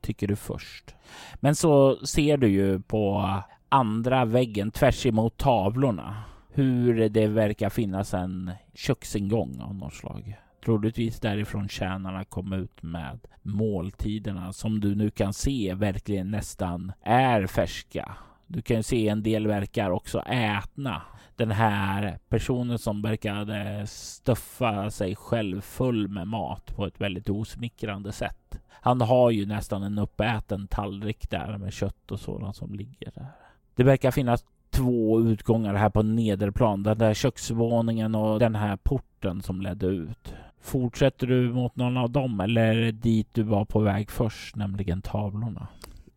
tycker 0.00 0.26
du 0.26 0.36
först. 0.36 0.94
Men 1.34 1.54
så 1.54 2.06
ser 2.06 2.36
du 2.36 2.48
ju 2.48 2.80
på 2.80 3.32
andra 3.68 4.24
väggen 4.24 4.70
tvärs 4.70 5.06
emot 5.06 5.36
tavlorna 5.36 6.22
hur 6.52 7.08
det 7.08 7.26
verkar 7.26 7.70
finnas 7.70 8.14
en 8.14 8.52
köksingång 8.74 9.60
av 9.60 9.74
något 9.74 9.94
slag. 9.94 10.36
Troligtvis 10.64 11.20
därifrån 11.20 11.68
tjänarna 11.68 12.24
kom 12.24 12.52
ut 12.52 12.82
med 12.82 13.18
måltiderna 13.42 14.52
som 14.52 14.80
du 14.80 14.94
nu 14.94 15.10
kan 15.10 15.32
se 15.32 15.74
verkligen 15.74 16.30
nästan 16.30 16.92
är 17.02 17.46
färska. 17.46 18.16
Du 18.46 18.62
kan 18.62 18.82
se 18.82 19.08
en 19.08 19.22
del 19.22 19.46
verkar 19.46 19.90
också 19.90 20.20
ätna. 20.20 21.02
Den 21.36 21.50
här 21.50 22.18
personen 22.28 22.78
som 22.78 23.02
verkade 23.02 23.86
stuffa 23.86 24.90
sig 24.90 25.16
själv 25.16 25.60
full 25.60 26.08
med 26.08 26.28
mat 26.28 26.76
på 26.76 26.86
ett 26.86 27.00
väldigt 27.00 27.28
osmickrande 27.28 28.12
sätt. 28.12 28.60
Han 28.70 29.00
har 29.00 29.30
ju 29.30 29.46
nästan 29.46 29.82
en 29.82 29.98
uppäten 29.98 30.66
tallrik 30.66 31.30
där 31.30 31.58
med 31.58 31.72
kött 31.72 32.10
och 32.10 32.20
sådant 32.20 32.56
som 32.56 32.74
ligger 32.74 33.10
där. 33.14 33.26
Det 33.74 33.82
verkar 33.82 34.10
finnas 34.10 34.44
två 34.70 35.20
utgångar 35.20 35.74
här 35.74 35.90
på 35.90 36.02
nederplan. 36.02 36.82
Den 36.82 36.98
där 36.98 37.14
köksvåningen 37.14 38.14
och 38.14 38.38
den 38.38 38.54
här 38.54 38.76
porten 38.76 39.42
som 39.42 39.60
ledde 39.60 39.86
ut. 39.86 40.34
Fortsätter 40.60 41.26
du 41.26 41.52
mot 41.52 41.76
någon 41.76 41.96
av 41.96 42.10
dem 42.10 42.40
eller 42.40 42.92
dit 42.92 43.28
du 43.32 43.42
var 43.42 43.64
på 43.64 43.80
väg 43.80 44.10
först, 44.10 44.56
nämligen 44.56 45.02
tavlorna? 45.02 45.68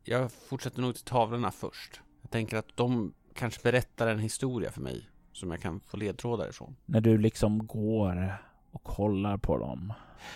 Jag 0.03 0.31
fortsätter 0.31 0.81
nog 0.81 0.95
till 0.95 1.03
tavlorna 1.03 1.51
först. 1.51 2.01
Jag 2.21 2.31
tänker 2.31 2.57
att 2.57 2.69
de 2.75 3.13
kanske 3.39 3.63
berättar 3.63 4.07
en 4.07 4.19
historia 4.19 4.71
för 4.71 4.81
mig 4.81 5.09
som 5.33 5.51
jag 5.51 5.61
kan 5.61 5.79
få 5.79 5.97
ledtrådar 5.97 6.49
ifrån. 6.49 6.75
När 6.85 7.01
du 7.01 7.17
liksom 7.17 7.67
går 7.67 8.37
och 8.71 8.83
kollar 8.83 9.37
på 9.37 9.57
dem 9.57 9.93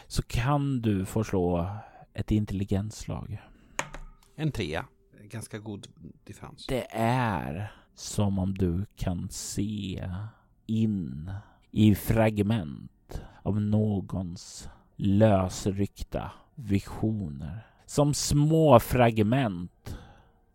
så 0.08 0.22
kan 0.22 0.82
du 0.82 1.06
få 1.06 1.24
slå 1.24 1.76
ett 2.14 2.32
intelligensslag. 2.32 3.41
En 4.36 4.51
trea. 4.51 4.86
Ganska 5.22 5.60
god 5.60 5.88
differens. 6.24 6.68
Det 6.68 6.88
är 6.95 7.74
som 7.95 8.39
om 8.39 8.54
du 8.54 8.86
kan 8.95 9.30
se 9.30 10.10
in 10.66 11.32
i 11.72 11.95
fragment 11.95 13.22
av 13.41 13.62
någons 13.62 14.70
lösryckta 14.95 16.32
visioner. 16.56 17.68
Som 17.86 18.14
små 18.14 18.80
fragment 18.80 19.97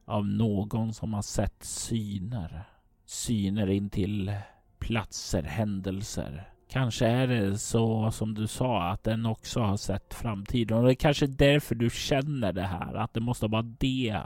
av 0.08 0.26
någon 0.26 0.92
som 0.92 1.14
har 1.14 1.22
sett 1.22 1.64
syner. 1.64 2.64
Syner 3.04 3.70
in 3.70 3.90
till 3.90 4.36
platser, 4.78 5.42
händelser. 5.42 6.52
Kanske 6.68 7.06
är 7.06 7.26
det 7.26 7.58
så 7.58 8.10
som 8.10 8.34
du 8.34 8.46
sa 8.46 8.82
att 8.82 9.04
den 9.04 9.26
också 9.26 9.60
har 9.60 9.76
sett 9.76 10.14
framtiden 10.14 10.78
och 10.78 10.84
det 10.84 10.92
är 10.92 10.94
kanske 10.94 11.26
därför 11.26 11.74
du 11.74 11.90
känner 11.90 12.52
det 12.52 12.66
här 12.66 12.94
att 12.94 13.14
det 13.14 13.20
måste 13.20 13.46
vara 13.46 13.62
det 13.62 14.20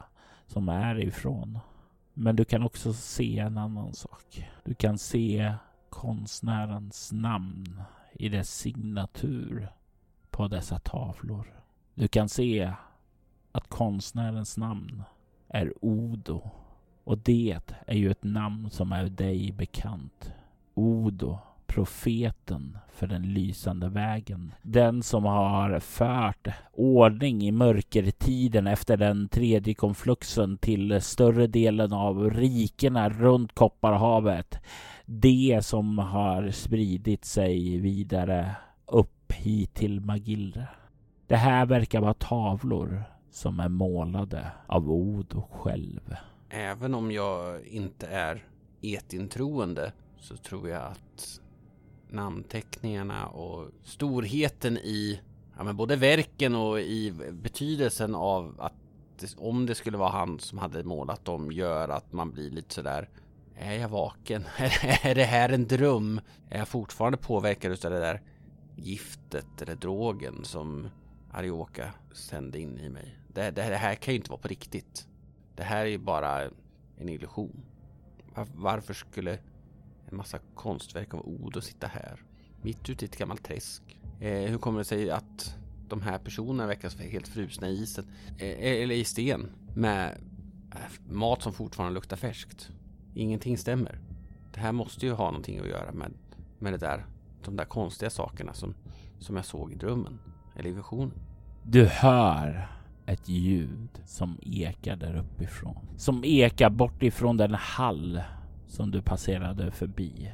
som 0.46 0.68
är 0.68 1.00
ifrån. 1.00 1.58
Men 2.14 2.36
du 2.36 2.44
kan 2.44 2.62
också 2.62 2.92
se 2.92 3.38
en 3.38 3.58
annan 3.58 3.92
sak. 3.92 4.48
Du 4.64 4.74
kan 4.74 4.98
se 4.98 5.54
konstnärens 5.90 7.12
namn 7.12 7.82
i 8.12 8.28
dess 8.28 8.54
signatur 8.58 9.68
på 10.30 10.48
dessa 10.48 10.78
tavlor. 10.78 11.60
Du 11.94 12.08
kan 12.08 12.28
se 12.28 12.72
att 13.52 13.68
konstnärens 13.68 14.56
namn 14.56 15.02
är 15.52 15.72
Odo. 15.80 16.50
Och 17.04 17.18
det 17.18 17.58
är 17.86 17.96
ju 17.96 18.10
ett 18.10 18.24
namn 18.24 18.70
som 18.70 18.92
är 18.92 19.04
dig 19.04 19.52
bekant. 19.52 20.32
Odo 20.74 21.38
profeten 21.74 22.78
för 22.92 23.06
den 23.06 23.22
lysande 23.22 23.88
vägen. 23.88 24.54
Den 24.62 25.02
som 25.02 25.24
har 25.24 25.80
fört 25.80 26.48
ordning 26.72 27.42
i 27.42 27.52
mörkertiden 27.52 28.66
efter 28.66 28.96
den 28.96 29.28
tredje 29.28 29.74
konfluxen 29.74 30.58
till 30.58 31.00
större 31.00 31.46
delen 31.46 31.92
av 31.92 32.30
rikena 32.30 33.08
runt 33.08 33.54
Kopparhavet. 33.54 34.58
Det 35.06 35.60
som 35.62 35.98
har 35.98 36.50
spridit 36.50 37.24
sig 37.24 37.78
vidare 37.78 38.50
upp 38.86 39.32
hit 39.32 39.74
till 39.74 40.00
Magillre. 40.00 40.68
Det 41.26 41.36
här 41.36 41.66
verkar 41.66 42.00
vara 42.00 42.14
tavlor 42.14 43.04
som 43.32 43.60
är 43.60 43.68
målade 43.68 44.52
av 44.66 44.90
Odo 44.90 45.48
själv. 45.50 46.16
Även 46.48 46.94
om 46.94 47.12
jag 47.12 47.66
inte 47.66 48.06
är 48.06 48.46
etintroende 48.80 49.92
så 50.18 50.36
tror 50.36 50.68
jag 50.68 50.82
att 50.82 51.40
namnteckningarna 52.10 53.26
och 53.26 53.70
storheten 53.82 54.76
i 54.76 55.20
ja, 55.56 55.64
men 55.64 55.76
både 55.76 55.96
verken 55.96 56.54
och 56.54 56.80
i 56.80 57.12
betydelsen 57.32 58.14
av 58.14 58.54
att 58.58 58.74
det, 59.20 59.34
om 59.38 59.66
det 59.66 59.74
skulle 59.74 59.98
vara 59.98 60.10
han 60.10 60.38
som 60.38 60.58
hade 60.58 60.84
målat 60.84 61.24
dem 61.24 61.52
gör 61.52 61.88
att 61.88 62.12
man 62.12 62.30
blir 62.30 62.50
lite 62.50 62.74
sådär 62.74 63.08
Är 63.56 63.74
jag 63.74 63.88
vaken? 63.88 64.44
är 65.02 65.14
det 65.14 65.24
här 65.24 65.48
en 65.48 65.66
dröm? 65.66 66.20
Är 66.50 66.58
jag 66.58 66.68
fortfarande 66.68 67.18
påverkad 67.18 67.72
av 67.72 67.90
det 67.90 68.00
där 68.00 68.22
giftet 68.76 69.62
eller 69.62 69.74
drogen 69.74 70.44
som 70.44 70.88
Arioka 71.32 71.90
sände 72.12 72.58
in 72.60 72.78
i 72.78 72.88
mig? 72.88 73.21
Det, 73.34 73.50
det, 73.50 73.50
det 73.50 73.76
här 73.76 73.94
kan 73.94 74.14
ju 74.14 74.18
inte 74.18 74.30
vara 74.30 74.40
på 74.40 74.48
riktigt. 74.48 75.08
Det 75.56 75.62
här 75.62 75.80
är 75.80 75.90
ju 75.90 75.98
bara 75.98 76.42
en 76.98 77.08
illusion. 77.08 77.62
Var, 78.34 78.46
varför 78.54 78.94
skulle 78.94 79.38
en 80.10 80.16
massa 80.16 80.38
konstverk 80.54 81.14
av 81.14 81.20
Odo 81.20 81.60
sitta 81.60 81.86
här? 81.86 82.22
Mitt 82.62 82.90
ute 82.90 83.04
i 83.04 83.08
ett 83.08 83.18
gammalt 83.18 83.44
träsk. 83.44 83.98
Eh, 84.20 84.50
hur 84.50 84.58
kommer 84.58 84.78
det 84.78 84.84
sig 84.84 85.10
att 85.10 85.56
de 85.88 86.02
här 86.02 86.18
personerna 86.18 86.66
verkar 86.66 86.90
helt 86.90 87.28
frusna 87.28 87.68
i 87.68 87.82
isen? 87.82 88.04
Eh, 88.38 88.48
eh 88.48 88.82
eller 88.82 88.94
i 88.94 89.04
sten. 89.04 89.50
Med 89.74 90.18
äh, 90.70 91.12
mat 91.12 91.42
som 91.42 91.52
fortfarande 91.52 91.94
luktar 91.94 92.16
färskt. 92.16 92.70
Ingenting 93.14 93.58
stämmer. 93.58 93.98
Det 94.52 94.60
här 94.60 94.72
måste 94.72 95.06
ju 95.06 95.12
ha 95.12 95.24
någonting 95.24 95.58
att 95.58 95.68
göra 95.68 95.92
med, 95.92 96.12
med 96.58 96.72
det 96.72 96.78
där, 96.78 97.06
de 97.44 97.56
där 97.56 97.64
konstiga 97.64 98.10
sakerna 98.10 98.52
som, 98.52 98.74
som 99.18 99.36
jag 99.36 99.44
såg 99.44 99.72
i 99.72 99.74
drömmen. 99.74 100.18
Eller 100.56 100.70
i 100.70 100.72
visionen. 100.72 101.12
Du 101.62 101.86
hör 101.86 102.68
ett 103.06 103.28
ljud 103.28 104.00
som 104.04 104.38
ekar 104.42 104.96
där 104.96 105.16
uppifrån. 105.16 105.76
Som 105.96 106.24
ekar 106.24 106.70
bort 106.70 107.02
ifrån 107.02 107.36
den 107.36 107.54
hall 107.54 108.22
som 108.66 108.90
du 108.90 109.02
passerade 109.02 109.70
förbi. 109.70 110.32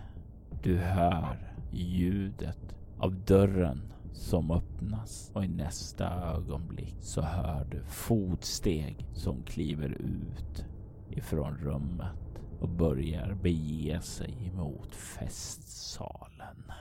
Du 0.63 0.77
hör 0.77 1.55
ljudet 1.73 2.77
av 2.99 3.15
dörren 3.15 3.93
som 4.13 4.51
öppnas 4.51 5.31
och 5.35 5.45
i 5.45 5.49
nästa 5.49 6.35
ögonblick 6.35 6.97
så 7.01 7.23
hör 7.23 7.65
du 7.71 7.83
fotsteg 7.85 9.07
som 9.15 9.43
kliver 9.43 9.89
ut 9.89 10.65
ifrån 11.11 11.57
rummet 11.57 12.43
och 12.61 12.69
börjar 12.69 13.35
bege 13.43 14.01
sig 14.01 14.53
mot 14.57 14.95
festsalen. 14.95 16.73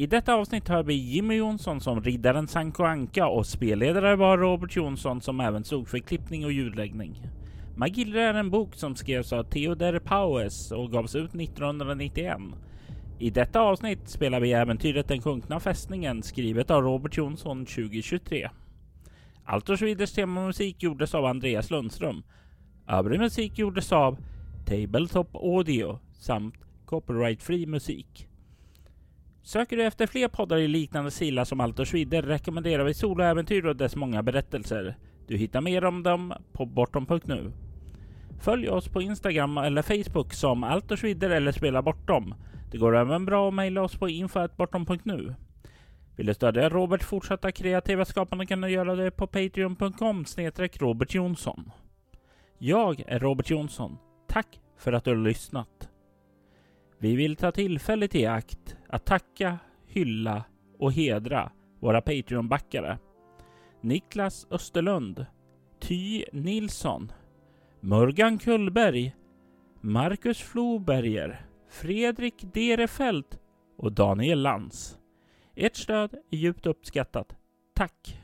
I 0.00 0.06
detta 0.06 0.34
avsnitt 0.34 0.68
hör 0.68 0.82
vi 0.82 0.94
Jimmy 0.94 1.34
Jonsson 1.34 1.80
som 1.80 2.02
riddaren 2.02 2.48
Sanko 2.48 2.84
Anka 2.84 3.26
och 3.26 3.46
spelledare 3.46 4.16
var 4.16 4.38
Robert 4.38 4.76
Jonsson 4.76 5.20
som 5.20 5.40
även 5.40 5.64
stod 5.64 5.88
för 5.88 5.98
klippning 5.98 6.44
och 6.44 6.52
ljudläggning. 6.52 7.22
Magillre 7.76 8.22
är 8.22 8.34
en 8.34 8.50
bok 8.50 8.74
som 8.74 8.96
skrevs 8.96 9.32
av 9.32 9.44
Theodor 9.44 9.98
Paues 9.98 10.72
och 10.72 10.92
gavs 10.92 11.14
ut 11.14 11.34
1991. 11.34 12.38
I 13.18 13.30
detta 13.30 13.60
avsnitt 13.60 14.08
spelar 14.08 14.40
vi 14.40 14.52
äventyret 14.52 15.08
Den 15.08 15.22
sjunkna 15.22 15.60
fästningen 15.60 16.22
skrivet 16.22 16.70
av 16.70 16.82
Robert 16.82 17.16
Jonsson 17.16 17.66
2023. 17.66 18.50
Altersviders 19.44 20.12
temamusik 20.12 20.82
gjordes 20.82 21.14
av 21.14 21.24
Andreas 21.24 21.70
Lundström. 21.70 22.22
Övrig 22.88 23.20
musik 23.20 23.58
gjordes 23.58 23.92
av 23.92 24.18
Tabletop 24.66 25.36
Audio 25.36 25.98
samt 26.12 26.54
copyright-fri 26.86 27.66
musik. 27.66 28.29
Söker 29.50 29.76
du 29.76 29.84
efter 29.84 30.06
fler 30.06 30.28
poddar 30.28 30.58
i 30.58 30.68
liknande 30.68 31.10
sila 31.10 31.44
som 31.44 31.60
Altersvider 31.60 32.22
rekommenderar 32.22 32.84
vi 32.84 32.94
Soloäventyr 32.94 33.66
och 33.66 33.76
dess 33.76 33.96
många 33.96 34.22
berättelser. 34.22 34.96
Du 35.26 35.36
hittar 35.36 35.60
mer 35.60 35.84
om 35.84 36.02
dem 36.02 36.34
på 36.52 36.66
bortom.nu. 36.66 37.52
Följ 38.40 38.68
oss 38.68 38.88
på 38.88 39.02
Instagram 39.02 39.58
eller 39.58 39.82
Facebook 39.82 40.32
som 40.32 40.64
Altersvider 40.64 41.30
eller 41.30 41.52
Spela 41.52 41.82
Bortom. 41.82 42.34
Det 42.70 42.78
går 42.78 42.96
även 42.96 43.24
bra 43.24 43.48
att 43.48 43.54
mejla 43.54 43.82
oss 43.82 43.96
på 43.96 44.08
info.bortom.nu. 44.08 45.34
Vill 46.16 46.26
du 46.26 46.34
stödja 46.34 46.68
Roberts 46.68 47.06
fortsatta 47.06 47.52
kreativa 47.52 48.04
skapande 48.04 48.46
kan 48.46 48.60
du 48.60 48.68
göra 48.68 48.96
det 48.96 49.10
på 49.10 49.26
patreon.com 49.26 50.24
snedstreck 50.24 50.80
Robert 50.80 51.14
Jonsson. 51.14 51.70
Jag 52.58 53.02
är 53.06 53.18
Robert 53.18 53.50
Jonsson. 53.50 53.98
Tack 54.28 54.60
för 54.76 54.92
att 54.92 55.04
du 55.04 55.10
har 55.10 55.16
lyssnat. 55.16 55.88
Vi 56.98 57.16
vill 57.16 57.36
ta 57.36 57.52
tillfället 57.52 58.14
i 58.14 58.26
akt 58.26 58.76
att 58.90 59.04
tacka, 59.04 59.58
hylla 59.86 60.44
och 60.78 60.92
hedra 60.92 61.50
våra 61.80 62.00
Patreon-backare. 62.00 62.98
Niklas 63.80 64.46
Österlund, 64.50 65.26
Ty 65.80 66.24
Nilsson, 66.32 67.12
Morgan 67.80 68.38
Kullberg, 68.38 69.16
Marcus 69.80 70.38
Floberger, 70.38 71.46
Fredrik 71.68 72.44
Derefelt 72.54 73.38
och 73.78 73.92
Daniel 73.92 74.42
Lantz. 74.42 74.98
Ert 75.56 75.76
stöd 75.76 76.14
är 76.30 76.36
djupt 76.36 76.66
uppskattat. 76.66 77.36
Tack! 77.74 78.20